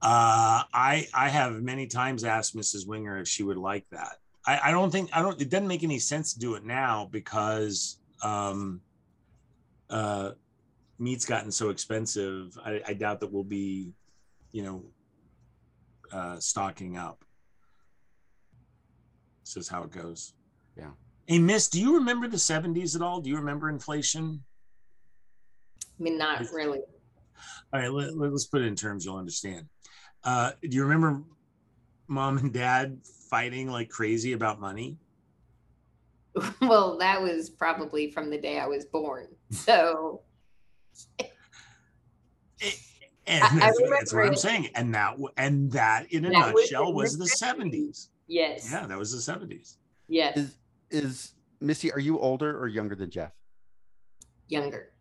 Uh, 0.01 0.63
I 0.73 1.07
I 1.13 1.29
have 1.29 1.61
many 1.61 1.87
times 1.87 2.23
asked 2.23 2.55
Mrs. 2.55 2.87
Wenger 2.87 3.17
if 3.17 3.27
she 3.27 3.43
would 3.43 3.57
like 3.57 3.85
that. 3.91 4.17
I, 4.45 4.59
I 4.65 4.71
don't 4.71 4.91
think 4.91 5.09
I 5.13 5.21
don't. 5.21 5.39
It 5.41 5.49
doesn't 5.49 5.67
make 5.67 5.83
any 5.83 5.99
sense 5.99 6.33
to 6.33 6.39
do 6.39 6.55
it 6.55 6.63
now 6.63 7.09
because 7.11 7.99
um, 8.23 8.81
uh, 9.89 10.31
meat's 10.99 11.25
gotten 11.25 11.51
so 11.51 11.69
expensive. 11.69 12.57
I, 12.63 12.81
I 12.87 12.93
doubt 12.93 13.19
that 13.19 13.31
we'll 13.31 13.43
be 13.43 13.91
you 14.51 14.63
know, 14.63 14.83
uh, 16.11 16.39
stocking 16.39 16.97
up. 16.97 17.23
This 19.45 19.57
is 19.57 19.69
how 19.69 19.83
it 19.83 19.91
goes. 19.91 20.33
Yeah. 20.77 20.91
Hey, 21.25 21.39
Miss, 21.39 21.67
do 21.67 21.81
you 21.81 21.95
remember 21.95 22.27
the 22.27 22.37
70s 22.37 22.95
at 22.95 23.01
all? 23.01 23.21
Do 23.21 23.29
you 23.29 23.37
remember 23.37 23.69
inflation? 23.69 24.43
I 25.99 26.03
mean, 26.03 26.17
not 26.17 26.41
really. 26.53 26.79
All 27.73 27.79
right, 27.79 27.91
let, 27.91 28.15
let, 28.15 28.31
us 28.31 28.45
put 28.45 28.61
it 28.61 28.65
in 28.65 28.75
terms 28.75 29.03
you'll 29.03 29.17
understand. 29.17 29.65
Uh, 30.23 30.51
do 30.61 30.75
you 30.75 30.83
remember 30.83 31.23
mom 32.07 32.37
and 32.37 32.53
dad 32.53 32.99
fighting 33.29 33.69
like 33.69 33.89
crazy 33.89 34.33
about 34.33 34.59
money? 34.59 34.97
well, 36.61 36.97
that 36.99 37.21
was 37.21 37.49
probably 37.49 38.11
from 38.11 38.29
the 38.29 38.37
day 38.37 38.59
I 38.59 38.67
was 38.67 38.85
born. 38.85 39.27
So. 39.51 40.21
and 41.19 41.29
I, 43.43 43.59
that's, 43.59 43.79
I 43.79 43.89
that's, 43.89 44.13
what 44.13 44.25
I'm 44.25 44.35
saying. 44.35 44.69
And 44.75 44.95
that 44.95 45.17
and 45.35 45.71
that 45.71 46.11
in 46.11 46.25
a 46.25 46.29
that 46.29 46.55
nutshell 46.55 46.93
was, 46.93 47.17
was 47.17 47.39
the 47.39 47.45
70s. 47.45 48.07
Yes. 48.27 48.69
Yeah, 48.71 48.87
that 48.87 48.97
was 48.97 49.11
the 49.11 49.33
70s. 49.33 49.75
Yes. 50.07 50.37
Is 50.37 50.57
is 50.89 51.33
Missy, 51.59 51.91
are 51.91 51.99
you 51.99 52.19
older 52.19 52.57
or 52.57 52.67
younger 52.67 52.95
than 52.95 53.09
Jeff? 53.09 53.31
Younger. 54.47 54.93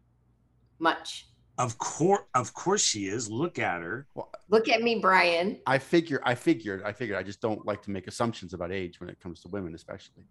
Much. 0.78 1.28
Of 1.58 1.78
course, 1.78 2.22
of 2.34 2.52
course 2.52 2.82
she 2.82 3.06
is. 3.06 3.30
Look 3.30 3.58
at 3.58 3.80
her. 3.80 4.06
Well, 4.14 4.30
Look 4.50 4.68
at 4.68 4.82
me, 4.82 4.98
Brian. 5.00 5.58
I 5.66 5.78
figure, 5.78 6.20
I 6.22 6.34
figured, 6.34 6.82
I 6.84 6.92
figured. 6.92 7.16
I 7.18 7.22
just 7.22 7.40
don't 7.40 7.64
like 7.64 7.82
to 7.82 7.90
make 7.90 8.06
assumptions 8.06 8.52
about 8.52 8.72
age 8.72 9.00
when 9.00 9.08
it 9.08 9.18
comes 9.20 9.40
to 9.42 9.48
women, 9.48 9.74
especially. 9.74 10.26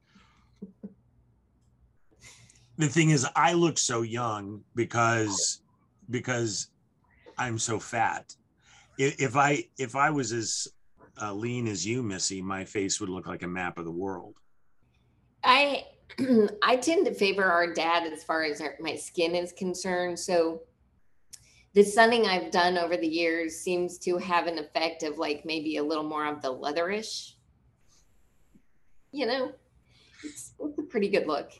The 2.77 2.87
thing 2.87 3.09
is, 3.09 3.25
I 3.35 3.53
look 3.53 3.77
so 3.77 4.01
young 4.01 4.61
because 4.75 5.61
because 6.09 6.67
I'm 7.37 7.57
so 7.57 7.79
fat. 7.79 8.35
If, 8.97 9.19
if 9.19 9.35
I 9.35 9.65
if 9.77 9.95
I 9.95 10.09
was 10.09 10.31
as 10.31 10.67
uh, 11.21 11.33
lean 11.33 11.67
as 11.67 11.85
you, 11.85 12.03
Missy, 12.03 12.41
my 12.41 12.65
face 12.65 12.99
would 12.99 13.09
look 13.09 13.27
like 13.27 13.43
a 13.43 13.47
map 13.47 13.77
of 13.77 13.85
the 13.85 13.91
world. 13.91 14.35
I 15.45 15.85
I 16.63 16.77
tend 16.77 17.05
to 17.05 17.13
favor 17.13 17.43
our 17.43 17.71
dad 17.71 18.11
as 18.11 18.23
far 18.23 18.43
as 18.43 18.61
our, 18.61 18.75
my 18.79 18.95
skin 18.95 19.35
is 19.35 19.51
concerned. 19.51 20.19
So 20.19 20.61
the 21.73 21.83
sunning 21.83 22.25
I've 22.25 22.51
done 22.51 22.77
over 22.77 22.95
the 22.95 23.07
years 23.07 23.57
seems 23.57 23.97
to 23.99 24.17
have 24.17 24.47
an 24.47 24.57
effect 24.57 25.03
of 25.03 25.17
like 25.17 25.45
maybe 25.45 25.77
a 25.77 25.83
little 25.83 26.03
more 26.03 26.25
of 26.25 26.41
the 26.41 26.53
leatherish. 26.53 27.33
You 29.11 29.25
know, 29.25 29.51
it's, 30.23 30.53
it's 30.59 30.79
a 30.79 30.83
pretty 30.83 31.09
good 31.09 31.27
look. 31.27 31.51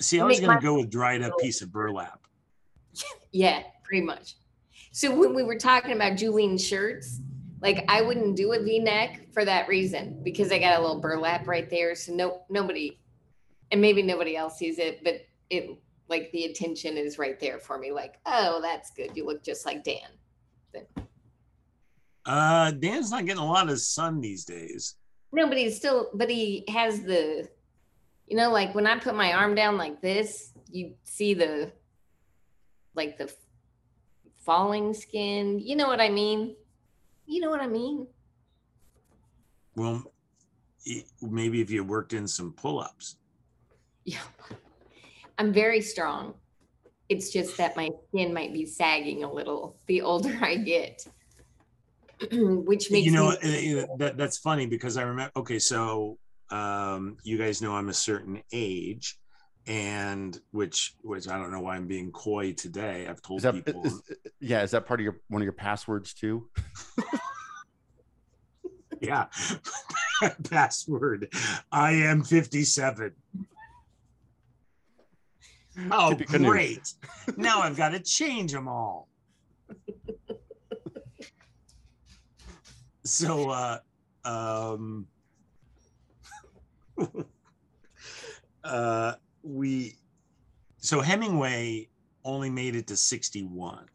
See, 0.00 0.20
I 0.20 0.24
was 0.24 0.40
going 0.40 0.56
to 0.56 0.62
go 0.62 0.78
with 0.78 0.90
dried 0.90 1.22
up 1.22 1.32
piece 1.38 1.62
of 1.62 1.72
burlap. 1.72 2.20
Yeah, 3.36 3.64
pretty 3.82 4.06
much. 4.06 4.36
So 4.92 5.12
when 5.12 5.34
we 5.34 5.42
were 5.42 5.58
talking 5.58 5.90
about 5.90 6.16
Julien's 6.16 6.64
shirts, 6.64 7.18
like 7.64 7.82
I 7.88 8.02
wouldn't 8.02 8.36
do 8.36 8.52
a 8.52 8.62
V-neck 8.62 9.32
for 9.32 9.42
that 9.46 9.68
reason 9.68 10.20
because 10.22 10.52
I 10.52 10.58
got 10.58 10.78
a 10.78 10.82
little 10.82 11.00
burlap 11.00 11.48
right 11.48 11.68
there. 11.70 11.94
So 11.94 12.12
no, 12.12 12.42
nobody, 12.50 13.00
and 13.72 13.80
maybe 13.80 14.02
nobody 14.02 14.36
else 14.36 14.58
sees 14.58 14.78
it, 14.78 15.02
but 15.02 15.22
it 15.48 15.70
like 16.06 16.30
the 16.32 16.44
attention 16.44 16.98
is 16.98 17.18
right 17.18 17.40
there 17.40 17.58
for 17.58 17.78
me. 17.78 17.90
Like, 17.90 18.16
oh, 18.26 18.60
that's 18.60 18.90
good. 18.90 19.12
You 19.16 19.24
look 19.24 19.42
just 19.42 19.64
like 19.64 19.82
Dan. 19.82 20.10
But, 20.74 20.90
uh, 22.26 22.70
Dan's 22.72 23.10
not 23.10 23.24
getting 23.24 23.42
a 23.42 23.46
lot 23.46 23.70
of 23.70 23.80
sun 23.80 24.20
these 24.20 24.44
days. 24.44 24.96
No, 25.32 25.48
but 25.48 25.56
he's 25.56 25.74
still, 25.74 26.10
but 26.12 26.28
he 26.28 26.64
has 26.68 27.00
the, 27.00 27.48
you 28.26 28.36
know, 28.36 28.50
like 28.50 28.74
when 28.74 28.86
I 28.86 28.98
put 28.98 29.14
my 29.14 29.32
arm 29.32 29.54
down 29.54 29.78
like 29.78 30.02
this, 30.02 30.52
you 30.70 30.96
see 31.04 31.32
the, 31.32 31.72
like 32.94 33.16
the 33.16 33.32
falling 34.44 34.92
skin. 34.92 35.58
You 35.60 35.76
know 35.76 35.86
what 35.86 36.02
I 36.02 36.10
mean? 36.10 36.56
You 37.26 37.40
know 37.40 37.50
what 37.50 37.60
I 37.60 37.66
mean? 37.66 38.06
Well, 39.76 40.04
maybe 41.22 41.60
if 41.60 41.70
you 41.70 41.82
worked 41.84 42.12
in 42.12 42.28
some 42.28 42.52
pull-ups. 42.52 43.16
Yeah. 44.04 44.18
I'm 45.38 45.52
very 45.52 45.80
strong. 45.80 46.34
It's 47.08 47.30
just 47.30 47.56
that 47.56 47.76
my 47.76 47.90
skin 48.08 48.32
might 48.32 48.52
be 48.52 48.66
sagging 48.66 49.24
a 49.24 49.32
little 49.32 49.76
the 49.86 50.02
older 50.02 50.38
I 50.40 50.56
get. 50.56 51.06
Which 52.30 52.90
makes 52.90 53.04
you 53.04 53.10
know 53.10 53.34
me- 53.42 53.78
uh, 53.78 53.82
uh, 53.82 53.86
that 53.98 54.16
that's 54.16 54.38
funny 54.38 54.66
because 54.66 54.96
I 54.96 55.02
remember 55.02 55.32
okay, 55.36 55.58
so 55.58 56.18
um 56.50 57.16
you 57.24 57.36
guys 57.36 57.60
know 57.60 57.74
I'm 57.74 57.88
a 57.88 57.94
certain 57.94 58.42
age 58.52 59.18
and 59.66 60.38
which 60.50 60.94
which 61.02 61.28
I 61.28 61.38
don't 61.38 61.50
know 61.50 61.60
why 61.60 61.76
I'm 61.76 61.86
being 61.86 62.10
coy 62.12 62.52
today. 62.52 63.06
I've 63.08 63.22
told 63.22 63.40
that, 63.42 63.54
people 63.54 63.84
is, 63.84 64.02
yeah, 64.40 64.62
is 64.62 64.72
that 64.72 64.86
part 64.86 65.00
of 65.00 65.04
your 65.04 65.16
one 65.28 65.40
of 65.40 65.44
your 65.44 65.52
passwords 65.52 66.14
too? 66.14 66.48
yeah. 69.00 69.26
Password. 70.50 71.28
I 71.72 71.92
am 71.92 72.22
57. 72.22 73.12
Oh, 75.90 76.14
great. 76.14 76.92
now 77.36 77.60
I've 77.60 77.76
got 77.76 77.90
to 77.90 78.00
change 78.00 78.52
them 78.52 78.68
all. 78.68 79.08
so, 83.04 83.50
uh, 83.50 83.78
um, 84.24 85.06
uh, 88.62 89.14
we, 89.44 89.96
so 90.78 91.00
Hemingway 91.00 91.88
only 92.24 92.50
made 92.50 92.74
it 92.74 92.86
to 92.88 92.96
61 92.96 93.86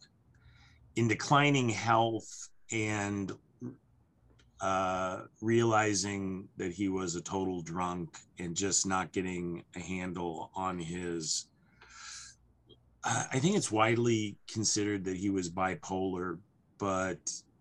in 0.95 1.08
declining 1.08 1.70
health 1.70 2.50
and 2.72 3.32
uh, 4.62 5.22
realizing 5.41 6.47
that 6.58 6.72
he 6.72 6.89
was 6.89 7.16
a 7.16 7.22
total 7.22 7.62
drunk 7.62 8.18
and 8.38 8.56
just 8.56 8.86
not 8.86 9.12
getting 9.12 9.64
a 9.76 9.80
handle 9.80 10.52
on 10.56 10.78
his 10.78 11.50
I 13.04 13.39
think 13.39 13.56
it's 13.56 13.72
widely 13.72 14.38
considered 14.52 15.06
that 15.06 15.16
he 15.16 15.30
was 15.30 15.50
bipolar, 15.50 16.38
but 16.78 17.20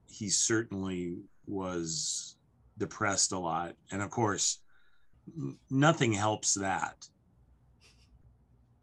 he 0.08 0.28
certainly 0.28 1.18
was 1.46 2.36
depressed 2.76 3.32
a 3.32 3.38
lot. 3.38 3.74
And 3.92 4.02
of 4.02 4.10
course, 4.10 4.58
nothing 5.70 6.12
helps 6.12 6.54
that. 6.54 7.08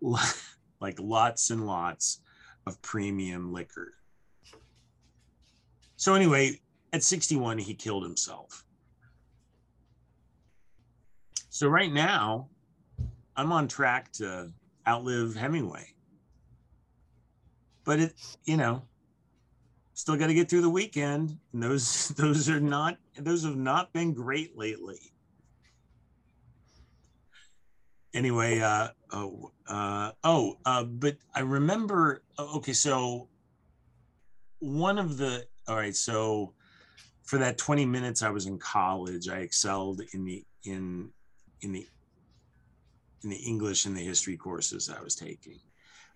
like 0.82 1.00
lots 1.00 1.50
and 1.50 1.66
lots 1.66 2.22
of 2.68 2.82
premium 2.82 3.54
liquor. 3.54 3.93
So, 5.98 6.14
anyway, 6.14 6.60
at 6.93 7.04
61, 7.04 7.58
he 7.58 7.74
killed 7.74 8.04
himself. 8.04 8.66
So, 11.50 11.68
right 11.68 11.91
now, 11.91 12.50
I'm 13.36 13.52
on 13.52 13.68
track 13.68 14.12
to 14.14 14.52
outlive 14.88 15.36
Hemingway 15.36 15.96
but 17.86 18.00
it, 18.00 18.14
you 18.43 18.58
know, 18.58 18.82
still 19.93 20.18
got 20.18 20.28
to 20.28 20.34
get 20.34 20.50
through 20.50 20.62
the 20.62 20.70
weekend. 20.70 21.38
And 21.54 21.64
those 21.64 22.10
those 22.18 22.50
are 22.50 22.60
not 22.60 22.98
those 23.18 23.46
have 23.46 23.56
not 23.56 23.93
been 23.93 24.14
great 24.14 24.58
lately. 24.58 25.14
Anyway, 28.16 28.59
uh, 28.59 28.88
oh, 29.11 29.51
uh, 29.68 30.11
oh, 30.24 30.57
uh, 30.66 30.86
but 30.86 31.18
I 31.36 31.41
remember. 31.41 32.24
Oh, 32.38 32.57
okay, 32.57 32.74
so 32.74 33.28
one 34.59 34.97
of 34.97 35.18
the 35.18 35.45
all 35.68 35.76
right, 35.76 35.95
so 35.95 36.53
for 37.24 37.38
that 37.39 37.57
20 37.57 37.86
minutes 37.86 38.24
I 38.24 38.30
was 38.30 38.45
in 38.45 38.57
college, 38.57 39.28
I 39.28 39.39
excelled 39.39 40.01
in 40.13 40.24
the 40.24 40.45
in 40.63 41.09
in 41.61 41.74
the 41.74 41.86
in 43.24 43.30
the 43.32 43.36
English 43.36 43.86
and 43.86 43.97
the 43.97 44.01
history 44.01 44.38
courses 44.38 44.89
I 44.89 45.01
was 45.01 45.16
taking. 45.16 45.59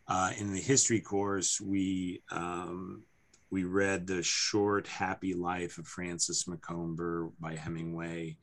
Uh, 0.07 0.31
in 0.37 0.53
the 0.53 0.59
history 0.59 1.01
course, 1.01 1.59
we 1.59 2.21
um, 2.31 3.03
we 3.51 3.65
read 3.65 4.07
the 4.07 4.23
short, 4.23 4.87
happy 4.87 5.33
life 5.33 5.77
of 5.79 5.87
Francis 5.87 6.47
Macomber 6.47 7.29
by 7.41 7.55
Hemingway, 7.55 8.37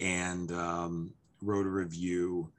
and 0.00 0.50
um, 0.50 1.14
wrote 1.40 1.66
a 1.66 1.70
review. 1.70 2.50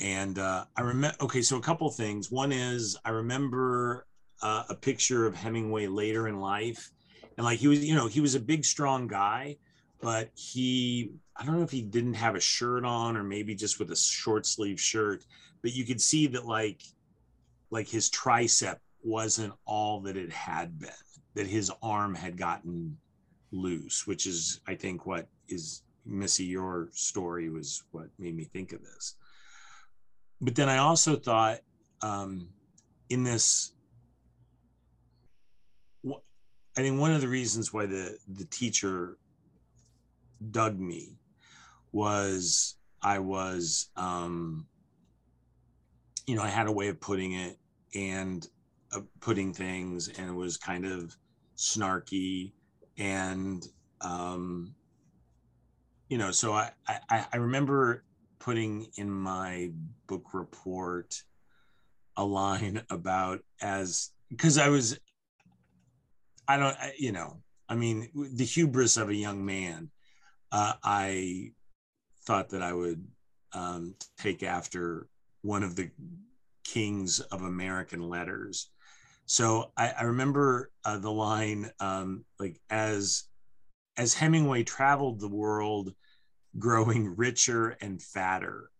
And 0.00 0.38
uh, 0.38 0.64
I 0.76 0.82
remember. 0.82 1.16
Okay, 1.22 1.42
so 1.42 1.56
a 1.56 1.60
couple 1.60 1.90
things. 1.90 2.30
One 2.30 2.52
is 2.52 2.96
I 3.04 3.10
remember 3.10 4.06
uh, 4.42 4.64
a 4.68 4.74
picture 4.74 5.26
of 5.26 5.34
Hemingway 5.34 5.86
later 5.86 6.28
in 6.28 6.40
life, 6.40 6.90
and 7.36 7.44
like 7.44 7.58
he 7.58 7.68
was, 7.68 7.84
you 7.84 7.94
know, 7.94 8.06
he 8.06 8.20
was 8.20 8.34
a 8.34 8.40
big, 8.40 8.64
strong 8.64 9.08
guy, 9.08 9.56
but 10.00 10.30
he 10.34 11.12
I 11.36 11.44
don't 11.44 11.56
know 11.56 11.62
if 11.62 11.70
he 11.70 11.82
didn't 11.82 12.14
have 12.14 12.36
a 12.36 12.40
shirt 12.40 12.84
on 12.84 13.16
or 13.16 13.24
maybe 13.24 13.54
just 13.54 13.78
with 13.78 13.90
a 13.90 13.96
short 13.96 14.46
sleeve 14.46 14.80
shirt, 14.80 15.24
but 15.62 15.72
you 15.74 15.84
could 15.84 16.00
see 16.00 16.28
that 16.28 16.46
like 16.46 16.82
like 17.70 17.88
his 17.88 18.10
tricep 18.10 18.78
wasn't 19.02 19.52
all 19.64 20.00
that 20.00 20.16
it 20.16 20.32
had 20.32 20.78
been, 20.78 20.90
that 21.34 21.46
his 21.46 21.70
arm 21.82 22.14
had 22.14 22.36
gotten 22.36 22.96
loose, 23.52 24.06
which 24.06 24.26
is, 24.26 24.60
I 24.66 24.74
think, 24.74 25.06
what 25.06 25.28
is 25.48 25.82
Missy, 26.04 26.44
your 26.44 26.88
story 26.92 27.50
was 27.50 27.84
what 27.90 28.08
made 28.18 28.34
me 28.34 28.44
think 28.44 28.72
of 28.72 28.82
this. 28.82 29.16
But 30.40 30.54
then 30.54 30.68
I 30.68 30.78
also 30.78 31.16
thought 31.16 31.58
um, 32.02 32.48
in 33.08 33.24
this, 33.24 33.72
I 36.06 36.82
think 36.82 37.00
one 37.00 37.12
of 37.12 37.20
the 37.20 37.28
reasons 37.28 37.72
why 37.72 37.86
the 37.86 38.16
the 38.28 38.44
teacher 38.44 39.18
dug 40.52 40.78
me 40.78 41.18
was 41.90 42.76
I 43.02 43.18
was 43.18 43.90
um 43.96 44.68
you 46.26 46.36
know 46.36 46.42
I 46.42 46.48
had 46.48 46.68
a 46.68 46.72
way 46.72 46.86
of 46.86 47.00
putting 47.00 47.32
it 47.32 47.58
and 47.96 48.46
uh, 48.92 49.00
putting 49.20 49.52
things 49.52 50.06
and 50.06 50.30
it 50.30 50.34
was 50.34 50.56
kind 50.56 50.86
of 50.86 51.16
snarky 51.56 52.52
and 52.96 53.66
um 54.00 54.76
you 56.08 56.16
know 56.16 56.30
so 56.30 56.52
I 56.52 56.70
I, 56.86 57.26
I 57.32 57.36
remember 57.38 58.04
putting 58.38 58.88
in 58.96 59.10
my 59.10 59.70
book 60.06 60.32
report 60.32 61.22
a 62.16 62.24
line 62.24 62.82
about 62.90 63.40
as 63.60 64.10
because 64.30 64.58
I 64.58 64.68
was 64.68 64.98
I 66.46 66.56
don't 66.56 66.76
I- 66.76 66.94
you 66.98 67.12
know 67.12 67.42
I 67.68 67.74
mean 67.74 68.08
the 68.14 68.44
hubris 68.44 68.96
of 68.96 69.08
a 69.08 69.14
young 69.14 69.44
man 69.44 69.90
uh, 70.50 70.74
I 70.82 71.52
thought 72.26 72.50
that 72.50 72.62
I 72.62 72.72
would 72.72 73.06
um, 73.52 73.94
take 74.18 74.42
after 74.42 75.08
one 75.42 75.62
of 75.62 75.76
the 75.76 75.90
kings 76.64 77.20
of 77.20 77.42
American 77.42 78.02
letters. 78.02 78.70
So 79.26 79.72
I, 79.76 79.92
I 80.00 80.02
remember 80.04 80.70
uh, 80.84 80.98
the 80.98 81.10
line 81.12 81.70
um, 81.80 82.24
like 82.38 82.60
as 82.70 83.24
as 83.96 84.14
Hemingway 84.14 84.62
traveled 84.62 85.20
the 85.20 85.28
world, 85.28 85.92
growing 86.56 87.16
richer 87.16 87.76
and 87.80 88.00
fatter. 88.00 88.70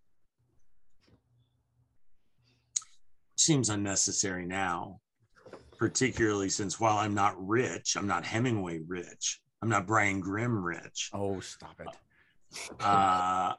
Seems 3.37 3.69
unnecessary 3.69 4.47
now, 4.47 5.01
particularly 5.79 6.49
since 6.49 6.79
while 6.81 6.99
I'm 6.99 7.15
not 7.15 7.35
rich, 7.39 7.97
I'm 7.97 8.07
not 8.07 8.25
Hemingway 8.25 8.81
rich. 8.87 9.41
I'm 9.63 9.69
not 9.69 9.87
Brian 9.87 10.21
Grimm 10.21 10.57
rich 10.63 11.11
Oh, 11.13 11.41
stop 11.41 11.81
it. 11.81 11.89
uh, 12.81 13.55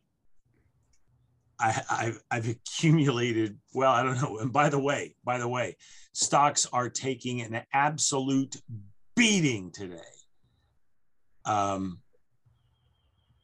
I, 1.62 1.82
I've, 1.90 2.24
I've 2.32 2.48
accumulated, 2.48 3.58
well, 3.74 3.92
I 3.92 4.04
don't 4.04 4.22
know. 4.22 4.40
And 4.40 4.54
by 4.54 4.70
the 4.70 4.80
way, 4.80 5.16
by 5.26 5.38
the 5.40 5.48
way, 5.48 5.76
stocks 6.14 6.66
are 6.72 6.90
taking 6.90 7.42
an 7.42 7.62
absolute 7.74 8.56
beating 9.16 9.72
today. 9.72 9.98
Um, 11.46 12.00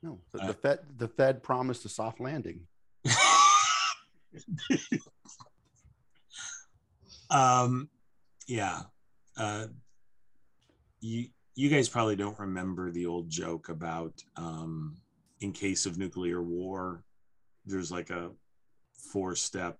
No, 0.05 0.21
the, 0.33 0.39
Uh, 0.39 0.47
the 0.47 0.53
Fed 0.53 0.79
the 0.97 1.07
Fed 1.07 1.41
promised 1.41 1.83
a 1.85 1.89
soft 1.89 2.19
landing. 2.19 2.67
um, 7.31 7.89
yeah. 8.47 8.83
Uh, 9.35 9.65
you, 10.99 11.29
you 11.55 11.69
guys 11.69 11.89
probably 11.89 12.15
don't 12.15 12.37
remember 12.37 12.91
the 12.91 13.07
old 13.07 13.31
joke 13.31 13.69
about 13.69 14.13
um, 14.37 14.95
in 15.41 15.51
case 15.51 15.87
of 15.87 15.97
nuclear 15.97 16.39
war, 16.43 17.03
there's 17.65 17.91
like 17.91 18.11
a 18.11 18.29
four 19.11 19.35
step 19.35 19.79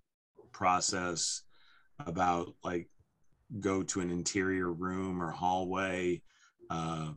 process 0.51 1.43
about 1.99 2.55
like 2.63 2.89
go 3.59 3.83
to 3.83 4.01
an 4.01 4.09
interior 4.09 4.71
room 4.71 5.21
or 5.21 5.29
hallway, 5.29 6.23
uh, 6.71 7.11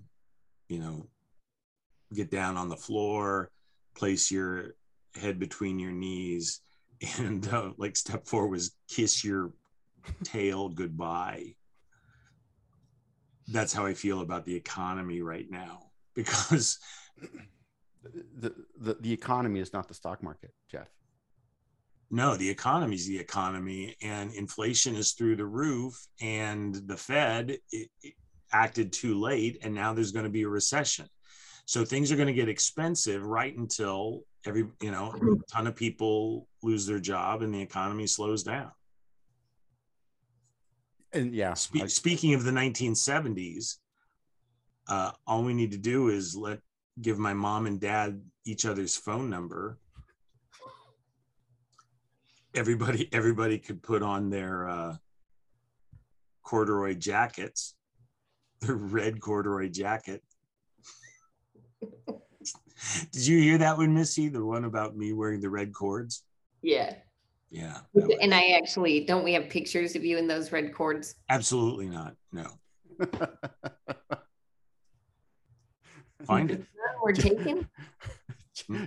you 0.69 0.79
know, 0.79 1.07
get 2.15 2.31
down 2.31 2.57
on 2.57 2.69
the 2.69 2.77
floor, 2.77 3.51
place 3.97 4.31
your 4.31 4.75
head 5.15 5.39
between 5.39 5.79
your 5.79 5.93
knees, 5.93 6.61
and 7.19 7.47
uh, 7.49 7.73
like 7.77 7.97
step 7.97 8.27
four 8.27 8.49
was 8.49 8.77
kiss 8.89 9.25
your 9.25 9.53
tail 10.25 10.69
goodbye 10.69 11.55
that's 13.49 13.73
how 13.73 13.87
I 13.87 13.95
feel 13.95 14.21
about 14.21 14.45
the 14.45 14.55
economy 14.55 15.21
right 15.23 15.47
now 15.51 15.91
because 16.15 16.79
The, 18.35 18.55
the 18.79 18.95
the 19.01 19.13
economy 19.13 19.61
is 19.61 19.73
not 19.73 19.89
the 19.89 19.95
stock 19.95 20.23
market, 20.23 20.53
Jeff. 20.71 20.89
no, 22.11 22.37
the 22.37 22.49
economy 22.49 22.95
is 22.95 23.07
the 23.07 23.19
economy 23.19 23.97
and 24.01 24.33
inflation 24.33 24.97
is 24.97 25.13
through 25.13 25.37
the 25.37 25.47
roof 25.47 25.95
and 26.21 26.75
the 26.87 26.97
Fed 26.97 27.59
it, 27.71 27.91
it 28.03 28.15
acted 28.53 28.93
too 28.93 29.19
late 29.19 29.59
and 29.63 29.75
now 29.75 29.93
there's 29.93 30.13
going 30.13 30.25
to 30.25 30.31
be 30.31 30.43
a 30.43 30.49
recession. 30.49 31.07
So 31.69 31.85
things 31.85 32.11
are 32.11 32.16
going 32.16 32.29
to 32.29 32.33
get 32.33 32.49
expensive 32.49 33.27
right 33.27 33.55
until 33.55 34.23
every, 34.47 34.69
you 34.81 34.91
know, 34.91 35.12
a 35.14 35.53
ton 35.53 35.66
of 35.66 35.77
people 35.77 36.49
lose 36.62 36.87
their 36.87 36.99
job 36.99 37.43
and 37.43 37.53
the 37.53 37.61
economy 37.61 38.07
slows 38.07 38.43
down. 38.43 38.73
And 41.12 41.35
yeah, 41.35 41.53
Spe- 41.53 41.83
I- 41.83 41.87
speaking 41.89 42.33
of 42.33 42.45
the 42.45 42.53
1970s, 42.53 43.75
uh, 44.89 45.11
all 45.27 45.45
we 45.45 45.53
need 45.53 45.73
to 45.73 45.77
do 45.77 46.09
is 46.09 46.35
let 46.35 46.61
give 47.03 47.19
my 47.19 47.35
mom 47.35 47.66
and 47.66 47.79
dad 47.79 48.23
each 48.47 48.64
other's 48.64 48.97
phone 48.97 49.29
number. 49.29 49.79
Everybody, 52.55 53.11
everybody 53.12 53.59
could 53.59 53.83
put 53.83 54.03
on 54.03 54.31
their 54.31 54.71
uh, 54.71 54.97
corduroy 56.45 56.95
jackets, 56.95 57.75
their 58.62 58.75
red 58.75 59.21
corduroy 59.21 59.69
jacket. 59.69 60.23
Did 61.81 63.26
you 63.26 63.39
hear 63.41 63.59
that 63.59 63.76
one, 63.76 63.95
Missy? 63.95 64.29
The 64.29 64.45
one 64.45 64.64
about 64.64 64.97
me 64.97 65.12
wearing 65.12 65.41
the 65.41 65.51
red 65.51 65.72
cords? 65.72 66.22
Yeah. 66.62 66.95
Yeah, 67.51 67.79
And 68.20 68.35
I 68.35 68.59
actually, 68.62 69.05
don't 69.07 69.24
we 69.24 69.33
have 69.33 69.49
pictures 69.49 69.97
of 69.97 70.05
you 70.05 70.18
in 70.18 70.26
those 70.29 70.53
red 70.53 70.74
cords? 70.74 71.14
absolutely 71.31 71.89
not. 71.89 72.14
No, 72.31 72.47
find 76.26 76.51
it. 76.51 76.64
We're 77.03 77.12
taken? 77.12 77.68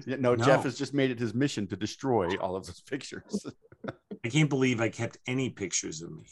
Yeah, 0.06 0.18
no, 0.20 0.36
Jeff 0.36 0.64
has 0.66 0.78
just 0.78 0.94
made 0.94 1.12
it 1.12 1.18
his 1.20 1.34
mission 1.34 1.66
to 1.68 1.78
destroy 1.78 2.36
all 2.36 2.58
of 2.58 2.68
those 2.68 2.82
pictures. 2.82 3.46
I 4.24 4.28
can't 4.28 4.50
believe 4.50 4.82
I 4.82 4.90
kept 4.90 5.18
any 5.26 5.50
pictures 5.50 6.02
of 6.02 6.12
me. 6.12 6.28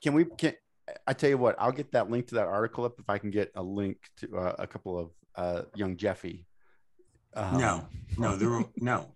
Can 0.00 0.14
we? 0.14 0.26
Can 0.38 0.52
I 1.06 1.12
tell 1.12 1.28
you 1.30 1.38
what? 1.38 1.56
I'll 1.58 1.72
get 1.72 1.92
that 1.92 2.10
link 2.10 2.28
to 2.28 2.36
that 2.36 2.46
article 2.46 2.84
up 2.84 2.98
if 2.98 3.10
I 3.10 3.18
can 3.18 3.30
get 3.30 3.52
a 3.54 3.62
link 3.62 3.98
to 4.18 4.36
uh, 4.38 4.56
a 4.58 4.66
couple 4.66 4.98
of 4.98 5.10
uh, 5.36 5.62
young 5.74 5.96
Jeffy. 5.96 6.46
Um, 7.34 7.58
No, 7.58 7.86
no, 8.16 8.36
there 8.36 8.48
were 8.48 8.64
no. 8.76 9.14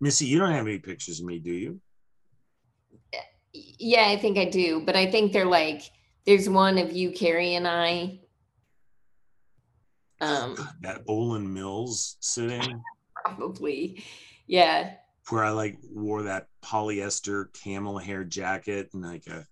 Missy, 0.00 0.26
you 0.26 0.38
don't 0.38 0.52
have 0.52 0.66
any 0.66 0.78
pictures 0.78 1.20
of 1.20 1.26
me, 1.26 1.38
do 1.38 1.52
you? 1.52 1.80
Yeah, 3.52 4.06
I 4.08 4.16
think 4.16 4.38
I 4.38 4.44
do, 4.44 4.80
but 4.86 4.94
I 4.96 5.10
think 5.10 5.32
they're 5.32 5.44
like, 5.44 5.82
there's 6.24 6.48
one 6.48 6.78
of 6.78 6.92
you, 6.92 7.10
Carrie, 7.10 7.54
and 7.54 7.66
I. 7.66 8.20
Um, 10.20 10.56
That 10.82 11.04
Olan 11.06 11.46
Mills 11.50 12.16
sitting 12.20 12.82
probably. 13.24 14.04
Yeah. 14.46 14.92
where 15.30 15.44
I 15.44 15.50
like 15.50 15.78
wore 15.90 16.22
that 16.24 16.48
polyester 16.62 17.52
camel 17.62 17.98
hair 17.98 18.24
jacket 18.24 18.90
and 18.92 19.02
like 19.02 19.26
a, 19.28 19.46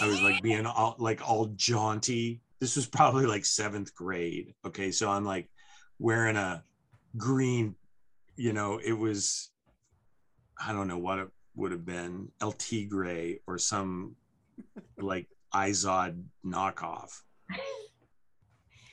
I 0.00 0.06
was 0.06 0.22
like 0.22 0.42
being 0.42 0.66
all 0.66 0.96
like 0.98 1.28
all 1.28 1.46
jaunty. 1.56 2.40
This 2.60 2.76
was 2.76 2.86
probably 2.86 3.26
like 3.26 3.44
seventh 3.44 3.94
grade. 3.94 4.54
Okay, 4.66 4.90
so 4.90 5.10
I'm 5.10 5.24
like 5.24 5.50
wearing 5.98 6.36
a 6.36 6.62
green, 7.16 7.74
you 8.36 8.52
know, 8.52 8.80
it 8.82 8.92
was, 8.92 9.50
I 10.64 10.72
don't 10.72 10.88
know 10.88 10.98
what 10.98 11.18
it 11.18 11.28
would 11.56 11.72
have 11.72 11.84
been, 11.84 12.28
LT 12.42 12.88
gray 12.88 13.40
or 13.46 13.58
some 13.58 14.16
like 14.98 15.28
Izod 15.54 16.22
knockoff. 16.44 17.10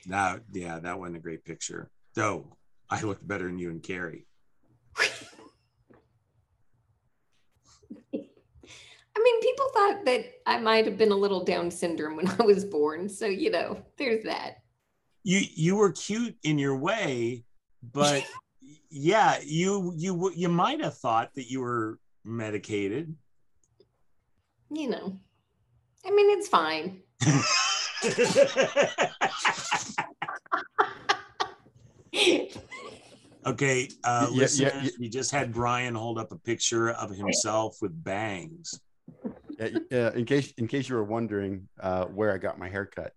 That 0.08 0.40
yeah, 0.52 0.80
that 0.80 0.98
wasn't 0.98 1.18
a 1.18 1.20
great 1.20 1.44
picture. 1.44 1.88
Though 2.16 2.56
I 2.90 3.02
looked 3.02 3.26
better 3.26 3.46
than 3.46 3.60
you 3.60 3.70
and 3.70 3.80
Carrie. 3.80 4.26
I 9.16 9.20
mean, 9.22 9.40
people 9.40 9.66
thought 9.74 10.04
that 10.06 10.24
I 10.46 10.58
might 10.58 10.86
have 10.86 10.96
been 10.98 11.12
a 11.12 11.16
little 11.16 11.44
Down 11.44 11.70
syndrome 11.70 12.16
when 12.16 12.28
I 12.40 12.44
was 12.44 12.64
born. 12.64 13.08
So, 13.08 13.26
you 13.26 13.50
know, 13.50 13.82
there's 13.98 14.24
that. 14.24 14.62
you 15.24 15.40
you 15.54 15.76
were 15.76 15.92
cute 15.92 16.36
in 16.42 16.58
your 16.58 16.76
way 16.76 17.44
but 17.92 18.24
yeah 18.90 19.38
you 19.44 19.92
you 19.96 20.32
you 20.34 20.48
might 20.48 20.80
have 20.82 20.96
thought 20.98 21.30
that 21.34 21.50
you 21.50 21.60
were 21.60 21.98
medicated 22.24 23.14
You 24.74 24.88
know, 24.88 25.18
I 26.06 26.10
mean, 26.10 26.30
it's 26.38 26.48
fine. 26.48 27.02
okay 33.46 33.88
uh 34.04 34.26
Yeah, 34.30 34.34
yeah, 34.34 34.40
listeners, 34.40 34.72
yeah. 34.84 34.90
we 34.98 35.08
just 35.08 35.30
had 35.30 35.52
brian 35.52 35.94
hold 35.94 36.18
up 36.18 36.32
a 36.32 36.36
picture 36.38 36.90
of 36.90 37.10
himself 37.10 37.76
with 37.80 37.92
bangs 38.04 38.80
Uh, 39.62 39.68
uh, 39.92 40.10
in 40.14 40.24
case 40.24 40.52
in 40.58 40.66
case 40.66 40.88
you 40.88 40.96
were 40.96 41.04
wondering 41.04 41.68
uh, 41.80 42.06
where 42.06 42.32
I 42.34 42.38
got 42.38 42.58
my 42.58 42.68
haircut. 42.68 43.12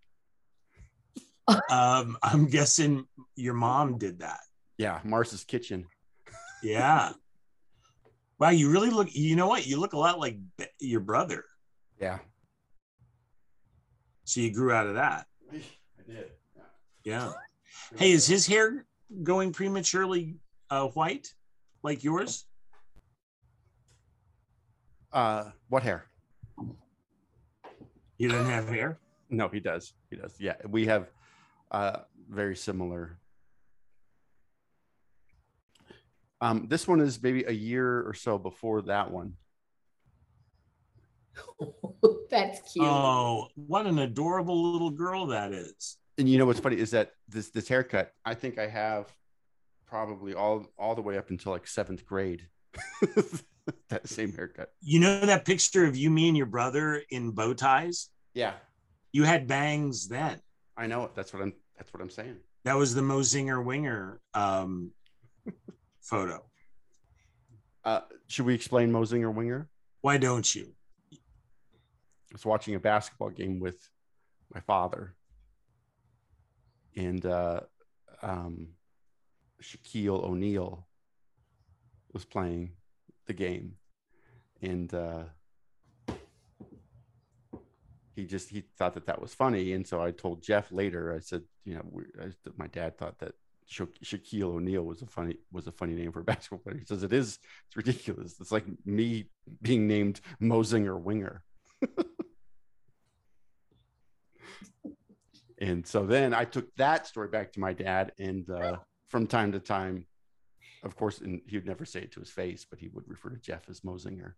um 1.69 2.17
i'm 2.23 2.47
guessing 2.47 3.05
your 3.35 3.53
mom 3.53 3.97
did 3.99 4.19
that 4.19 4.39
Yeah, 4.79 4.99
Mars's 5.03 5.43
kitchen. 5.43 5.85
yeah 6.63 7.13
wow 8.39 8.49
you 8.49 8.71
really 8.71 8.89
look 8.89 9.13
you 9.13 9.35
know 9.35 9.47
what 9.47 9.67
you 9.67 9.79
look 9.79 9.93
a 9.93 9.97
lot 9.97 10.19
like 10.19 10.37
your 10.79 11.01
brother 11.01 11.43
Yeah. 12.01 12.17
So 14.23 14.41
you 14.41 14.51
grew 14.51 14.71
out 14.71 14.87
of 14.87 14.95
that. 14.95 15.27
I 15.53 15.61
did. 16.11 16.31
Yeah. 17.03 17.31
Hey, 17.95 18.11
is 18.11 18.25
his 18.25 18.47
hair 18.47 18.87
going 19.21 19.53
prematurely 19.53 20.37
uh, 20.71 20.87
white 20.87 21.27
like 21.83 22.03
yours? 22.03 22.43
Uh, 25.13 25.51
what 25.69 25.83
hair? 25.83 26.05
He 28.17 28.27
doesn't 28.27 28.51
have 28.51 28.69
hair. 28.69 28.99
No, 29.29 29.47
he 29.47 29.59
does. 29.59 29.93
He 30.09 30.15
does. 30.15 30.35
Yeah, 30.39 30.55
we 30.67 30.85
have 30.85 31.09
uh, 31.71 31.97
very 32.29 32.55
similar. 32.55 33.17
Um, 36.41 36.67
this 36.69 36.87
one 36.87 36.99
is 36.99 37.21
maybe 37.21 37.43
a 37.43 37.51
year 37.51 38.07
or 38.07 38.13
so 38.13 38.37
before 38.37 38.81
that 38.83 39.11
one. 39.11 39.33
That's 42.29 42.73
cute. 42.73 42.85
Oh, 42.85 43.47
what 43.55 43.85
an 43.85 43.99
adorable 43.99 44.73
little 44.73 44.91
girl 44.91 45.27
that 45.27 45.51
is. 45.51 45.97
And 46.17 46.29
you 46.29 46.37
know 46.37 46.45
what's 46.45 46.59
funny 46.59 46.77
is 46.77 46.91
that 46.91 47.11
this 47.27 47.49
this 47.49 47.67
haircut, 47.67 48.11
I 48.23 48.35
think 48.35 48.57
I 48.57 48.67
have 48.67 49.13
probably 49.85 50.33
all 50.33 50.65
all 50.77 50.95
the 50.95 51.01
way 51.01 51.17
up 51.17 51.29
until 51.29 51.51
like 51.51 51.67
seventh 51.67 52.05
grade. 52.05 52.47
that 53.89 54.07
same 54.07 54.33
haircut. 54.33 54.71
You 54.81 54.99
know 54.99 55.19
that 55.21 55.45
picture 55.45 55.85
of 55.85 55.95
you, 55.95 56.09
me, 56.09 56.27
and 56.27 56.37
your 56.37 56.45
brother 56.45 57.01
in 57.09 57.31
bow 57.31 57.53
ties? 57.53 58.09
Yeah, 58.33 58.53
You 59.13 59.23
had 59.23 59.47
bangs 59.47 60.07
then. 60.07 60.41
I 60.77 60.87
know 60.87 61.05
it. 61.05 61.15
That's 61.15 61.33
what 61.33 61.41
I'm. 61.41 61.53
That's 61.77 61.93
what 61.93 62.01
I'm 62.01 62.09
saying. 62.09 62.37
That 62.63 62.75
was 62.77 62.93
the 62.93 63.01
Mozinger 63.01 63.63
Wenger 63.63 64.19
um, 64.33 64.91
photo. 66.01 66.43
Uh, 67.83 68.01
should 68.27 68.45
we 68.45 68.55
explain 68.55 68.91
Mosinger 68.91 69.33
Wenger? 69.33 69.69
Why 70.01 70.17
don't 70.17 70.53
you? 70.53 70.73
I 71.13 71.17
was 72.33 72.45
watching 72.45 72.75
a 72.75 72.79
basketball 72.79 73.29
game 73.29 73.59
with 73.59 73.77
my 74.53 74.59
father, 74.61 75.15
and 76.97 77.25
uh, 77.25 77.61
um, 78.21 78.69
Shaquille 79.61 80.23
O'Neal 80.23 80.87
was 82.13 82.25
playing 82.25 82.71
the 83.25 83.33
game, 83.33 83.73
and 84.61 84.93
uh, 84.93 85.23
he 88.15 88.25
just 88.25 88.49
he 88.49 88.63
thought 88.77 88.93
that 88.93 89.05
that 89.07 89.21
was 89.21 89.33
funny, 89.33 89.73
and 89.73 89.85
so 89.85 90.01
I 90.01 90.11
told 90.11 90.41
Jeff 90.41 90.71
later. 90.71 91.13
I 91.13 91.19
said, 91.19 91.43
you 91.65 91.75
know, 91.75 91.81
we, 91.89 92.03
I, 92.21 92.29
my 92.55 92.67
dad 92.67 92.97
thought 92.97 93.19
that 93.19 93.33
Sha- 93.65 93.85
Shaquille 94.03 94.55
O'Neal 94.55 94.83
was 94.83 95.01
a 95.01 95.05
funny 95.05 95.37
was 95.51 95.67
a 95.67 95.71
funny 95.71 95.95
name 95.95 96.11
for 96.11 96.21
a 96.21 96.23
basketball 96.31 96.59
player. 96.59 96.77
He 96.77 96.85
says 96.85 97.03
it 97.03 97.11
is. 97.13 97.39
It's 97.67 97.75
ridiculous. 97.75 98.39
It's 98.39 98.51
like 98.51 98.65
me 98.85 99.29
being 99.61 99.87
named 99.87 100.21
Mosinger 100.41 100.99
Wenger. 100.99 101.43
and 105.59 105.85
so 105.85 106.05
then 106.05 106.33
I 106.33 106.45
took 106.45 106.73
that 106.75 107.07
story 107.07 107.27
back 107.27 107.51
to 107.53 107.59
my 107.59 107.73
dad, 107.73 108.13
and 108.17 108.49
uh, 108.49 108.77
from 109.09 109.27
time 109.27 109.51
to 109.51 109.59
time, 109.59 110.05
of 110.85 110.95
course, 110.95 111.19
and 111.19 111.41
he 111.47 111.57
would 111.57 111.65
never 111.65 111.83
say 111.83 112.01
it 112.01 112.11
to 112.13 112.19
his 112.19 112.29
face, 112.29 112.65
but 112.69 112.79
he 112.79 112.89
would 112.89 113.09
refer 113.09 113.29
to 113.29 113.37
Jeff 113.37 113.69
as 113.69 113.81
Mosinger. 113.81 114.33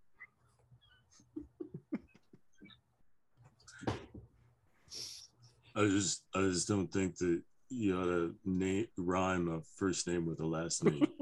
I 5.76 5.86
just, 5.86 6.24
I 6.34 6.41
just 6.41 6.68
don't 6.68 6.91
think 6.91 7.18
that 7.18 7.41
you 7.70 8.00
ought 8.00 8.06
to 8.06 8.36
name, 8.45 8.88
rhyme 8.98 9.48
a 9.50 9.62
first 9.76 10.08
name 10.08 10.26
with 10.26 10.39
a 10.39 10.45
last 10.45 10.84
name. 10.84 11.08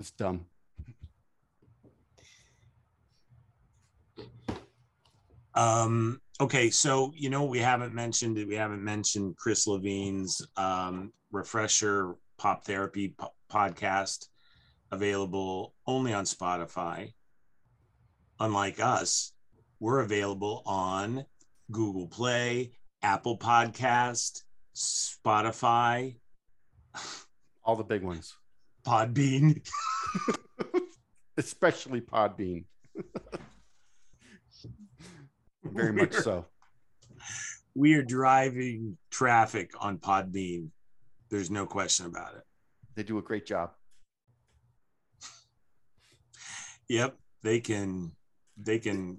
It's 0.00 0.10
dumb. 0.10 0.46
Um, 5.54 6.20
okay, 6.40 6.70
so 6.70 7.12
you 7.14 7.30
know 7.30 7.44
we 7.44 7.60
haven't 7.60 7.94
mentioned. 7.94 8.34
We 8.34 8.56
haven't 8.56 8.82
mentioned 8.82 9.36
Chris 9.36 9.68
Levine's 9.68 10.44
um, 10.56 11.12
refresher 11.30 12.16
pop 12.42 12.64
therapy 12.64 13.14
po- 13.16 13.32
podcast, 13.48 14.26
available 14.90 15.74
only 15.86 16.12
on 16.12 16.24
Spotify. 16.24 17.12
Unlike 18.40 18.80
us, 18.80 19.32
we're 19.78 20.00
available 20.00 20.64
on 20.66 21.24
Google 21.70 22.08
Play, 22.08 22.72
Apple 23.00 23.38
Podcast, 23.38 24.42
Spotify, 24.74 26.16
All 27.64 27.76
the 27.76 27.84
big 27.84 28.02
ones, 28.02 28.34
Podbean. 28.84 29.64
especially 31.36 32.00
Podbean. 32.00 32.64
Very 35.62 35.92
much 35.92 36.12
so. 36.12 36.46
We 37.76 37.94
are 37.94 38.02
driving 38.02 38.98
traffic 39.12 39.70
on 39.78 39.98
Podbean. 39.98 40.70
There's 41.32 41.50
no 41.50 41.64
question 41.64 42.04
about 42.04 42.34
it. 42.34 42.42
They 42.94 43.02
do 43.02 43.16
a 43.16 43.22
great 43.22 43.46
job. 43.46 43.70
Yep, 46.90 47.16
they 47.42 47.58
can. 47.58 48.12
They 48.58 48.78
can 48.78 49.18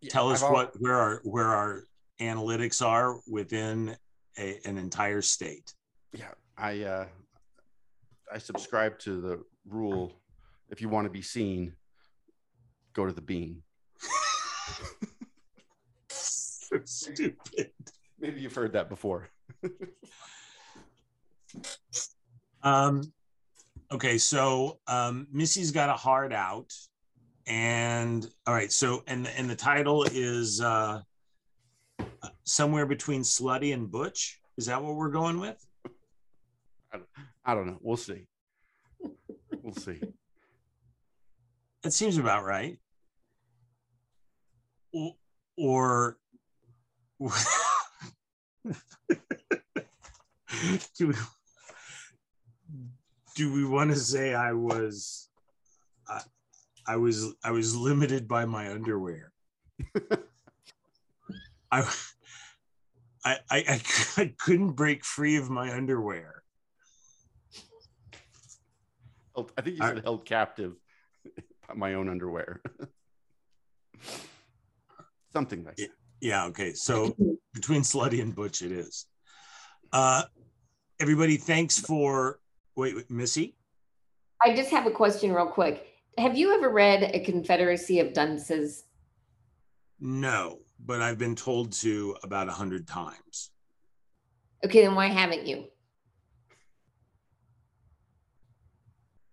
Yeah, 0.00 0.08
tell 0.12 0.30
us 0.30 0.42
I've 0.42 0.48
al- 0.48 0.54
what 0.54 0.80
where 0.80 0.96
our 0.96 1.20
where 1.24 1.48
our 1.48 1.84
analytics 2.22 2.80
are 2.84 3.20
within 3.28 3.94
a, 4.38 4.60
an 4.64 4.78
entire 4.78 5.20
state. 5.20 5.74
yeah 6.14 6.30
i 6.56 6.80
uh 6.82 7.06
i 8.32 8.38
subscribe 8.38 8.98
to 8.98 9.20
the 9.20 9.42
rule 9.68 10.12
if 10.70 10.80
you 10.80 10.88
want 10.88 11.04
to 11.06 11.10
be 11.10 11.22
seen 11.22 11.74
go 12.94 13.04
to 13.06 13.12
the 13.12 13.20
bean 13.20 13.62
so 16.10 16.78
stupid. 16.84 17.70
maybe 18.18 18.40
you've 18.40 18.54
heard 18.54 18.72
that 18.72 18.88
before 18.88 19.28
Um, 22.62 23.12
okay, 23.90 24.18
so 24.18 24.78
um, 24.86 25.26
Missy's 25.32 25.70
got 25.70 25.88
a 25.88 25.94
heart 25.94 26.32
out, 26.32 26.72
and 27.46 28.28
all 28.46 28.54
right. 28.54 28.72
So 28.72 29.02
and 29.06 29.26
and 29.26 29.48
the 29.48 29.56
title 29.56 30.04
is 30.04 30.60
uh, 30.60 31.02
somewhere 32.44 32.86
between 32.86 33.22
slutty 33.22 33.72
and 33.74 33.90
butch. 33.90 34.40
Is 34.56 34.66
that 34.66 34.82
what 34.82 34.94
we're 34.94 35.10
going 35.10 35.40
with? 35.40 35.64
i 37.44 37.54
don't 37.54 37.68
know 37.68 37.78
we'll 37.80 37.96
see 37.96 38.26
we'll 39.62 39.72
see 39.72 40.00
That 41.82 41.92
seems 41.92 42.18
about 42.18 42.44
right. 42.44 42.78
Or, 44.92 45.14
or 45.56 46.18
do 50.96 51.08
we, 51.08 51.14
do 53.34 53.52
we 53.52 53.64
want 53.64 53.90
to 53.90 53.96
say 53.96 54.34
I 54.34 54.52
was 54.52 55.28
I, 56.08 56.20
I 56.86 56.96
was 56.96 57.32
I 57.44 57.50
was 57.52 57.76
limited 57.76 58.26
by 58.28 58.44
my 58.44 58.70
underwear. 58.70 59.32
I, 61.72 61.82
I 63.24 63.36
I 63.50 63.58
I 63.68 63.80
I 64.16 64.34
couldn't 64.38 64.72
break 64.72 65.04
free 65.04 65.36
of 65.36 65.50
my 65.50 65.72
underwear. 65.72 66.42
I 69.36 69.62
think 69.62 69.76
you 69.76 69.84
I- 69.84 69.94
said 69.94 70.02
held 70.02 70.26
captive 70.26 70.74
by 71.68 71.74
my 71.74 71.94
own 71.94 72.08
underwear 72.08 72.60
something 75.32 75.64
like 75.64 75.76
that 75.76 75.88
Yeah, 76.20 76.46
okay. 76.46 76.72
So 76.74 77.16
between 77.54 77.82
slutty 77.82 78.20
and 78.20 78.34
butch 78.34 78.62
it 78.62 78.72
is. 78.72 79.06
Uh 79.92 80.24
everybody 80.98 81.36
thanks 81.38 81.78
for 81.78 82.40
wait, 82.80 82.96
wait 82.96 83.10
Missy? 83.10 83.54
I 84.42 84.56
just 84.56 84.70
have 84.70 84.86
a 84.86 84.90
question 84.90 85.32
real 85.32 85.46
quick. 85.46 85.86
Have 86.18 86.36
you 86.36 86.54
ever 86.54 86.70
read 86.70 87.02
A 87.14 87.20
Confederacy 87.20 88.00
of 88.00 88.14
Dunces? 88.14 88.84
No, 90.00 90.60
but 90.84 91.02
I've 91.02 91.18
been 91.18 91.36
told 91.36 91.72
to 91.72 92.16
about 92.24 92.48
a 92.48 92.52
hundred 92.52 92.88
times. 92.88 93.50
Okay, 94.64 94.80
then 94.82 94.94
why 94.94 95.06
haven't 95.06 95.46
you? 95.46 95.66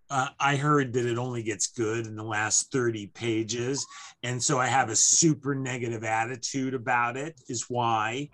Uh, 0.09 0.27
I 0.39 0.55
heard 0.55 0.93
that 0.93 1.05
it 1.05 1.17
only 1.17 1.43
gets 1.43 1.67
good 1.67 2.05
in 2.05 2.15
the 2.15 2.23
last 2.23 2.71
30 2.71 3.07
pages. 3.07 3.85
And 4.23 4.41
so 4.41 4.57
I 4.57 4.67
have 4.67 4.89
a 4.89 4.95
super 4.95 5.53
negative 5.53 6.03
attitude 6.03 6.73
about 6.73 7.17
it, 7.17 7.39
is 7.49 7.65
why. 7.69 8.29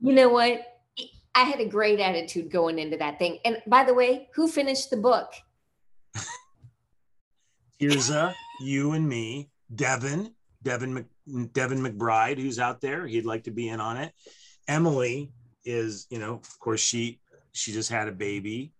You 0.00 0.12
know 0.12 0.28
what? 0.28 0.60
I 1.38 1.42
had 1.42 1.60
a 1.60 1.64
great 1.66 2.00
attitude 2.00 2.50
going 2.50 2.80
into 2.80 2.96
that 2.96 3.20
thing. 3.20 3.38
And 3.44 3.62
by 3.64 3.84
the 3.84 3.94
way, 3.94 4.28
who 4.34 4.48
finished 4.48 4.90
the 4.90 4.96
book? 4.96 5.34
Tirza, 7.80 8.34
you 8.60 8.90
and 8.94 9.08
me, 9.08 9.48
Devin, 9.72 10.34
Devin, 10.64 11.06
Devin 11.52 11.78
McBride, 11.78 12.38
who's 12.38 12.58
out 12.58 12.80
there. 12.80 13.06
He'd 13.06 13.24
like 13.24 13.44
to 13.44 13.52
be 13.52 13.68
in 13.68 13.80
on 13.80 13.98
it. 13.98 14.12
Emily 14.66 15.30
is, 15.64 16.08
you 16.10 16.18
know, 16.18 16.34
of 16.34 16.58
course, 16.58 16.80
she 16.80 17.20
she 17.52 17.70
just 17.70 17.88
had 17.88 18.08
a 18.08 18.12
baby, 18.12 18.72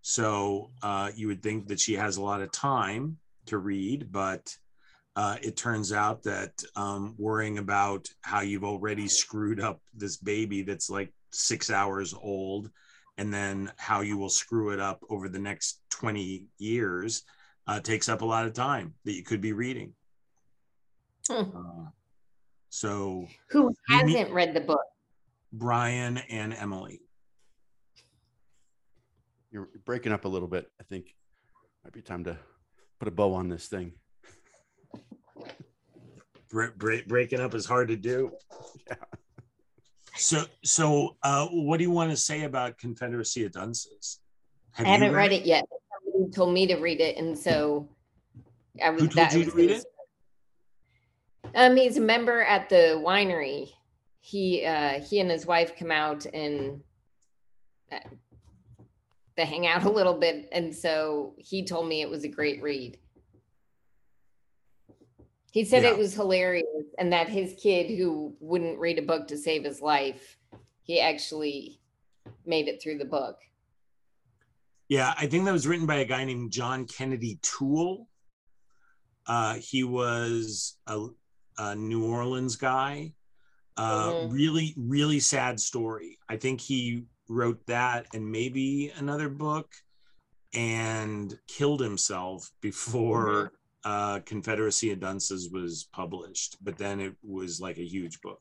so 0.00 0.70
uh, 0.82 1.10
you 1.14 1.26
would 1.26 1.42
think 1.42 1.68
that 1.68 1.78
she 1.78 1.92
has 1.92 2.16
a 2.16 2.22
lot 2.22 2.40
of 2.40 2.50
time 2.52 3.18
to 3.46 3.58
read, 3.58 4.10
but 4.10 4.56
uh, 5.14 5.36
it 5.42 5.58
turns 5.58 5.92
out 5.92 6.22
that 6.22 6.52
um, 6.74 7.14
worrying 7.18 7.58
about 7.58 8.08
how 8.22 8.40
you've 8.40 8.64
already 8.64 9.08
screwed 9.08 9.60
up 9.60 9.80
this 9.94 10.16
baby 10.16 10.62
that's 10.62 10.88
like 10.88 11.12
six 11.30 11.70
hours 11.70 12.14
old, 12.14 12.70
and 13.16 13.32
then 13.32 13.72
how 13.76 14.00
you 14.00 14.16
will 14.16 14.28
screw 14.28 14.70
it 14.70 14.80
up 14.80 15.02
over 15.10 15.28
the 15.28 15.38
next 15.38 15.80
20 15.90 16.46
years 16.58 17.22
uh, 17.66 17.80
takes 17.80 18.08
up 18.08 18.22
a 18.22 18.24
lot 18.24 18.46
of 18.46 18.52
time 18.52 18.94
that 19.04 19.12
you 19.12 19.22
could 19.22 19.40
be 19.40 19.52
reading. 19.52 19.92
Hmm. 21.28 21.56
Uh, 21.56 21.90
so, 22.70 23.26
Who 23.50 23.74
hasn't 23.88 24.30
read 24.30 24.54
the 24.54 24.60
book? 24.60 24.80
Brian 25.52 26.18
and 26.18 26.52
Emily. 26.54 27.00
You're 29.50 29.68
breaking 29.84 30.12
up 30.12 30.24
a 30.26 30.28
little 30.28 30.48
bit. 30.48 30.70
I 30.80 30.84
think 30.84 31.14
might 31.84 31.92
be 31.92 32.02
time 32.02 32.24
to 32.24 32.36
put 32.98 33.08
a 33.08 33.10
bow 33.10 33.34
on 33.34 33.48
this 33.48 33.66
thing. 33.66 33.92
Bre- 36.50 36.66
bre- 36.76 37.06
breaking 37.06 37.40
up 37.40 37.54
is 37.54 37.66
hard 37.66 37.88
to 37.88 37.96
do. 37.96 38.32
Yeah. 38.86 38.94
So, 40.18 40.44
so 40.64 41.16
uh, 41.22 41.46
what 41.48 41.78
do 41.78 41.84
you 41.84 41.90
want 41.90 42.10
to 42.10 42.16
say 42.16 42.44
about 42.44 42.78
Confederacy 42.78 43.44
of 43.44 43.52
Dunces? 43.52 44.20
Have 44.72 44.86
I 44.86 44.90
haven't 44.90 45.12
read 45.12 45.32
it 45.32 45.44
yet. 45.44 45.64
Somebody 46.04 46.32
told 46.32 46.52
me 46.52 46.66
to 46.66 46.76
read 46.76 47.00
it, 47.00 47.16
and 47.16 47.38
so 47.38 47.88
I 48.82 48.90
was. 48.90 49.02
Who 49.02 49.08
told 49.08 49.16
that 49.16 49.34
you 49.34 49.44
to 49.44 49.50
read 49.52 49.70
it? 49.70 49.84
Um, 51.54 51.76
he's 51.76 51.96
a 51.96 52.00
member 52.00 52.42
at 52.42 52.68
the 52.68 53.00
winery. 53.04 53.70
He 54.20 54.64
uh 54.64 55.00
he 55.00 55.20
and 55.20 55.30
his 55.30 55.46
wife 55.46 55.76
come 55.76 55.90
out 55.90 56.26
and 56.26 56.82
uh, 57.90 57.98
they 59.36 59.46
hang 59.46 59.66
out 59.66 59.84
a 59.84 59.90
little 59.90 60.14
bit, 60.14 60.48
and 60.52 60.74
so 60.74 61.34
he 61.38 61.64
told 61.64 61.88
me 61.88 62.02
it 62.02 62.10
was 62.10 62.24
a 62.24 62.28
great 62.28 62.62
read. 62.62 62.98
He 65.52 65.64
said 65.64 65.82
Yeah. 65.82 65.90
it 65.90 65.98
was 65.98 66.14
hilarious, 66.14 66.66
and 66.98 67.12
that 67.12 67.28
his 67.28 67.54
kid, 67.60 67.96
who 67.96 68.36
wouldn't 68.40 68.78
read 68.78 68.98
a 68.98 69.02
book 69.02 69.26
to 69.28 69.36
save 69.38 69.64
his 69.64 69.80
life, 69.80 70.36
he 70.82 71.00
actually 71.00 71.80
made 72.44 72.68
it 72.68 72.82
through 72.82 72.98
the 72.98 73.04
book. 73.04 73.38
Yeah, 74.88 75.14
I 75.18 75.26
think 75.26 75.44
that 75.44 75.52
was 75.52 75.66
written 75.66 75.86
by 75.86 75.96
a 75.96 76.04
guy 76.04 76.24
named 76.24 76.50
John 76.52 76.86
Kennedy 76.86 77.38
Toole. 77.42 78.08
Uh, 79.26 79.54
he 79.54 79.84
was 79.84 80.78
a, 80.86 81.06
a 81.58 81.74
New 81.76 82.04
Orleans 82.06 82.56
guy. 82.56 83.14
Uh, 83.76 84.12
Mhm. 84.12 84.32
Really, 84.32 84.74
really 84.78 85.20
sad 85.20 85.60
story. 85.60 86.18
I 86.28 86.36
think 86.36 86.60
he 86.60 87.04
wrote 87.28 87.64
that 87.66 88.06
and 88.14 88.30
maybe 88.32 88.88
another 88.96 89.28
book 89.28 89.74
and 90.54 91.38
killed 91.46 91.80
himself 91.80 92.50
before 92.62 93.52
uh, 93.84 94.20
Confederacy 94.20 94.90
of 94.92 95.00
Dunces 95.00 95.50
was 95.50 95.88
published. 95.92 96.56
But 96.62 96.76
then 96.78 97.00
it 97.00 97.14
was 97.22 97.60
like 97.60 97.78
a 97.78 97.84
huge 97.84 98.20
book. 98.20 98.40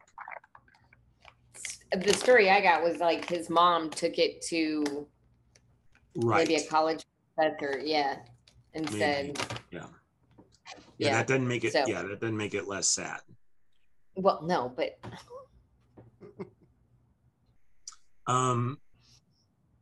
The 1.95 2.13
story 2.13 2.49
I 2.49 2.59
got 2.61 2.83
was 2.83 2.97
like 2.99 3.29
his 3.29 3.49
mom 3.49 3.89
took 3.89 4.17
it 4.17 4.41
to 4.49 5.07
Right. 6.15 6.47
maybe 6.47 6.61
a 6.61 6.67
college 6.67 7.05
professor, 7.35 7.79
yeah, 7.83 8.17
and 8.73 8.85
Maybe. 8.91 8.97
said, 8.99 9.59
Yeah. 9.71 9.85
Yeah, 10.97 11.09
Yeah, 11.09 11.11
that 11.13 11.27
doesn't 11.27 11.47
make 11.47 11.63
it. 11.63 11.73
so- 11.73 11.85
Yeah, 11.87 12.01
that 12.01 12.19
doesn't 12.19 12.35
make 12.35 12.53
it 12.55 12.67
less 12.67 12.89
sad. 12.89 13.21
well, 14.15 14.41
no, 14.43 14.67
but 14.75 14.99
Um, 18.27 18.79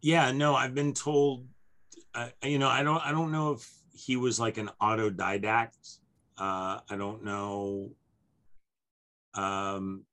yeah, 0.01 0.31
no, 0.31 0.55
I've 0.55 0.75
been 0.75 0.93
told. 0.93 1.47
Uh, 2.13 2.29
you 2.43 2.59
know, 2.59 2.67
I 2.69 2.83
don't. 2.83 3.03
I 3.03 3.11
don't 3.11 3.31
know 3.31 3.53
if 3.53 3.67
he 3.95 4.15
was 4.17 4.39
like 4.39 4.57
an 4.57 4.69
autodidact. 4.81 5.99
Uh, 6.37 6.79
I 6.89 6.95
don't 6.97 7.23
know. 7.23 7.91
Um, 9.33 10.05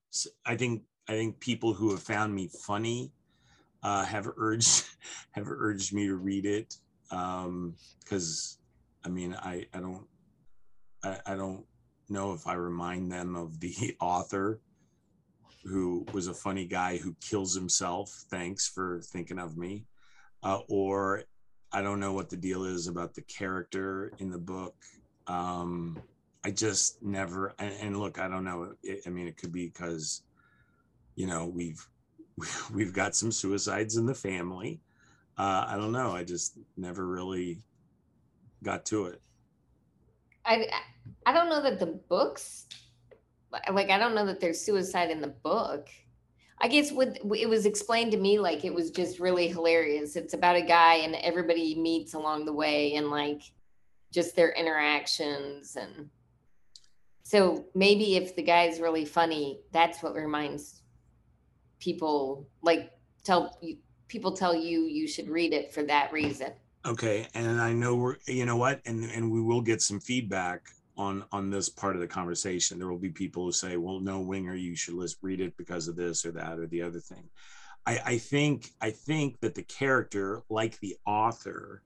I 0.47 0.57
think. 0.57 0.83
I 1.09 1.15
think 1.15 1.41
people 1.41 1.75
who 1.75 1.91
have 1.91 2.03
found 2.03 2.33
me 2.33 2.49
funny 2.65 3.13
uh, 3.83 4.05
have 4.05 4.29
urged 4.37 4.85
have 5.33 5.51
urged 5.51 5.93
me 5.93 6.07
to 6.07 6.15
read 6.15 6.47
it 6.47 6.77
because 7.11 8.59
I 9.05 9.09
mean 9.09 9.35
I 9.35 9.67
I 9.75 9.81
don't 9.81 10.07
I, 11.03 11.19
I 11.27 11.35
don't 11.35 11.65
know 12.09 12.33
if 12.33 12.47
I 12.47 12.55
remind 12.55 13.11
them 13.11 13.35
of 13.35 13.59
the 13.61 13.97
author 14.01 14.61
who 15.65 16.07
was 16.13 16.27
a 16.27 16.35
funny 16.35 16.67
guy 16.67 16.97
who 16.97 17.15
kills 17.21 17.55
himself. 17.55 18.25
Thanks 18.31 18.69
for 18.69 19.01
thinking 19.01 19.39
of 19.39 19.57
me. 19.57 19.87
Uh, 20.43 20.61
or 20.69 21.23
I 21.73 21.83
don't 21.83 22.01
know 22.01 22.13
what 22.13 22.29
the 22.29 22.37
deal 22.37 22.65
is 22.65 22.87
about 22.87 23.15
the 23.15 23.23
character 23.23 24.13
in 24.19 24.31
the 24.31 24.39
book. 24.39 24.75
Um, 25.27 26.03
I 26.45 26.51
just 26.51 27.03
never. 27.03 27.55
And, 27.59 27.75
and 27.81 28.01
look, 28.01 28.19
I 28.19 28.29
don't 28.29 28.45
know. 28.45 28.75
It, 28.83 29.03
I 29.07 29.11
mean, 29.11 29.27
it 29.27 29.37
could 29.37 29.53
be 29.53 29.67
because, 29.67 30.23
you 31.15 31.27
know, 31.27 31.47
we've 31.47 31.87
we've 32.75 32.93
got 32.93 33.15
some 33.15 33.33
suicides 33.33 33.97
in 33.97 34.07
the 34.07 34.15
family. 34.15 34.81
Uh, 35.39 35.65
I 35.67 35.77
don't 35.77 35.93
know. 35.93 36.13
I 36.13 36.25
just 36.25 36.59
never 36.77 37.07
really 37.07 37.63
got 38.63 38.85
to 38.87 39.07
it. 39.07 39.21
I 40.45 40.67
I 41.27 41.33
don't 41.33 41.49
know 41.49 41.63
that 41.63 41.79
the 41.79 41.87
books 41.87 42.67
like 43.73 43.91
I 43.91 43.99
don't 43.99 44.15
know 44.15 44.27
that 44.27 44.41
there's 44.41 44.61
suicide 44.61 45.11
in 45.11 45.21
the 45.21 45.29
book. 45.29 45.89
I 46.63 46.69
guess 46.69 46.93
with 46.93 47.19
it 47.35 47.49
was 47.49 47.67
explained 47.67 48.13
to 48.13 48.19
me 48.19 48.39
like 48.39 48.65
it 48.65 48.73
was 48.73 48.93
just 48.93 49.19
really 49.19 49.49
hilarious. 49.49 50.15
It's 50.15 50.33
about 50.33 50.55
a 50.55 50.63
guy 50.63 50.95
and 50.95 51.17
everybody 51.17 51.75
meets 51.75 52.15
along 52.15 52.45
the 52.45 52.53
way 52.53 52.95
and 52.95 53.11
like 53.11 53.43
just 54.13 54.37
their 54.37 54.53
interactions 54.53 55.77
and 55.77 56.09
so 57.25 57.65
maybe 57.75 58.17
if 58.17 58.37
the 58.37 58.43
guy's 58.43 58.79
really 58.79 59.05
funny, 59.05 59.61
that's 59.73 60.03
what 60.03 60.15
reminds 60.15 60.83
people 61.81 62.47
like 62.63 62.93
tell 63.25 63.59
people 64.09 64.33
tell 64.33 64.55
you 64.55 64.83
you 64.83 65.09
should 65.09 65.29
read 65.29 65.53
it 65.53 65.73
for 65.73 65.83
that 65.85 66.13
reason. 66.13 66.53
Okay, 66.85 67.27
and 67.35 67.61
I 67.61 67.73
know 67.73 67.95
we're 67.95 68.17
you 68.27 68.45
know 68.45 68.57
what, 68.57 68.81
and 68.85 69.05
and 69.05 69.31
we 69.33 69.41
will 69.41 69.63
get 69.63 69.81
some 69.81 69.99
feedback 69.99 70.69
on 70.97 71.25
on 71.33 71.51
this 71.51 71.69
part 71.69 71.95
of 71.95 72.01
the 72.01 72.07
conversation. 72.07 72.79
There 72.79 72.89
will 72.89 72.99
be 72.99 73.11
people 73.11 73.45
who 73.45 73.53
say, 73.53 73.77
"Well, 73.77 74.01
no, 74.01 74.21
Wenger, 74.21 74.55
you 74.55 74.77
should 74.77 74.95
list 74.95 75.19
read 75.23 75.41
it 75.41 75.57
because 75.57 75.89
of 75.89 75.97
this 75.97 76.25
or 76.25 76.33
that 76.33 76.59
or 76.59 76.67
the 76.67 76.83
other 76.83 77.01
thing." 77.01 77.29
I, 77.87 77.99
I 78.05 78.19
think 78.19 78.71
I 78.81 78.91
think 78.91 79.41
that 79.41 79.55
the 79.55 79.63
character, 79.65 80.43
like 80.49 80.79
the 80.81 80.97
author, 81.07 81.83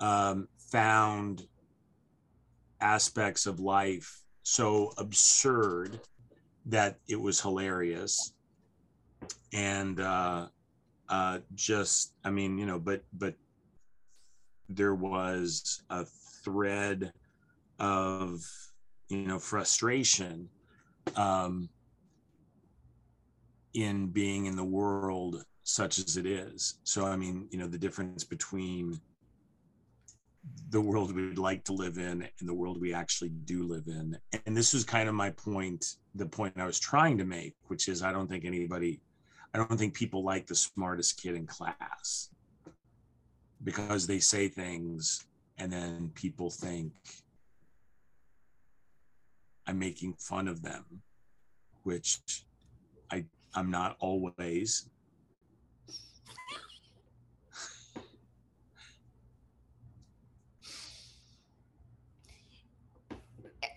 um, 0.00 0.48
found 0.58 1.46
aspects 2.80 3.46
of 3.46 3.60
life 3.60 4.22
so 4.42 4.92
absurd 4.98 6.00
that 6.66 6.98
it 7.08 7.20
was 7.20 7.40
hilarious, 7.40 8.32
and 9.52 10.00
uh, 10.00 10.48
uh, 11.08 11.40
just 11.54 12.14
I 12.24 12.30
mean, 12.30 12.58
you 12.58 12.66
know, 12.66 12.78
but 12.78 13.02
but 13.12 13.34
there 14.68 14.94
was 14.94 15.82
a 15.90 16.06
thread 16.42 17.12
of 17.78 18.44
you 19.08 19.26
know 19.26 19.38
frustration 19.38 20.48
um, 21.16 21.68
in 23.74 24.08
being 24.08 24.46
in 24.46 24.56
the 24.56 24.64
world 24.64 25.44
such 25.62 25.98
as 25.98 26.16
it 26.16 26.26
is. 26.26 26.78
So 26.84 27.06
i 27.06 27.16
mean 27.16 27.48
you 27.50 27.58
know 27.58 27.66
the 27.66 27.78
difference 27.78 28.24
between 28.24 29.00
the 30.70 30.80
world 30.80 31.14
we'd 31.14 31.38
like 31.38 31.64
to 31.64 31.72
live 31.72 31.96
in 31.96 32.28
and 32.38 32.48
the 32.48 32.54
world 32.54 32.78
we 32.78 32.92
actually 32.92 33.30
do 33.30 33.62
live 33.62 33.86
in. 33.86 34.18
And 34.44 34.54
this 34.54 34.74
was 34.74 34.84
kind 34.84 35.08
of 35.08 35.14
my 35.14 35.30
point 35.30 35.96
the 36.14 36.26
point 36.26 36.54
i 36.58 36.66
was 36.66 36.78
trying 36.78 37.18
to 37.18 37.24
make 37.24 37.54
which 37.66 37.88
is 37.88 38.02
i 38.02 38.12
don't 38.12 38.28
think 38.28 38.44
anybody 38.44 39.00
i 39.52 39.58
don't 39.58 39.76
think 39.76 39.94
people 39.94 40.24
like 40.24 40.46
the 40.46 40.54
smartest 40.54 41.20
kid 41.20 41.34
in 41.34 41.46
class 41.46 42.30
because 43.64 44.06
they 44.06 44.18
say 44.18 44.48
things 44.48 45.26
and 45.58 45.72
then 45.72 46.10
people 46.14 46.50
think 46.50 46.92
I'm 49.66 49.78
making 49.78 50.14
fun 50.18 50.48
of 50.48 50.62
them, 50.62 50.84
which 51.82 52.20
I 53.10 53.24
I'm 53.54 53.70
not 53.70 53.96
always. 54.00 54.88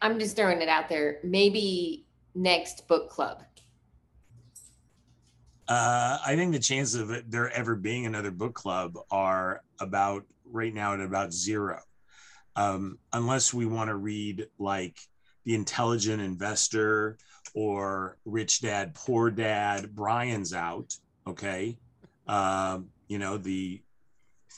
I'm 0.01 0.19
just 0.19 0.35
throwing 0.35 0.61
it 0.61 0.69
out 0.69 0.89
there. 0.89 1.19
Maybe 1.23 2.05
next 2.35 2.87
book 2.87 3.09
club. 3.09 3.43
Uh, 5.67 6.17
I 6.25 6.35
think 6.37 6.53
the 6.53 6.59
chances 6.59 6.95
of 6.95 7.11
it, 7.11 7.29
there 7.29 7.49
ever 7.49 7.75
being 7.75 8.05
another 8.05 8.31
book 8.31 8.53
club 8.53 8.97
are 9.11 9.61
about 9.81 10.23
right 10.45 10.73
now 10.73 10.93
at 10.93 11.01
about 11.01 11.33
zero, 11.33 11.81
um, 12.55 12.99
unless 13.11 13.53
we 13.53 13.65
want 13.65 13.89
to 13.89 13.95
read 13.95 14.47
like 14.57 14.97
The 15.47 15.55
Intelligent 15.55 16.21
Investor 16.21 17.17
or 17.53 18.17
Rich 18.25 18.59
Dad 18.59 18.93
Poor 18.93 19.31
Dad. 19.31 19.95
Brian's 19.95 20.53
out, 20.53 20.93
okay. 21.25 21.77
Um, 22.27 22.89
you 23.07 23.17
know 23.17 23.37
the 23.37 23.81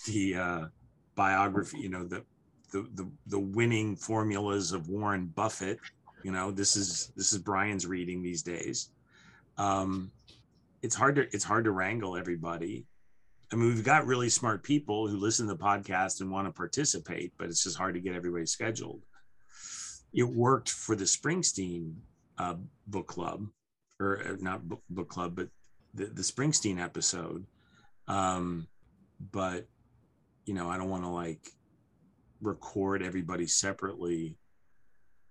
the 0.07 0.35
uh, 0.35 0.65
biography, 1.13 1.77
you 1.77 1.89
know 1.89 2.05
the 2.05 2.23
the 2.71 2.89
the 2.95 3.07
the 3.27 3.39
winning 3.39 3.95
formulas 3.95 4.71
of 4.71 4.89
Warren 4.89 5.27
Buffett. 5.27 5.79
You 6.23 6.31
know, 6.31 6.49
this 6.49 6.75
is 6.75 7.13
this 7.15 7.33
is 7.33 7.37
Brian's 7.37 7.85
reading 7.85 8.23
these 8.23 8.41
days. 8.41 8.89
Um, 9.59 10.09
it's 10.81 10.95
hard 10.95 11.17
to 11.17 11.27
it's 11.31 11.43
hard 11.43 11.65
to 11.65 11.71
wrangle 11.71 12.17
everybody. 12.17 12.87
I 13.53 13.57
mean, 13.57 13.67
we've 13.67 13.83
got 13.83 14.07
really 14.07 14.29
smart 14.29 14.63
people 14.63 15.07
who 15.07 15.17
listen 15.17 15.45
to 15.47 15.53
the 15.53 15.63
podcast 15.63 16.21
and 16.21 16.31
want 16.31 16.47
to 16.47 16.51
participate, 16.51 17.31
but 17.37 17.47
it's 17.47 17.63
just 17.63 17.77
hard 17.77 17.93
to 17.93 18.01
get 18.01 18.15
everybody 18.15 18.47
scheduled. 18.47 19.03
It 20.13 20.23
worked 20.23 20.69
for 20.69 20.95
the 20.95 21.05
Springsteen 21.05 21.95
uh, 22.37 22.55
book 22.87 23.07
club, 23.07 23.47
or 23.99 24.21
uh, 24.25 24.35
not 24.39 24.67
book, 24.67 24.81
book 24.89 25.09
club, 25.09 25.35
but 25.35 25.49
the, 25.93 26.05
the 26.05 26.21
Springsteen 26.21 26.79
episode. 26.79 27.45
Um, 28.07 28.67
but 29.31 29.67
you 30.45 30.53
know, 30.53 30.69
I 30.69 30.77
don't 30.77 30.89
want 30.89 31.03
to 31.03 31.09
like 31.09 31.51
record 32.41 33.03
everybody 33.03 33.45
separately. 33.45 34.37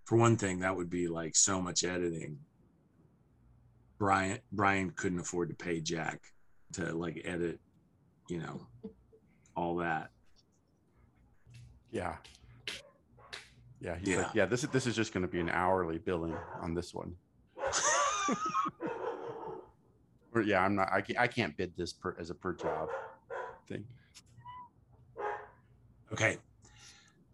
For 0.04 0.16
one 0.16 0.36
thing, 0.36 0.60
that 0.60 0.76
would 0.76 0.90
be 0.90 1.08
like 1.08 1.36
so 1.36 1.60
much 1.60 1.84
editing. 1.84 2.38
Brian 3.98 4.38
Brian 4.52 4.90
couldn't 4.90 5.18
afford 5.18 5.48
to 5.48 5.56
pay 5.56 5.80
Jack 5.80 6.20
to 6.74 6.94
like 6.94 7.22
edit, 7.24 7.58
you 8.28 8.38
know, 8.38 8.66
all 9.56 9.76
that. 9.76 10.10
Yeah. 11.90 12.16
Yeah, 13.80 13.96
he's 13.96 14.08
Yeah. 14.08 14.16
like, 14.22 14.34
yeah, 14.34 14.46
this 14.46 14.64
is 14.64 14.70
this 14.70 14.86
is 14.86 14.96
just 14.96 15.12
going 15.12 15.22
to 15.22 15.28
be 15.30 15.40
an 15.40 15.48
hourly 15.50 15.98
billing 15.98 16.36
on 16.60 16.74
this 16.74 16.92
one. 16.94 17.14
Or 20.34 20.42
yeah, 20.42 20.62
I'm 20.62 20.74
not. 20.74 20.92
I 20.92 21.00
can't, 21.00 21.18
I 21.18 21.26
can't 21.26 21.56
bid 21.56 21.74
this 21.74 21.94
per 21.94 22.14
as 22.20 22.28
a 22.28 22.34
per 22.34 22.52
job 22.52 22.90
thing. 23.66 23.82
Okay. 26.12 26.36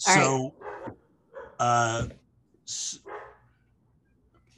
All 0.06 0.14
right. 0.14 0.22
So, 0.22 0.54
uh, 1.58 2.06
s- 2.68 3.00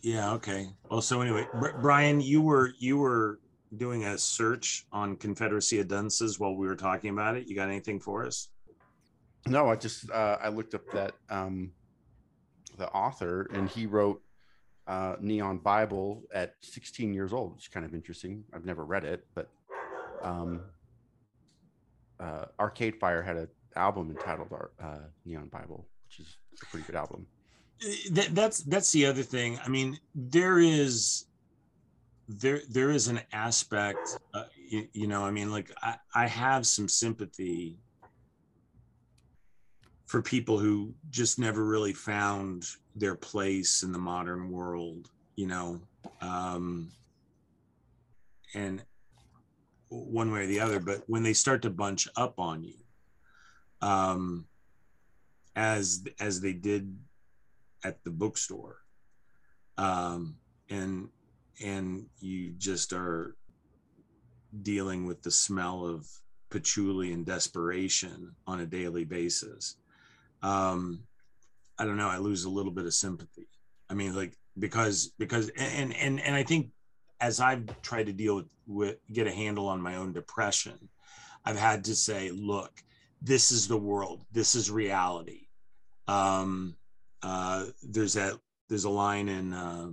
yeah, 0.02 0.34
okay. 0.34 0.66
Well, 0.90 1.00
so 1.00 1.22
anyway, 1.22 1.48
Br- 1.54 1.78
Brian, 1.80 2.20
you 2.20 2.42
were 2.42 2.72
you 2.78 2.98
were 2.98 3.38
doing 3.74 4.04
a 4.04 4.18
search 4.18 4.84
on 4.92 5.16
Confederacy 5.16 5.80
of 5.80 5.88
Dunces 5.88 6.38
while 6.38 6.54
we 6.54 6.66
were 6.66 6.76
talking 6.76 7.08
about 7.10 7.38
it. 7.38 7.48
You 7.48 7.56
got 7.56 7.68
anything 7.68 8.00
for 8.00 8.26
us? 8.26 8.48
No, 9.46 9.70
I 9.70 9.76
just 9.76 10.10
uh, 10.10 10.36
I 10.42 10.50
looked 10.50 10.74
up 10.74 10.82
that 10.92 11.14
um, 11.30 11.72
the 12.76 12.88
author, 12.90 13.48
and 13.52 13.68
he 13.68 13.86
wrote 13.86 14.22
uh, 14.86 15.16
Neon 15.20 15.58
Bible 15.58 16.22
at 16.32 16.54
16 16.60 17.12
years 17.12 17.32
old, 17.32 17.54
which 17.54 17.64
is 17.64 17.68
kind 17.68 17.84
of 17.84 17.94
interesting. 17.94 18.44
I've 18.54 18.64
never 18.64 18.84
read 18.84 19.04
it, 19.04 19.26
but 19.34 19.48
um, 20.22 20.62
uh, 22.20 22.46
Arcade 22.58 22.96
Fire 22.96 23.22
had 23.22 23.36
an 23.36 23.48
album 23.74 24.10
entitled 24.10 24.48
uh, 24.52 24.98
Neon 25.24 25.48
Bible, 25.48 25.86
which 26.04 26.20
is 26.20 26.36
a 26.62 26.66
pretty 26.66 26.86
good 26.86 26.96
album. 26.96 27.26
that, 28.10 28.34
that's 28.34 28.62
that's 28.62 28.90
the 28.92 29.04
other 29.04 29.22
thing 29.22 29.58
i 29.62 29.68
mean 29.68 29.98
there 30.14 30.58
is 30.58 31.26
there 32.26 32.62
there 32.70 32.90
is 32.90 33.08
an 33.08 33.20
aspect 33.32 34.18
uh, 34.32 34.44
you, 34.56 34.88
you 34.94 35.06
know 35.06 35.22
i 35.24 35.30
mean 35.30 35.50
like 35.50 35.70
I, 35.82 35.96
I 36.14 36.26
have 36.26 36.66
some 36.66 36.88
sympathy 36.88 37.76
for 40.06 40.22
people 40.22 40.58
who 40.58 40.94
just 41.10 41.38
never 41.38 41.64
really 41.64 41.92
found 41.92 42.64
their 42.94 43.14
place 43.14 43.82
in 43.82 43.92
the 43.92 43.98
modern 43.98 44.50
world 44.50 45.10
you 45.36 45.46
know? 45.46 45.80
Um 46.20 46.90
and 48.54 48.82
one 49.88 50.32
way 50.32 50.44
or 50.44 50.46
the 50.46 50.60
other 50.60 50.80
but 50.80 51.02
when 51.06 51.22
they 51.22 51.32
start 51.32 51.62
to 51.62 51.70
bunch 51.70 52.08
up 52.16 52.38
on 52.38 52.64
you 52.64 52.74
um 53.82 54.46
as 55.54 56.04
as 56.18 56.40
they 56.40 56.52
did 56.52 56.96
at 57.84 58.02
the 58.02 58.10
bookstore 58.10 58.78
um 59.78 60.36
and 60.70 61.08
and 61.64 62.06
you 62.20 62.50
just 62.52 62.92
are 62.92 63.36
dealing 64.62 65.06
with 65.06 65.22
the 65.22 65.30
smell 65.30 65.86
of 65.86 66.08
patchouli 66.50 67.12
and 67.12 67.26
desperation 67.26 68.34
on 68.46 68.60
a 68.60 68.66
daily 68.66 69.04
basis 69.04 69.76
um 70.42 71.00
i 71.78 71.84
don't 71.84 71.96
know 71.96 72.08
i 72.08 72.18
lose 72.18 72.44
a 72.44 72.50
little 72.50 72.72
bit 72.72 72.86
of 72.86 72.94
sympathy. 72.94 73.48
I 73.88 73.94
mean 73.94 74.14
like 74.14 74.36
because 74.58 75.12
because 75.18 75.48
and 75.56 75.94
and 75.94 76.20
and 76.20 76.34
i 76.34 76.42
think 76.42 76.70
as 77.20 77.40
i've 77.40 77.64
tried 77.82 78.06
to 78.06 78.12
deal 78.12 78.36
with, 78.36 78.46
with 78.66 78.96
get 79.12 79.26
a 79.26 79.32
handle 79.32 79.68
on 79.68 79.80
my 79.80 79.96
own 79.96 80.12
depression 80.12 80.88
i've 81.44 81.58
had 81.58 81.84
to 81.84 81.94
say 81.94 82.30
look 82.30 82.82
this 83.22 83.50
is 83.50 83.66
the 83.66 83.76
world. 83.76 84.24
This 84.32 84.54
is 84.54 84.70
reality. 84.70 85.48
Um 86.08 86.76
uh 87.22 87.66
there's 87.82 88.12
that 88.14 88.34
there's 88.68 88.84
a 88.84 88.90
line 88.90 89.28
in 89.28 89.52
uh, 89.52 89.88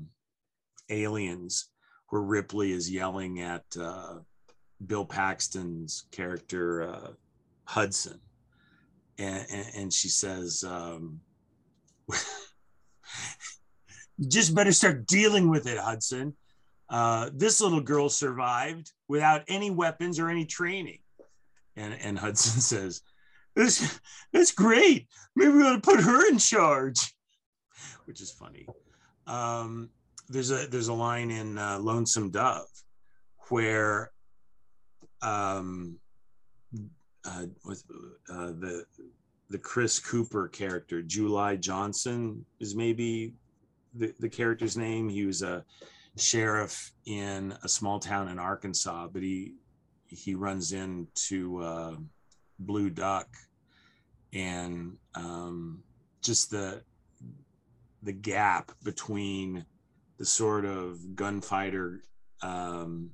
aliens 0.89 1.69
where 2.09 2.21
ripley 2.21 2.71
is 2.73 2.91
yelling 2.91 3.39
at 3.39 3.63
uh 3.79 4.15
bill 4.85 5.05
paxton's 5.05 6.05
character 6.11 6.83
uh 6.83 7.11
hudson 7.63 8.19
and, 9.17 9.45
and, 9.51 9.65
and 9.75 9.93
she 9.93 10.09
says 10.09 10.63
um 10.67 11.19
you 14.17 14.27
just 14.27 14.55
better 14.55 14.71
start 14.71 15.05
dealing 15.05 15.49
with 15.49 15.67
it 15.67 15.77
hudson. 15.77 16.35
Uh 16.89 17.29
this 17.33 17.61
little 17.61 17.81
girl 17.81 18.09
survived 18.09 18.91
without 19.07 19.43
any 19.47 19.71
weapons 19.71 20.19
or 20.19 20.29
any 20.29 20.45
training. 20.45 20.99
And 21.75 21.93
and 21.93 22.17
hudson 22.17 22.61
says 22.73 23.01
this 23.55 23.99
that's 24.31 24.51
great. 24.51 25.07
Maybe 25.35 25.51
we 25.51 25.63
ought 25.63 25.75
to 25.75 25.81
put 25.81 26.01
her 26.01 26.27
in 26.27 26.37
charge. 26.37 27.13
Which 28.05 28.21
is 28.21 28.31
funny. 28.31 28.67
Um 29.27 29.89
there's 30.29 30.51
a 30.51 30.67
there's 30.67 30.87
a 30.87 30.93
line 30.93 31.31
in 31.31 31.57
uh, 31.57 31.79
lonesome 31.79 32.31
dove 32.31 32.67
where 33.49 34.11
um 35.21 35.99
uh, 37.25 37.45
with 37.65 37.83
uh, 38.29 38.47
the 38.47 38.85
the 39.49 39.57
Chris 39.57 39.99
Cooper 39.99 40.47
character, 40.47 41.01
July 41.01 41.55
Johnson 41.55 42.45
is 42.59 42.75
maybe 42.75 43.33
the, 43.93 44.13
the 44.19 44.29
character's 44.29 44.77
name. 44.77 45.09
He 45.09 45.25
was 45.25 45.41
a 45.41 45.63
sheriff 46.17 46.91
in 47.05 47.55
a 47.63 47.69
small 47.69 47.99
town 47.99 48.29
in 48.29 48.39
Arkansas, 48.39 49.07
but 49.11 49.21
he 49.21 49.55
he 50.07 50.35
runs 50.35 50.73
into 50.73 51.59
uh, 51.59 51.95
Blue 52.59 52.89
Duck 52.89 53.27
and 54.33 54.97
um, 55.15 55.83
just 56.21 56.49
the 56.51 56.83
the 58.03 58.13
gap 58.13 58.71
between 58.83 59.65
the 60.17 60.25
sort 60.25 60.65
of 60.65 61.15
gunfighter 61.15 62.03
um, 62.41 63.11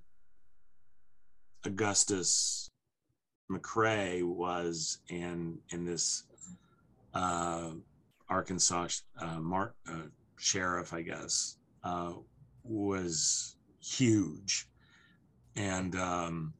Augustus 1.65 2.68
McCrae 3.51 4.23
was 4.23 4.99
and 5.09 5.57
in 5.69 5.85
this 5.85 6.23
uh, 7.13 7.71
Arkansas 8.29 8.87
uh, 9.19 9.39
Mark 9.39 9.75
uh, 9.89 10.03
sheriff, 10.37 10.93
I 10.93 11.01
guess, 11.01 11.57
uh, 11.83 12.13
was 12.63 13.55
huge, 13.81 14.67
and 15.55 15.95
um, 15.95 16.53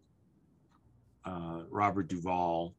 uh, 1.25 1.61
Robert 1.69 2.07
Duvall 2.07 2.73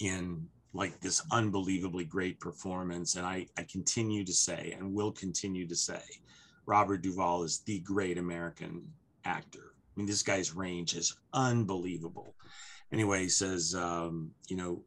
in 0.00 0.48
like 0.72 0.98
this 1.00 1.22
unbelievably 1.30 2.06
great 2.06 2.40
performance, 2.40 3.14
and 3.14 3.24
I 3.24 3.46
I 3.56 3.62
continue 3.70 4.24
to 4.24 4.32
say 4.32 4.74
and 4.76 4.92
will 4.92 5.12
continue 5.12 5.68
to 5.68 5.76
say, 5.76 6.02
Robert 6.66 7.02
Duvall 7.02 7.44
is 7.44 7.60
the 7.60 7.78
great 7.80 8.18
American 8.18 8.82
actor. 9.24 9.74
I 9.96 10.00
mean, 10.00 10.06
this 10.06 10.22
guy's 10.22 10.52
range 10.52 10.96
is 10.96 11.16
unbelievable 11.32 12.34
anyway 12.92 13.22
he 13.22 13.28
says 13.28 13.74
um, 13.74 14.30
you 14.48 14.56
know 14.56 14.82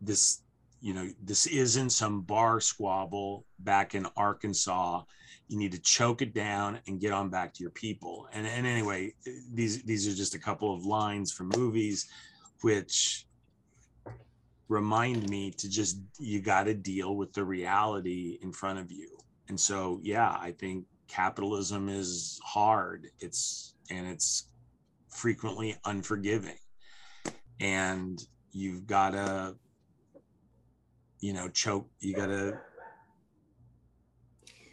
this 0.00 0.42
you 0.80 0.94
know 0.94 1.08
this 1.22 1.46
isn't 1.46 1.90
some 1.90 2.22
bar 2.22 2.60
squabble 2.60 3.44
back 3.58 3.94
in 3.94 4.06
arkansas. 4.16 5.02
You 5.48 5.58
need 5.58 5.72
to 5.72 5.80
choke 5.80 6.22
it 6.22 6.32
down 6.32 6.80
and 6.86 7.00
get 7.00 7.12
on 7.12 7.28
back 7.28 7.52
to 7.54 7.62
your 7.62 7.72
people. 7.72 8.28
And, 8.32 8.46
and 8.46 8.66
anyway 8.66 9.12
these 9.52 9.82
these 9.82 10.08
are 10.08 10.16
just 10.16 10.34
a 10.34 10.38
couple 10.38 10.72
of 10.74 10.86
lines 10.86 11.32
from 11.32 11.50
movies 11.56 12.08
which 12.62 13.26
remind 14.68 15.28
me 15.28 15.50
to 15.50 15.68
just 15.68 15.98
you 16.18 16.40
got 16.40 16.64
to 16.64 16.74
deal 16.74 17.16
with 17.16 17.32
the 17.32 17.44
reality 17.44 18.38
in 18.42 18.52
front 18.52 18.78
of 18.78 18.90
you. 18.90 19.18
And 19.48 19.58
so 19.58 20.00
yeah 20.02 20.36
i 20.40 20.52
think 20.52 20.86
capitalism 21.08 21.88
is 21.88 22.40
hard. 22.44 23.08
It's 23.18 23.74
and 23.90 24.06
it's 24.06 24.48
frequently 25.08 25.76
unforgiving 25.84 26.58
and 27.60 28.26
you've 28.52 28.86
got 28.86 29.10
to 29.10 29.54
you 31.20 31.32
know 31.32 31.48
choke 31.48 31.88
you 32.00 32.14
got 32.14 32.26
to 32.26 32.58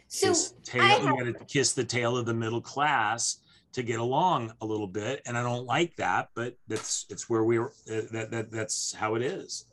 So 0.08 0.28
kiss 0.28 0.54
tail, 0.64 0.82
I 0.82 0.98
you 0.98 1.32
got 1.32 1.38
to 1.38 1.44
kiss 1.44 1.72
the 1.74 1.84
tail 1.84 2.16
of 2.16 2.26
the 2.26 2.34
middle 2.34 2.60
class 2.60 3.38
to 3.72 3.82
get 3.82 4.00
along 4.00 4.52
a 4.62 4.66
little 4.66 4.86
bit 4.86 5.20
and 5.26 5.36
i 5.36 5.42
don't 5.42 5.66
like 5.66 5.94
that 5.96 6.30
but 6.34 6.56
that's 6.68 7.04
it's 7.10 7.28
where 7.28 7.44
we're 7.44 7.66
uh, 7.66 8.02
that, 8.12 8.30
that 8.30 8.50
that's 8.50 8.94
how 8.94 9.14
it 9.14 9.22
is. 9.22 9.66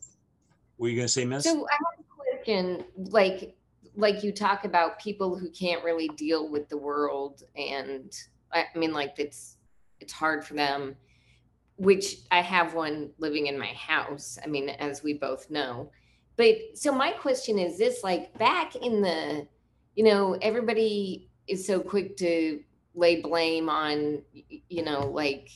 Were 0.78 0.90
you 0.90 0.96
going 0.96 1.06
to 1.08 1.12
say 1.12 1.26
miss? 1.26 1.46
So 1.46 1.52
I 1.52 1.74
have 1.74 2.00
a 2.00 2.16
question, 2.16 2.84
like 2.98 3.56
like 3.96 4.24
you 4.24 4.34
talk 4.34 4.66
about 4.66 5.00
people 5.00 5.38
who 5.38 5.50
can't 5.50 5.84
really 5.84 6.10
deal 6.10 6.50
with 6.50 6.68
the 6.68 6.78
world 6.78 7.44
and 7.56 8.12
I 8.52 8.66
mean 8.76 8.94
like 8.94 9.14
it's 9.18 9.58
it's 10.02 10.12
hard 10.12 10.46
for 10.46 10.54
them 10.54 10.96
which 11.78 12.18
I 12.32 12.42
have 12.42 12.74
one 12.74 13.12
living 13.18 13.48
in 13.48 13.60
my 13.60 13.74
house. 13.74 14.38
I 14.44 14.48
mean 14.48 14.70
as 14.70 15.04
we 15.04 15.14
both 15.14 15.50
know. 15.50 15.92
But 16.38 16.56
so 16.74 16.92
my 16.92 17.12
question 17.12 17.58
is 17.60 17.78
this 17.78 18.04
like 18.04 18.38
back 18.38 18.76
in 18.76 19.02
the 19.02 19.48
you 19.96 20.04
know 20.04 20.38
everybody 20.42 21.30
is 21.48 21.66
so 21.66 21.80
quick 21.80 22.18
to 22.18 22.62
lay 22.94 23.22
blame 23.22 23.70
on 23.70 24.22
you 24.70 24.84
know 24.84 25.08
like 25.08 25.50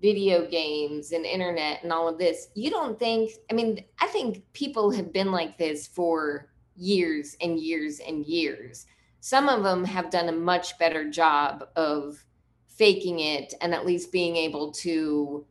video 0.00 0.46
games 0.46 1.12
and 1.12 1.24
internet 1.24 1.82
and 1.82 1.92
all 1.92 2.08
of 2.08 2.18
this 2.18 2.48
you 2.54 2.70
don't 2.70 2.98
think 2.98 3.30
i 3.50 3.54
mean 3.54 3.84
i 4.00 4.06
think 4.06 4.42
people 4.52 4.90
have 4.90 5.12
been 5.12 5.30
like 5.30 5.58
this 5.58 5.86
for 5.86 6.48
years 6.76 7.36
and 7.40 7.60
years 7.60 8.00
and 8.00 8.24
years 8.24 8.86
some 9.20 9.48
of 9.48 9.62
them 9.62 9.84
have 9.84 10.10
done 10.10 10.28
a 10.28 10.32
much 10.32 10.78
better 10.78 11.08
job 11.10 11.68
of 11.76 12.24
faking 12.68 13.20
it 13.20 13.52
and 13.60 13.74
at 13.74 13.84
least 13.84 14.10
being 14.10 14.36
able 14.36 14.72
to 14.72 15.44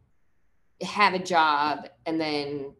have 0.81 1.13
a 1.13 1.19
job 1.19 1.87
and 2.05 2.19
then 2.19 2.73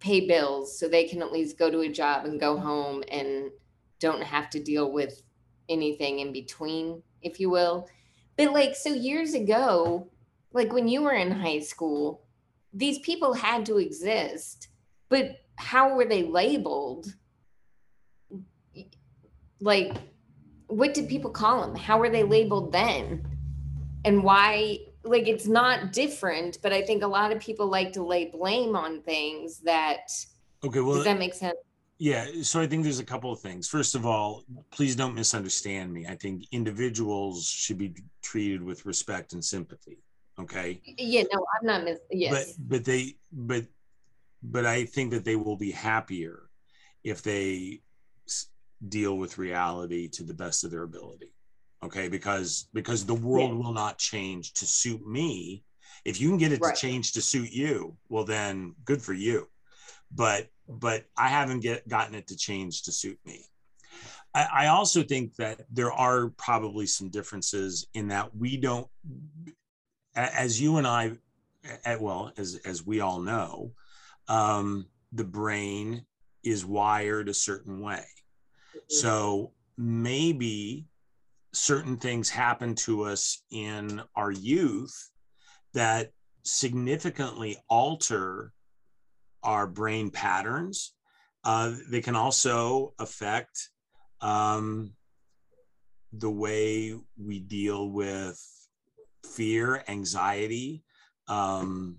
pay 0.00 0.26
bills 0.26 0.78
so 0.78 0.88
they 0.88 1.04
can 1.04 1.22
at 1.22 1.32
least 1.32 1.58
go 1.58 1.70
to 1.70 1.80
a 1.80 1.88
job 1.88 2.24
and 2.24 2.40
go 2.40 2.56
home 2.56 3.02
and 3.10 3.50
don't 4.00 4.22
have 4.22 4.50
to 4.50 4.62
deal 4.62 4.92
with 4.92 5.22
anything 5.68 6.20
in 6.20 6.32
between 6.32 7.02
if 7.22 7.40
you 7.40 7.48
will 7.48 7.88
but 8.36 8.52
like 8.52 8.76
so 8.76 8.92
years 8.92 9.34
ago 9.34 10.10
like 10.54 10.72
when 10.72 10.88
you 10.88 11.02
were 11.02 11.12
in 11.12 11.32
high 11.32 11.58
school, 11.58 12.22
these 12.72 13.00
people 13.00 13.34
had 13.34 13.66
to 13.66 13.78
exist, 13.78 14.68
but 15.10 15.40
how 15.56 15.94
were 15.94 16.06
they 16.06 16.22
labeled? 16.22 17.12
Like, 19.60 19.96
what 20.68 20.94
did 20.94 21.08
people 21.08 21.30
call 21.30 21.60
them? 21.60 21.74
How 21.74 21.98
were 21.98 22.08
they 22.08 22.22
labeled 22.22 22.72
then? 22.72 23.26
And 24.04 24.22
why? 24.22 24.78
Like, 25.04 25.28
it's 25.28 25.46
not 25.46 25.92
different, 25.92 26.58
but 26.62 26.72
I 26.72 26.82
think 26.82 27.02
a 27.02 27.06
lot 27.06 27.32
of 27.32 27.40
people 27.40 27.66
like 27.66 27.92
to 27.92 28.02
lay 28.02 28.26
blame 28.26 28.74
on 28.74 29.02
things 29.02 29.60
that. 29.60 30.10
Okay, 30.64 30.80
well, 30.80 30.96
does 30.96 31.04
that 31.04 31.18
make 31.18 31.34
sense? 31.34 31.56
Yeah, 31.98 32.26
so 32.42 32.60
I 32.60 32.66
think 32.66 32.82
there's 32.82 32.98
a 32.98 33.04
couple 33.04 33.30
of 33.32 33.40
things. 33.40 33.68
First 33.68 33.94
of 33.94 34.04
all, 34.04 34.44
please 34.70 34.96
don't 34.96 35.14
misunderstand 35.14 35.92
me. 35.92 36.06
I 36.06 36.16
think 36.16 36.44
individuals 36.50 37.46
should 37.46 37.78
be 37.78 37.94
treated 38.22 38.62
with 38.62 38.84
respect 38.84 39.32
and 39.32 39.44
sympathy 39.44 39.98
okay 40.38 40.80
yeah 40.84 41.22
no 41.32 41.44
i'm 41.60 41.66
not 41.66 41.84
mis- 41.84 41.98
yes 42.10 42.54
but 42.56 42.68
but 42.68 42.84
they 42.84 43.16
but 43.32 43.64
but 44.42 44.66
i 44.66 44.84
think 44.84 45.10
that 45.10 45.24
they 45.24 45.36
will 45.36 45.56
be 45.56 45.70
happier 45.70 46.42
if 47.02 47.22
they 47.22 47.80
deal 48.88 49.16
with 49.16 49.38
reality 49.38 50.08
to 50.08 50.24
the 50.24 50.34
best 50.34 50.64
of 50.64 50.70
their 50.70 50.82
ability 50.82 51.33
okay 51.84 52.08
because 52.08 52.68
because 52.72 53.04
the 53.04 53.14
world 53.14 53.50
yeah. 53.50 53.56
will 53.56 53.72
not 53.72 53.98
change 53.98 54.52
to 54.54 54.66
suit 54.66 55.06
me 55.06 55.62
if 56.04 56.20
you 56.20 56.28
can 56.28 56.38
get 56.38 56.52
it 56.52 56.60
right. 56.60 56.74
to 56.74 56.80
change 56.80 57.12
to 57.12 57.22
suit 57.22 57.50
you 57.50 57.96
well 58.08 58.24
then 58.24 58.74
good 58.84 59.00
for 59.00 59.12
you 59.12 59.48
but 60.12 60.48
but 60.68 61.04
i 61.16 61.28
haven't 61.28 61.60
get 61.60 61.86
gotten 61.88 62.14
it 62.14 62.26
to 62.26 62.36
change 62.36 62.82
to 62.82 62.92
suit 62.92 63.18
me 63.24 63.44
I, 64.34 64.48
I 64.52 64.66
also 64.66 65.02
think 65.02 65.36
that 65.36 65.62
there 65.70 65.92
are 65.92 66.30
probably 66.30 66.86
some 66.86 67.08
differences 67.08 67.86
in 67.94 68.08
that 68.08 68.34
we 68.36 68.56
don't 68.56 68.88
as 70.16 70.60
you 70.60 70.76
and 70.76 70.86
I, 70.86 71.12
well, 71.98 72.32
as 72.36 72.60
as 72.64 72.84
we 72.84 73.00
all 73.00 73.20
know, 73.20 73.72
um, 74.28 74.86
the 75.12 75.24
brain 75.24 76.04
is 76.42 76.64
wired 76.64 77.28
a 77.28 77.34
certain 77.34 77.80
way. 77.80 78.04
Mm-hmm. 78.76 78.78
So 78.88 79.52
maybe 79.76 80.86
certain 81.54 81.96
things 81.96 82.28
happen 82.28 82.74
to 82.74 83.02
us 83.02 83.42
in 83.50 84.02
our 84.16 84.30
youth 84.30 85.10
that 85.72 86.10
significantly 86.42 87.56
alter 87.68 88.52
our 89.42 89.66
brain 89.66 90.10
patterns. 90.10 90.94
Uh, 91.44 91.74
they 91.90 92.00
can 92.00 92.16
also 92.16 92.94
affect 92.98 93.70
um, 94.20 94.92
the 96.12 96.30
way 96.30 96.94
we 97.16 97.40
deal 97.40 97.90
with 97.90 98.40
fear, 99.24 99.82
anxiety, 99.88 100.82
um, 101.28 101.98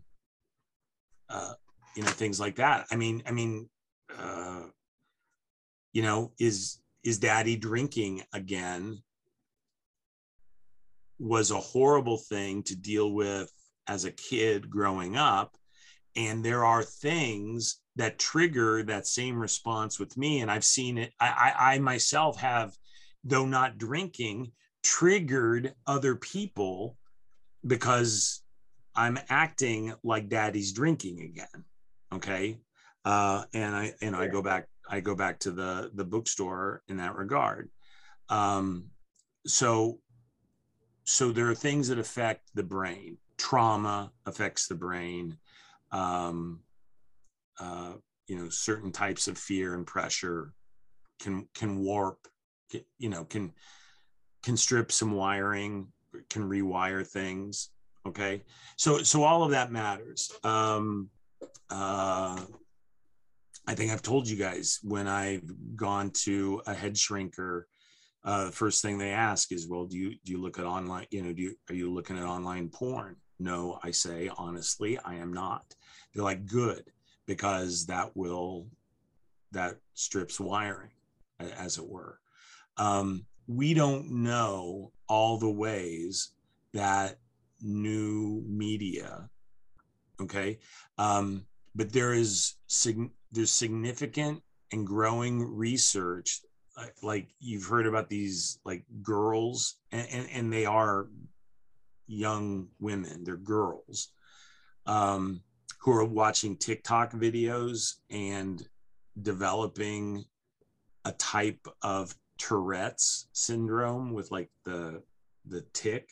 uh, 1.30 1.54
you 1.96 2.04
know, 2.04 2.10
things 2.10 2.40
like 2.40 2.56
that. 2.56 2.86
I 2.92 2.96
mean, 2.96 3.24
I 3.26 3.32
mean, 3.32 3.70
uh, 4.18 4.64
you 5.94 6.02
know, 6.02 6.34
is 6.40 6.82
is 7.04 7.20
daddy 7.20 7.56
drinking 7.56 8.24
again? 8.34 9.02
Was 11.20 11.52
a 11.52 11.60
horrible 11.60 12.18
thing 12.18 12.64
to 12.64 12.76
deal 12.76 13.14
with 13.14 13.52
as 13.88 14.06
a 14.06 14.12
kid 14.12 14.70
growing 14.70 15.16
up. 15.16 15.56
And 16.16 16.44
there 16.44 16.66
are 16.66 16.84
things 16.84 17.80
that 17.96 18.20
trigger 18.20 18.84
that 18.84 19.08
same 19.08 19.40
response 19.40 20.00
with 20.00 20.18
me. 20.18 20.42
And 20.42 20.52
I've 20.52 20.66
seen 20.66 20.98
it. 20.98 21.14
I, 21.20 21.54
I, 21.58 21.74
I 21.76 21.80
myself 21.80 22.38
have, 22.40 22.74
though 23.24 23.46
not 23.46 23.78
drinking, 23.78 24.52
triggered 24.84 25.74
other 25.88 26.16
people 26.16 26.98
because 27.66 28.42
I'm 28.96 29.18
acting 29.30 29.94
like 30.04 30.30
daddy's 30.30 30.74
drinking 30.74 31.22
again. 31.22 31.64
Okay. 32.14 32.60
Uh, 33.04 33.44
and 33.54 33.76
I, 33.76 33.94
you 34.02 34.12
know, 34.12 34.20
I 34.20 34.28
go 34.28 34.42
back, 34.42 34.68
I 34.90 35.00
go 35.00 35.16
back 35.16 35.40
to 35.40 35.52
the, 35.52 35.92
the 35.94 36.06
bookstore 36.06 36.82
in 36.88 36.98
that 36.98 37.16
regard. 37.16 37.70
Um, 38.30 38.86
so, 39.46 40.00
so 41.06 41.32
there 41.32 41.50
are 41.50 41.56
things 41.56 41.88
that 41.88 42.00
affect 42.00 42.50
the 42.54 42.64
brain. 42.64 43.18
Trauma 43.38 44.12
affects 44.26 44.68
the 44.68 44.76
brain. 44.76 45.38
Um, 45.92 46.62
uh, 47.60 47.94
you 48.28 48.38
know, 48.38 48.50
certain 48.50 48.92
types 48.92 49.28
of 49.28 49.38
fear 49.38 49.76
and 49.76 49.88
pressure 49.88 50.52
can, 51.22 51.48
can 51.56 51.80
warp, 51.80 52.28
you 52.98 53.10
know, 53.10 53.24
can, 53.24 53.54
can 54.44 54.58
strip 54.58 54.92
some 54.92 55.12
wiring 55.12 55.88
can 56.30 56.48
rewire 56.48 57.06
things 57.06 57.70
okay 58.08 58.44
so 58.78 59.00
so 59.00 59.24
all 59.24 59.44
of 59.44 59.52
that 59.52 59.72
matters 59.72 60.32
um 60.44 61.10
uh 61.70 62.40
i 63.68 63.74
think 63.74 63.92
i've 63.92 64.02
told 64.02 64.28
you 64.28 64.36
guys 64.38 64.80
when 64.84 65.08
i've 65.08 65.52
gone 65.76 66.12
to 66.12 66.62
a 66.68 66.74
head 66.74 66.94
shrinker 66.94 67.64
uh 68.26 68.46
the 68.46 68.52
first 68.52 68.82
thing 68.82 68.98
they 68.98 69.12
ask 69.12 69.52
is 69.52 69.68
well 69.68 69.86
do 69.86 69.98
you 69.98 70.16
do 70.26 70.32
you 70.32 70.42
look 70.42 70.60
at 70.60 70.66
online 70.66 71.06
you 71.12 71.22
know 71.22 71.32
do 71.32 71.42
you 71.42 71.56
are 71.70 71.76
you 71.76 71.94
looking 71.94 72.18
at 72.18 72.26
online 72.26 72.70
porn? 72.70 73.16
No 73.40 73.80
i 73.84 73.92
say 73.92 74.30
honestly 74.38 74.98
i 75.00 75.16
am 75.16 75.32
not. 75.32 75.76
They're 76.14 76.24
like 76.24 76.46
good 76.46 76.84
because 77.26 77.86
that 77.88 78.16
will 78.16 78.68
that 79.52 79.78
strips 79.94 80.40
wiring 80.40 80.92
as 81.40 81.78
it 81.78 81.88
were. 81.88 82.20
Um 82.78 83.26
we 83.48 83.74
don't 83.74 84.10
know 84.10 84.92
all 85.08 85.38
the 85.38 85.52
ways 85.52 86.32
that 86.74 87.18
new 87.62 88.44
media 88.48 89.30
okay 90.22 90.60
um, 90.98 91.46
but 91.76 91.92
there 91.92 92.14
is 92.14 92.56
sig- 92.68 93.12
there's 93.32 93.52
significant 93.52 94.42
and 94.72 94.88
growing 94.88 95.42
research 95.56 96.42
like 97.02 97.30
you've 97.40 97.66
heard 97.66 97.88
about 97.88 98.10
these 98.10 98.60
like 98.66 98.84
girls 99.02 99.78
and, 99.92 100.08
and, 100.12 100.28
and 100.34 100.54
they 100.54 100.66
are 100.66 101.08
young 102.08 102.68
women 102.80 103.24
they're 103.24 103.38
girls 103.38 104.10
um, 104.86 105.42
who 105.80 105.92
are 105.92 106.06
watching 106.06 106.58
tiktok 106.58 107.14
videos 107.14 107.96
and 108.10 108.68
developing 109.22 110.24
a 111.06 111.12
type 111.14 111.68
of 111.82 112.14
Tourette's 112.38 113.28
syndrome 113.32 114.14
with 114.14 114.32
like 114.32 114.50
the 114.66 115.02
the 115.46 115.62
tic. 115.74 116.10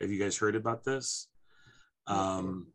Have 0.00 0.10
you 0.10 0.18
guys 0.18 0.36
heard 0.36 0.56
about 0.56 0.84
this? 0.84 1.28
Um, 2.06 2.68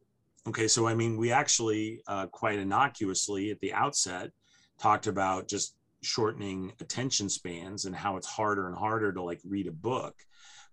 okay, 0.47 0.67
so 0.67 0.87
I 0.87 0.95
mean, 0.95 1.17
we 1.17 1.31
actually 1.31 2.01
uh, 2.07 2.27
quite 2.27 2.59
innocuously 2.59 3.51
at 3.51 3.59
the 3.59 3.73
outset 3.73 4.31
talked 4.79 5.07
about 5.07 5.47
just 5.47 5.75
shortening 6.01 6.73
attention 6.79 7.29
spans 7.29 7.85
and 7.85 7.95
how 7.95 8.17
it's 8.17 8.27
harder 8.27 8.67
and 8.67 8.77
harder 8.77 9.11
to 9.13 9.21
like 9.21 9.39
read 9.47 9.67
a 9.67 9.71
book. 9.71 10.15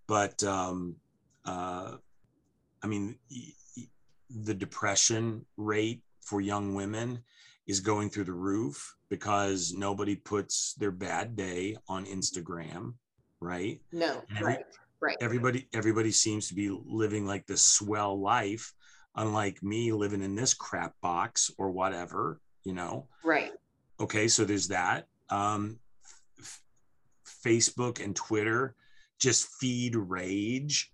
But 0.06 0.42
um, 0.44 0.96
uh, 1.44 1.92
I 2.82 2.86
mean, 2.86 3.16
the 4.30 4.54
depression 4.54 5.44
rate 5.56 6.02
for 6.22 6.40
young 6.40 6.74
women 6.74 7.22
is 7.66 7.80
going 7.80 8.10
through 8.10 8.24
the 8.24 8.32
roof 8.32 8.94
because 9.08 9.72
nobody 9.76 10.16
puts 10.16 10.74
their 10.74 10.90
bad 10.90 11.36
day 11.36 11.76
on 11.88 12.04
Instagram, 12.06 12.94
right? 13.40 13.80
No, 13.92 14.22
Every, 14.36 14.46
right, 14.46 14.64
right. 15.00 15.16
Everybody, 15.20 15.68
everybody 15.72 16.12
seems 16.12 16.48
to 16.48 16.54
be 16.54 16.70
living 16.70 17.26
like 17.26 17.46
this 17.46 17.62
swell 17.62 18.20
life, 18.20 18.72
unlike 19.16 19.62
me 19.62 19.92
living 19.92 20.22
in 20.22 20.34
this 20.34 20.54
crap 20.54 20.94
box 21.00 21.50
or 21.58 21.70
whatever, 21.70 22.40
you 22.64 22.72
know. 22.72 23.08
Right. 23.24 23.52
okay, 23.98 24.28
so 24.28 24.44
there's 24.44 24.68
that. 24.68 25.06
Um, 25.30 25.78
f- 26.38 26.62
Facebook 27.44 28.02
and 28.02 28.14
Twitter 28.14 28.74
just 29.18 29.48
feed 29.60 29.96
rage, 29.96 30.92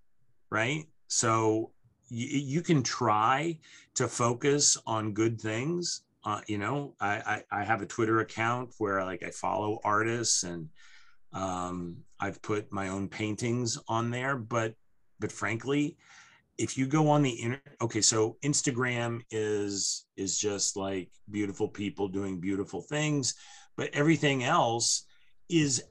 right? 0.50 0.84
So 1.08 1.72
y- 2.10 2.28
you 2.30 2.62
can 2.62 2.82
try 2.82 3.58
to 3.94 4.08
focus 4.08 4.76
on 4.86 5.12
good 5.12 5.40
things. 5.40 6.02
Uh, 6.24 6.40
you 6.46 6.58
know, 6.58 6.94
I, 7.00 7.42
I 7.50 7.60
I 7.60 7.64
have 7.64 7.82
a 7.82 7.86
Twitter 7.86 8.20
account 8.20 8.70
where 8.78 9.04
like 9.04 9.22
I 9.22 9.30
follow 9.30 9.80
artists 9.84 10.44
and 10.44 10.68
um, 11.32 11.96
I've 12.20 12.40
put 12.42 12.72
my 12.72 12.88
own 12.88 13.08
paintings 13.08 13.78
on 13.88 14.10
there, 14.10 14.36
but 14.36 14.74
but 15.18 15.32
frankly, 15.32 15.96
if 16.58 16.76
you 16.76 16.86
go 16.86 17.08
on 17.08 17.22
the 17.22 17.30
internet, 17.30 17.76
okay, 17.80 18.00
so 18.00 18.36
Instagram 18.44 19.22
is 19.30 20.06
is 20.16 20.38
just 20.38 20.76
like 20.76 21.10
beautiful 21.30 21.68
people 21.68 22.08
doing 22.08 22.40
beautiful 22.40 22.82
things, 22.82 23.34
but 23.76 23.90
everything 23.92 24.44
else 24.44 25.06
is 25.48 25.82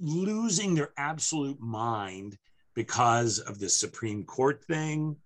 losing 0.00 0.74
their 0.74 0.92
absolute 0.96 1.60
mind 1.60 2.36
because 2.74 3.38
of 3.38 3.58
the 3.58 3.68
Supreme 3.68 4.24
Court 4.24 4.64
thing, 4.64 5.16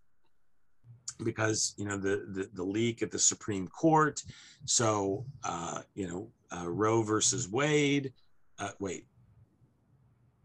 because 1.25 1.75
you 1.77 1.85
know 1.87 1.97
the 1.97 2.27
the, 2.33 2.51
the 2.55 2.63
leak 2.65 3.03
at 3.03 3.11
the 3.11 3.19
Supreme 3.19 3.69
Court. 3.69 4.23
So 4.65 5.25
uh, 5.45 5.83
you 5.95 6.09
know 6.09 6.29
uh, 6.57 6.69
Roe 6.69 7.03
versus 7.03 7.49
Wade. 7.49 8.13
Uh, 8.59 8.71
wait, 8.81 9.07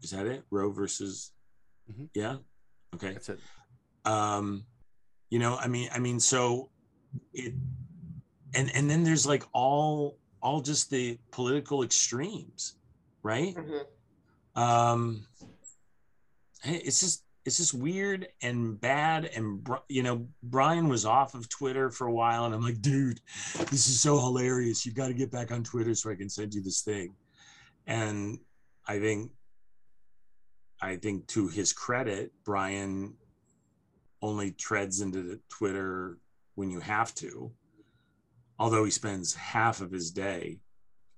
is 0.02 0.10
that 0.10 0.26
it? 0.26 0.44
Roe 0.50 0.70
versus 0.70 1.32
Mhm. 1.90 2.08
yeah. 2.14 2.36
Okay 2.94 3.12
That's 3.12 3.28
it. 3.30 3.40
um 4.04 4.64
you 5.30 5.38
know 5.40 5.56
i 5.56 5.66
mean 5.66 5.88
i 5.92 5.98
mean 5.98 6.20
so 6.20 6.70
it 7.32 7.54
and 8.54 8.70
and 8.74 8.88
then 8.88 9.02
there's 9.02 9.26
like 9.26 9.42
all 9.52 10.18
all 10.42 10.60
just 10.60 10.90
the 10.90 11.18
political 11.30 11.82
extremes 11.82 12.74
right? 13.22 13.54
Mhm. 13.54 13.84
um 14.56 15.26
hey, 16.62 16.76
it's 16.84 17.00
just 17.00 17.24
it's 17.44 17.56
just 17.56 17.74
weird 17.74 18.28
and 18.42 18.80
bad. 18.80 19.24
And 19.34 19.66
you 19.88 20.02
know 20.02 20.26
brian 20.42 20.88
was 20.88 21.04
off 21.06 21.34
of 21.34 21.48
twitter 21.48 21.90
for 21.90 22.06
a 22.06 22.12
while 22.12 22.44
and 22.44 22.54
i'm 22.54 22.62
like 22.62 22.80
dude 22.82 23.20
this 23.70 23.88
is 23.88 24.00
so 24.00 24.18
hilarious. 24.18 24.84
You 24.84 24.92
got 24.92 25.08
to 25.08 25.14
get 25.14 25.30
back 25.30 25.50
on 25.52 25.62
twitter 25.64 25.94
so 25.94 26.10
i 26.10 26.14
can 26.16 26.28
send 26.28 26.54
you 26.54 26.62
this 26.62 26.82
thing. 26.82 27.14
And 27.86 28.38
i 28.86 28.98
think 28.98 29.30
i 30.80 30.96
think 30.96 31.26
to 31.28 31.48
his 31.48 31.72
credit 31.72 32.32
brian 32.44 33.14
only 34.20 34.50
treads 34.52 35.00
into 35.00 35.22
the 35.22 35.40
twitter 35.48 36.18
when 36.56 36.70
you 36.70 36.80
have 36.80 37.14
to 37.16 37.50
although 38.62 38.84
he 38.84 38.92
spends 38.92 39.34
half 39.34 39.80
of 39.80 39.90
his 39.90 40.12
day 40.12 40.58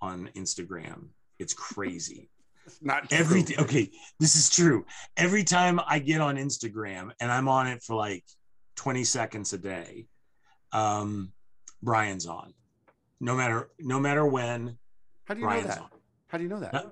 on 0.00 0.30
instagram 0.34 1.08
it's 1.38 1.52
crazy 1.52 2.30
Not 2.80 3.12
every 3.12 3.42
true. 3.42 3.62
okay 3.64 3.90
this 4.18 4.34
is 4.34 4.48
true 4.48 4.86
every 5.18 5.44
time 5.44 5.78
i 5.86 5.98
get 5.98 6.22
on 6.22 6.36
instagram 6.36 7.10
and 7.20 7.30
i'm 7.30 7.46
on 7.48 7.66
it 7.66 7.82
for 7.82 7.94
like 7.96 8.24
20 8.76 9.04
seconds 9.04 9.52
a 9.52 9.58
day 9.58 10.06
um 10.72 11.32
brian's 11.82 12.26
on 12.26 12.54
no 13.20 13.34
matter 13.36 13.68
no 13.78 14.00
matter 14.00 14.24
when 14.26 14.78
How 15.26 15.34
do 15.34 15.40
you 15.40 15.46
know 15.46 15.62
that? 15.62 15.78
on 15.80 15.88
How 16.28 16.38
do 16.38 16.44
you 16.44 16.50
know 16.50 16.60
that? 16.60 16.86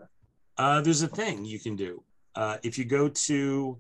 Uh 0.58 0.80
there's 0.82 1.00
a 1.02 1.08
thing 1.08 1.46
you 1.46 1.58
can 1.58 1.76
do 1.76 2.02
uh 2.34 2.58
if 2.62 2.76
you 2.78 2.84
go 2.84 3.08
to 3.08 3.78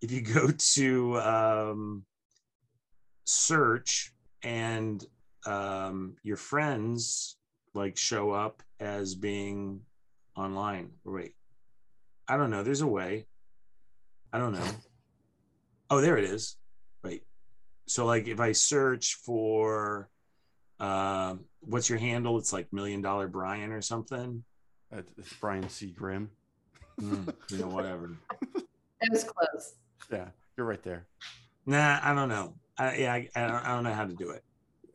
if 0.00 0.12
you 0.12 0.20
go 0.22 0.48
to 0.76 1.18
um 1.20 2.04
search 3.24 4.12
and 4.44 5.04
um 5.48 6.16
your 6.22 6.36
friends 6.36 7.36
like 7.74 7.96
show 7.96 8.30
up 8.30 8.62
as 8.80 9.14
being 9.14 9.80
online. 10.36 10.90
Wait 11.04 11.34
i 12.28 12.36
don't 12.36 12.50
know. 12.50 12.62
There's 12.62 12.82
a 12.82 12.86
way. 12.86 13.26
I 14.32 14.38
don't 14.38 14.52
know. 14.52 14.70
Oh 15.90 16.02
there 16.02 16.18
it 16.18 16.24
is. 16.24 16.56
Wait. 17.02 17.22
So 17.86 18.04
like 18.04 18.28
if 18.28 18.40
i 18.40 18.52
search 18.52 19.14
for 19.24 20.10
um 20.80 21.46
what's 21.60 21.88
your 21.88 21.98
handle? 21.98 22.36
It's 22.36 22.52
like 22.52 22.70
million 22.74 23.00
dollar 23.00 23.26
brian 23.26 23.72
or 23.72 23.80
something. 23.80 24.44
Uh, 24.94 25.00
it's 25.16 25.32
Brian 25.40 25.66
C. 25.70 25.90
Grimm. 25.90 26.28
Hmm, 27.00 27.30
you 27.48 27.56
know 27.58 27.68
whatever. 27.68 28.10
That 29.00 29.12
was 29.12 29.24
close. 29.24 29.76
Yeah, 30.12 30.28
you're 30.56 30.66
right 30.66 30.82
there. 30.82 31.06
nah 31.64 32.00
i 32.02 32.12
don't 32.12 32.28
know. 32.28 32.52
I, 32.76 32.96
yeah 32.96 33.14
I, 33.14 33.28
I, 33.34 33.46
don't, 33.46 33.64
I 33.64 33.68
don't 33.74 33.84
know 33.84 33.94
how 33.94 34.04
to 34.04 34.12
do 34.14 34.28
it. 34.30 34.42
Uh, 34.42 34.47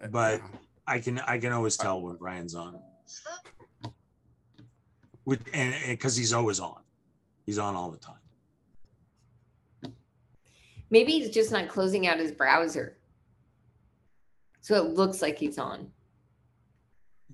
Uh, 0.03 0.07
but- 0.07 0.41
i 0.85 0.99
can 0.99 1.17
i 1.19 1.37
can 1.37 1.53
always 1.53 1.77
tell 1.77 2.01
when 2.01 2.15
brian's 2.17 2.55
on 2.55 2.77
with 5.25 5.41
and 5.53 5.73
because 5.87 6.15
he's 6.17 6.33
always 6.33 6.59
on 6.59 6.81
he's 7.45 7.57
on 7.57 7.75
all 7.75 7.89
the 7.89 7.97
time 7.97 8.15
Maybe 10.89 11.13
he's 11.13 11.29
just 11.31 11.51
not 11.51 11.69
closing 11.69 12.05
out 12.05 12.19
his 12.19 12.31
browser. 12.31 12.97
So 14.61 14.75
it 14.75 14.93
looks 14.93 15.23
like 15.23 15.39
he's 15.39 15.57
on. 15.57 15.89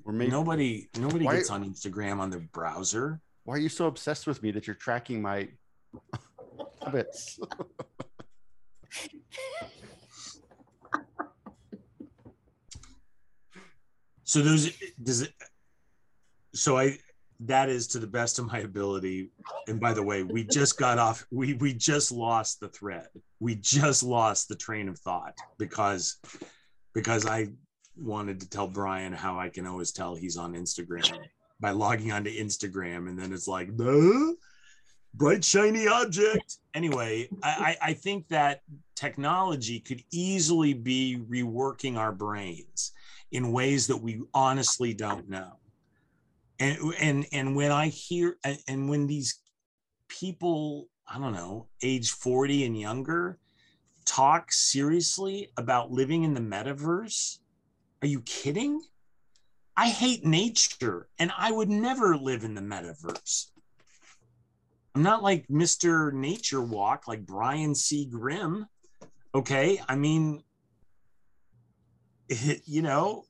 Or 0.06 0.14
maybe, 0.14 0.32
nobody 0.32 0.88
nobody 0.98 1.26
Why- 1.26 1.36
gets 1.36 1.50
on 1.50 1.66
instagram 1.70 2.20
on 2.20 2.30
their 2.30 2.40
browser 2.40 3.20
why 3.44 3.56
are 3.56 3.60
you 3.60 3.68
so 3.68 3.88
obsessed 3.88 4.28
with 4.28 4.42
me 4.42 4.52
that 4.52 4.66
you're 4.66 4.78
tracking 4.78 5.22
my 5.22 5.50
habits? 6.82 7.38
So 14.30 14.44
those 14.44 14.70
does 15.02 15.22
it 15.22 15.34
so 16.54 16.78
I 16.78 17.00
that 17.40 17.68
is 17.68 17.88
to 17.88 18.00
the 18.00 18.06
best 18.06 18.38
of 18.38 18.46
my 18.46 18.60
ability. 18.60 19.32
And 19.68 19.80
by 19.80 19.92
the 19.92 20.04
way, 20.04 20.22
we 20.22 20.44
just 20.44 20.78
got 20.78 21.00
off 21.00 21.26
we 21.32 21.56
we 21.56 21.74
just 21.74 22.12
lost 22.12 22.60
the 22.60 22.70
thread. 22.70 23.08
We 23.40 23.56
just 23.56 24.04
lost 24.04 24.48
the 24.48 24.56
train 24.56 24.88
of 24.88 25.00
thought 25.00 25.34
because 25.58 26.18
because 26.94 27.26
I 27.26 27.48
wanted 27.98 28.40
to 28.42 28.50
tell 28.52 28.68
Brian 28.68 29.14
how 29.14 29.40
I 29.40 29.50
can 29.50 29.66
always 29.66 29.92
tell 29.92 30.14
he's 30.14 30.38
on 30.38 30.54
Instagram 30.54 31.18
by 31.60 31.72
logging 31.72 32.12
onto 32.12 32.30
Instagram 32.30 33.10
and 33.10 33.18
then 33.18 33.34
it's 33.34 33.48
like 33.48 33.76
the 33.78 34.36
bright 35.16 35.44
shiny 35.44 35.88
object. 35.88 36.58
Anyway, 36.76 37.30
I, 37.42 37.50
I 37.82 37.90
I 37.90 37.94
think 37.94 38.28
that 38.28 38.62
technology 38.96 39.80
could 39.80 40.04
easily 40.12 40.76
be 40.76 41.20
reworking 41.28 41.98
our 41.98 42.12
brains 42.12 42.92
in 43.32 43.52
ways 43.52 43.88
that 43.88 43.98
we 43.98 44.22
honestly 44.34 44.94
don't 44.94 45.30
know. 45.30 45.54
And 46.60 46.78
and 47.00 47.26
and 47.32 47.56
when 47.56 47.72
I 47.72 47.88
hear 47.88 48.38
and, 48.68 48.90
when 48.90 49.08
these 49.08 49.40
people, 50.08 50.88
I 51.08 51.18
don't 51.18 51.34
know, 51.34 51.68
age 51.82 52.12
40 52.12 52.66
and 52.66 52.80
younger 52.80 53.40
talk 54.06 54.52
seriously 54.52 55.52
about 55.58 55.92
living 55.92 56.24
in 56.24 56.34
the 56.34 56.42
metaverse, 56.42 57.38
are 58.02 58.08
you 58.08 58.22
kidding? 58.22 58.82
I 59.78 59.88
hate 59.88 60.26
nature 60.26 61.08
and 61.20 61.32
I 61.38 61.52
would 61.52 61.70
never 61.70 62.18
live 62.18 62.44
in 62.44 62.56
the 62.56 62.62
metaverse. 62.62 63.46
I'm 64.96 65.04
not 65.04 65.24
like 65.24 65.48
Mr. 65.48 66.12
Nature 66.12 66.62
Walk 66.62 67.08
like 67.08 67.26
Brian 67.26 67.74
C. 67.76 68.06
Grimm. 68.06 68.66
Okay. 69.34 69.82
I 69.88 69.96
mean, 69.96 70.44
you 72.66 72.82
know, 72.82 73.26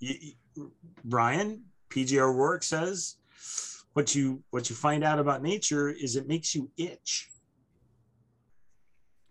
y- 0.00 0.18
y- 0.56 0.64
Brian 1.04 1.64
PGR 1.90 2.34
work 2.34 2.62
says 2.62 3.16
what 3.94 4.14
you 4.14 4.42
what 4.50 4.70
you 4.70 4.76
find 4.76 5.04
out 5.04 5.18
about 5.18 5.42
nature 5.42 5.88
is 5.90 6.16
it 6.16 6.26
makes 6.26 6.54
you 6.54 6.70
itch. 6.76 7.28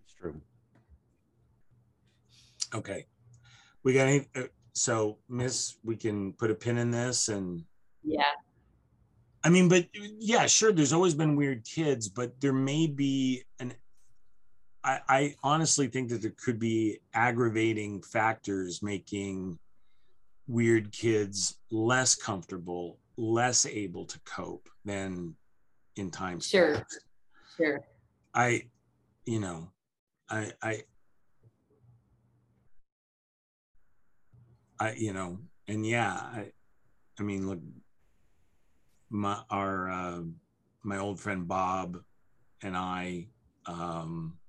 It's 0.04 0.14
true. 0.14 0.40
Okay, 2.74 3.06
we 3.84 3.94
got 3.94 4.08
any? 4.08 4.28
uh, 4.36 4.44
So, 4.74 5.18
Miss, 5.28 5.78
we 5.84 5.96
can 5.98 6.34
put 6.34 6.52
a 6.52 6.56
pin 6.56 6.78
in 6.78 6.92
this, 6.92 7.28
and 7.28 7.64
Yeah. 8.04 8.24
I 9.44 9.50
mean, 9.50 9.68
but 9.68 9.88
yeah, 10.20 10.46
sure. 10.46 10.72
There's 10.72 10.94
always 10.94 11.16
been 11.16 11.36
weird 11.36 11.66
kids, 11.66 12.08
but 12.08 12.40
there 12.40 12.54
may 12.54 12.86
be 12.88 13.44
an. 13.60 13.74
I, 14.84 15.00
I 15.08 15.36
honestly 15.44 15.88
think 15.88 16.10
that 16.10 16.22
there 16.22 16.34
could 16.44 16.60
be 16.60 17.00
aggravating 17.14 18.02
factors 18.02 18.82
making 18.82 19.60
weird 20.48 20.92
kids 20.92 21.60
less 21.70 22.16
comfortable, 22.16 23.00
less 23.18 23.66
able 23.66 24.06
to 24.06 24.20
cope 24.22 24.68
than 24.86 25.36
in 25.96 26.10
times 26.10 26.48
Sure. 26.48 26.76
past. 26.76 27.06
Sure. 27.58 27.84
I, 28.34 28.70
you 29.26 29.40
know, 29.40 29.72
I, 30.30 30.52
I, 30.62 30.84
I, 34.80 34.94
you 34.94 35.14
know, 35.14 35.40
and 35.68 35.86
yeah, 35.86 36.12
I, 36.12 36.52
I 37.20 37.24
mean, 37.24 37.48
look, 37.48 37.60
my 39.12 39.42
our 39.50 39.90
uh, 39.90 40.22
my 40.84 40.98
old 40.98 41.20
friend 41.20 41.48
Bob 41.48 41.98
and 42.64 42.76
I, 42.76 43.28
um, 43.68 44.40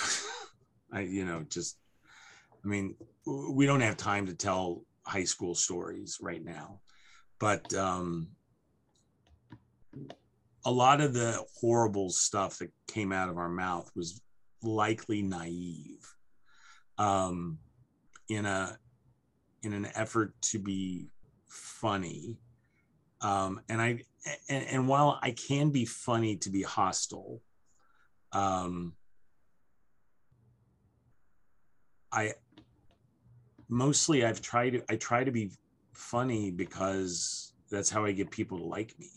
I, 0.92 1.00
you 1.00 1.24
know, 1.24 1.44
just, 1.48 1.78
I 2.64 2.68
mean, 2.68 2.94
we 3.26 3.66
don't 3.66 3.80
have 3.80 3.96
time 3.96 4.26
to 4.26 4.34
tell 4.34 4.84
high 5.04 5.24
school 5.24 5.54
stories 5.54 6.18
right 6.20 6.44
now, 6.44 6.80
but 7.38 7.72
um, 7.74 8.28
a 10.64 10.70
lot 10.70 11.00
of 11.00 11.14
the 11.14 11.42
horrible 11.60 12.10
stuff 12.10 12.58
that 12.58 12.70
came 12.86 13.12
out 13.12 13.28
of 13.28 13.38
our 13.38 13.48
mouth 13.48 13.90
was 13.96 14.20
likely 14.62 15.22
naive. 15.22 16.14
Um, 16.98 17.58
in 18.28 18.46
a 18.46 18.78
in 19.62 19.72
an 19.72 19.86
effort 19.94 20.34
to 20.40 20.58
be 20.58 21.06
funny 21.48 22.36
um, 23.20 23.60
and 23.68 23.80
i 23.80 23.98
and, 24.48 24.66
and 24.66 24.88
while 24.88 25.18
i 25.22 25.30
can 25.30 25.70
be 25.70 25.84
funny 25.84 26.36
to 26.36 26.50
be 26.50 26.62
hostile 26.62 27.40
um, 28.32 28.94
i 32.12 32.32
mostly 33.68 34.24
i've 34.24 34.40
tried 34.40 34.70
to 34.70 34.82
i 34.88 34.96
try 34.96 35.24
to 35.24 35.32
be 35.32 35.50
funny 35.92 36.50
because 36.50 37.52
that's 37.70 37.90
how 37.90 38.04
i 38.04 38.12
get 38.12 38.30
people 38.30 38.58
to 38.58 38.64
like 38.64 38.94
me. 38.98 39.08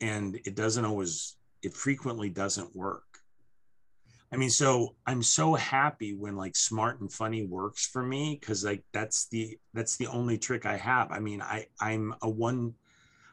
And 0.00 0.36
it 0.44 0.54
doesn't 0.54 0.84
always 0.84 1.36
it 1.62 1.72
frequently 1.72 2.28
doesn't 2.28 2.76
work. 2.76 3.02
I 4.30 4.36
mean 4.36 4.50
so 4.50 4.94
i'm 5.06 5.22
so 5.22 5.54
happy 5.54 6.14
when 6.14 6.36
like 6.36 6.56
smart 6.56 7.00
and 7.00 7.10
funny 7.10 7.46
works 7.46 7.86
for 7.86 8.02
me 8.02 8.36
because 8.38 8.64
like 8.64 8.84
that's 8.92 9.28
the 9.28 9.56
that's 9.72 9.96
the 9.96 10.08
only 10.08 10.36
trick 10.36 10.66
i 10.66 10.76
have. 10.76 11.10
I 11.10 11.20
mean 11.20 11.40
i 11.40 11.66
i'm 11.80 12.14
a 12.20 12.28
one 12.28 12.74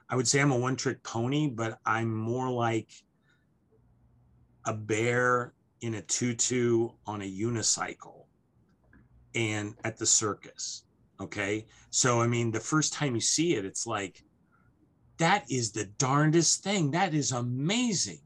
i 0.10 0.16
would 0.16 0.28
say 0.28 0.40
i'm 0.40 0.52
a 0.52 0.58
one 0.58 0.76
trick 0.76 1.04
pony 1.04 1.50
but 1.50 1.80
i'm 1.86 2.16
more 2.16 2.50
like 2.50 2.90
a 4.66 4.74
bear 4.74 5.54
in 5.84 5.96
a 5.96 6.02
tutu 6.02 6.90
on 7.06 7.22
a 7.22 7.32
unicycle 7.32 8.26
and 9.36 9.76
at 9.84 9.98
the 9.98 10.06
circus 10.06 10.84
okay 11.20 11.66
so 11.90 12.22
i 12.22 12.28
mean 12.28 12.52
the 12.52 12.60
first 12.60 12.94
time 12.94 13.16
you 13.16 13.22
see 13.22 13.56
it 13.56 13.66
it's 13.66 13.86
like 13.86 14.24
that 15.18 15.50
is 15.50 15.72
the 15.72 15.86
darndest 15.86 16.64
thing. 16.64 16.92
That 16.92 17.14
is 17.14 17.32
amazing. 17.32 18.22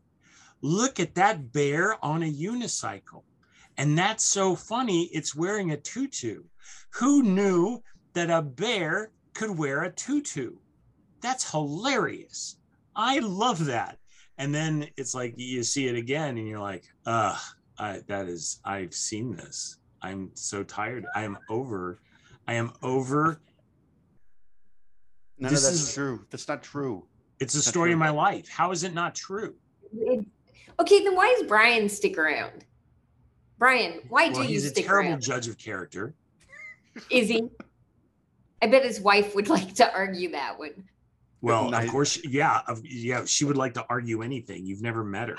Look 0.61 0.99
at 0.99 1.15
that 1.15 1.51
bear 1.51 2.03
on 2.03 2.23
a 2.23 2.31
unicycle. 2.31 3.23
And 3.77 3.97
that's 3.97 4.23
so 4.23 4.55
funny. 4.55 5.03
It's 5.13 5.35
wearing 5.35 5.71
a 5.71 5.77
tutu. 5.77 6.43
Who 6.95 7.21
knew 7.21 7.83
that 8.13 8.29
a 8.29 8.41
bear 8.41 9.11
could 9.33 9.55
wear 9.55 9.83
a 9.83 9.91
tutu? 9.91 10.57
That's 11.21 11.51
hilarious. 11.51 12.57
I 12.95 13.19
love 13.19 13.65
that. 13.65 13.99
And 14.37 14.53
then 14.53 14.87
it's 14.97 15.15
like 15.15 15.33
you 15.37 15.63
see 15.63 15.87
it 15.87 15.95
again 15.95 16.37
and 16.37 16.47
you're 16.47 16.59
like, 16.59 16.83
uh, 17.05 17.37
that 17.77 18.27
is, 18.27 18.59
I've 18.63 18.93
seen 18.93 19.35
this. 19.35 19.77
I'm 20.01 20.31
so 20.35 20.63
tired. 20.63 21.05
I 21.15 21.23
am 21.23 21.37
over. 21.49 21.99
I 22.47 22.53
am 22.53 22.71
over 22.83 23.41
None 25.39 25.51
this 25.51 25.65
of 25.65 25.71
that's 25.71 25.89
is, 25.89 25.93
true. 25.93 26.25
That's 26.29 26.47
not 26.47 26.63
true. 26.63 27.05
It's 27.39 27.53
a 27.55 27.61
story 27.61 27.93
of 27.93 27.99
my 27.99 28.09
life. 28.09 28.49
How 28.49 28.71
is 28.71 28.83
it 28.83 28.93
not 28.93 29.13
true? 29.13 29.55
It, 29.93 30.25
okay, 30.79 31.03
then 31.03 31.15
why 31.15 31.35
does 31.37 31.47
Brian 31.47 31.87
stick 31.89 32.17
around? 32.17 32.65
Brian, 33.59 34.01
why 34.09 34.29
well, 34.29 34.43
do 34.43 34.51
you 34.51 34.59
stick? 34.59 34.77
He's 34.77 34.85
a 34.85 34.87
terrible 34.87 35.17
judge 35.17 35.47
of 35.47 35.57
character. 35.57 36.15
Is 37.11 37.29
he? 37.29 37.47
I 38.61 38.67
bet 38.67 38.83
his 38.83 38.99
wife 38.99 39.35
would 39.35 39.49
like 39.49 39.75
to 39.75 39.93
argue 39.93 40.31
that 40.31 40.57
one. 40.57 40.83
Well, 41.41 41.73
of 41.73 41.87
course, 41.89 42.23
yeah, 42.25 42.61
yeah. 42.83 43.25
She 43.25 43.45
would 43.45 43.57
like 43.57 43.75
to 43.75 43.85
argue 43.89 44.23
anything. 44.23 44.65
You've 44.65 44.81
never 44.81 45.03
met 45.03 45.29
her. 45.29 45.37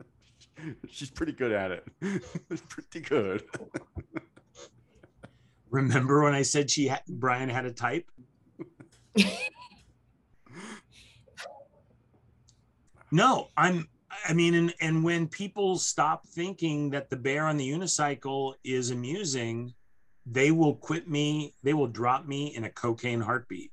She's 0.88 1.10
pretty 1.10 1.32
good 1.32 1.52
at 1.52 1.72
it. 1.72 1.84
pretty 2.68 3.00
good. 3.00 3.42
Remember 5.70 6.22
when 6.22 6.34
I 6.34 6.42
said 6.42 6.70
she 6.70 6.86
had, 6.86 7.02
Brian 7.08 7.48
had 7.48 7.66
a 7.66 7.72
type? 7.72 8.08
no, 13.10 13.48
I'm 13.56 13.88
I 14.28 14.32
mean, 14.32 14.54
and, 14.54 14.74
and 14.80 15.04
when 15.04 15.28
people 15.28 15.78
stop 15.78 16.26
thinking 16.26 16.90
that 16.90 17.10
the 17.10 17.16
bear 17.16 17.46
on 17.46 17.56
the 17.56 17.68
unicycle 17.68 18.54
is 18.64 18.90
amusing, 18.90 19.74
they 20.24 20.50
will 20.50 20.74
quit 20.74 21.08
me, 21.08 21.54
they 21.62 21.74
will 21.74 21.86
drop 21.86 22.26
me 22.26 22.54
in 22.54 22.64
a 22.64 22.70
cocaine 22.70 23.20
heartbeat. 23.20 23.70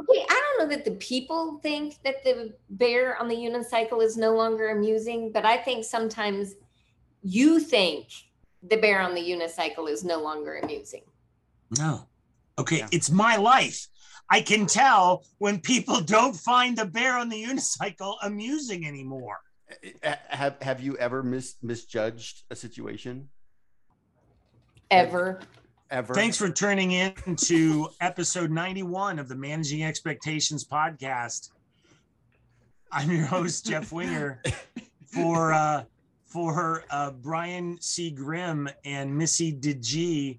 Okay, 0.00 0.24
I 0.28 0.42
don't 0.56 0.58
know 0.68 0.74
that 0.74 0.84
the 0.86 0.92
people 0.92 1.58
think 1.62 1.96
that 2.04 2.24
the 2.24 2.54
bear 2.70 3.20
on 3.20 3.28
the 3.28 3.34
unicycle 3.34 4.02
is 4.02 4.16
no 4.16 4.34
longer 4.34 4.70
amusing, 4.70 5.30
but 5.30 5.44
I 5.44 5.58
think 5.58 5.84
sometimes 5.84 6.54
you 7.22 7.60
think 7.60 8.06
the 8.62 8.78
bear 8.78 9.00
on 9.00 9.14
the 9.14 9.20
unicycle 9.20 9.90
is 9.90 10.02
no 10.02 10.22
longer 10.22 10.58
amusing. 10.62 11.02
No. 11.78 12.06
Okay, 12.58 12.78
yeah. 12.78 12.88
it's 12.92 13.10
my 13.10 13.36
life. 13.36 13.88
I 14.30 14.40
can 14.40 14.66
tell 14.66 15.24
when 15.38 15.60
people 15.60 16.00
don't 16.00 16.34
find 16.34 16.78
the 16.78 16.86
bear 16.86 17.18
on 17.18 17.28
the 17.28 17.42
unicycle 17.42 18.16
amusing 18.22 18.86
anymore. 18.86 19.38
Have 20.02 20.56
Have 20.62 20.80
you 20.80 20.96
ever 20.96 21.22
mis, 21.22 21.56
misjudged 21.62 22.44
a 22.50 22.56
situation? 22.56 23.28
Ever. 24.90 25.40
Ever. 25.90 26.14
Thanks 26.14 26.36
for 26.36 26.48
turning 26.48 26.92
in 26.92 27.14
to 27.36 27.88
episode 28.00 28.52
91 28.52 29.18
of 29.18 29.26
the 29.26 29.34
Managing 29.34 29.82
Expectations 29.82 30.64
podcast. 30.64 31.50
I'm 32.92 33.10
your 33.10 33.26
host, 33.26 33.66
Jeff 33.66 33.90
Wenger, 33.90 34.40
for 35.06 35.52
uh, 35.52 35.82
for 36.26 36.84
uh, 36.90 37.10
Brian 37.10 37.76
C. 37.80 38.12
Grimm 38.12 38.68
and 38.84 39.16
Missy 39.16 39.50
DeG, 39.50 40.38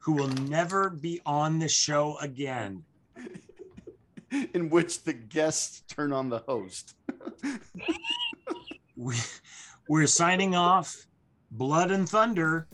who 0.00 0.12
will 0.12 0.28
never 0.28 0.90
be 0.90 1.18
on 1.24 1.58
the 1.58 1.68
show 1.68 2.18
again. 2.18 2.84
in 4.52 4.68
which 4.68 5.02
the 5.02 5.14
guests 5.14 5.82
turn 5.88 6.12
on 6.12 6.28
the 6.28 6.40
host. 6.40 6.94
we, 8.96 9.14
we're 9.88 10.06
signing 10.06 10.54
off. 10.54 11.06
Blood 11.50 11.90
and 11.90 12.06
Thunder. 12.06 12.66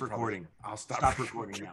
Recording. 0.00 0.48
I'll 0.64 0.76
stop, 0.76 0.98
stop 0.98 1.18
recording 1.18 1.64
now. 1.64 1.72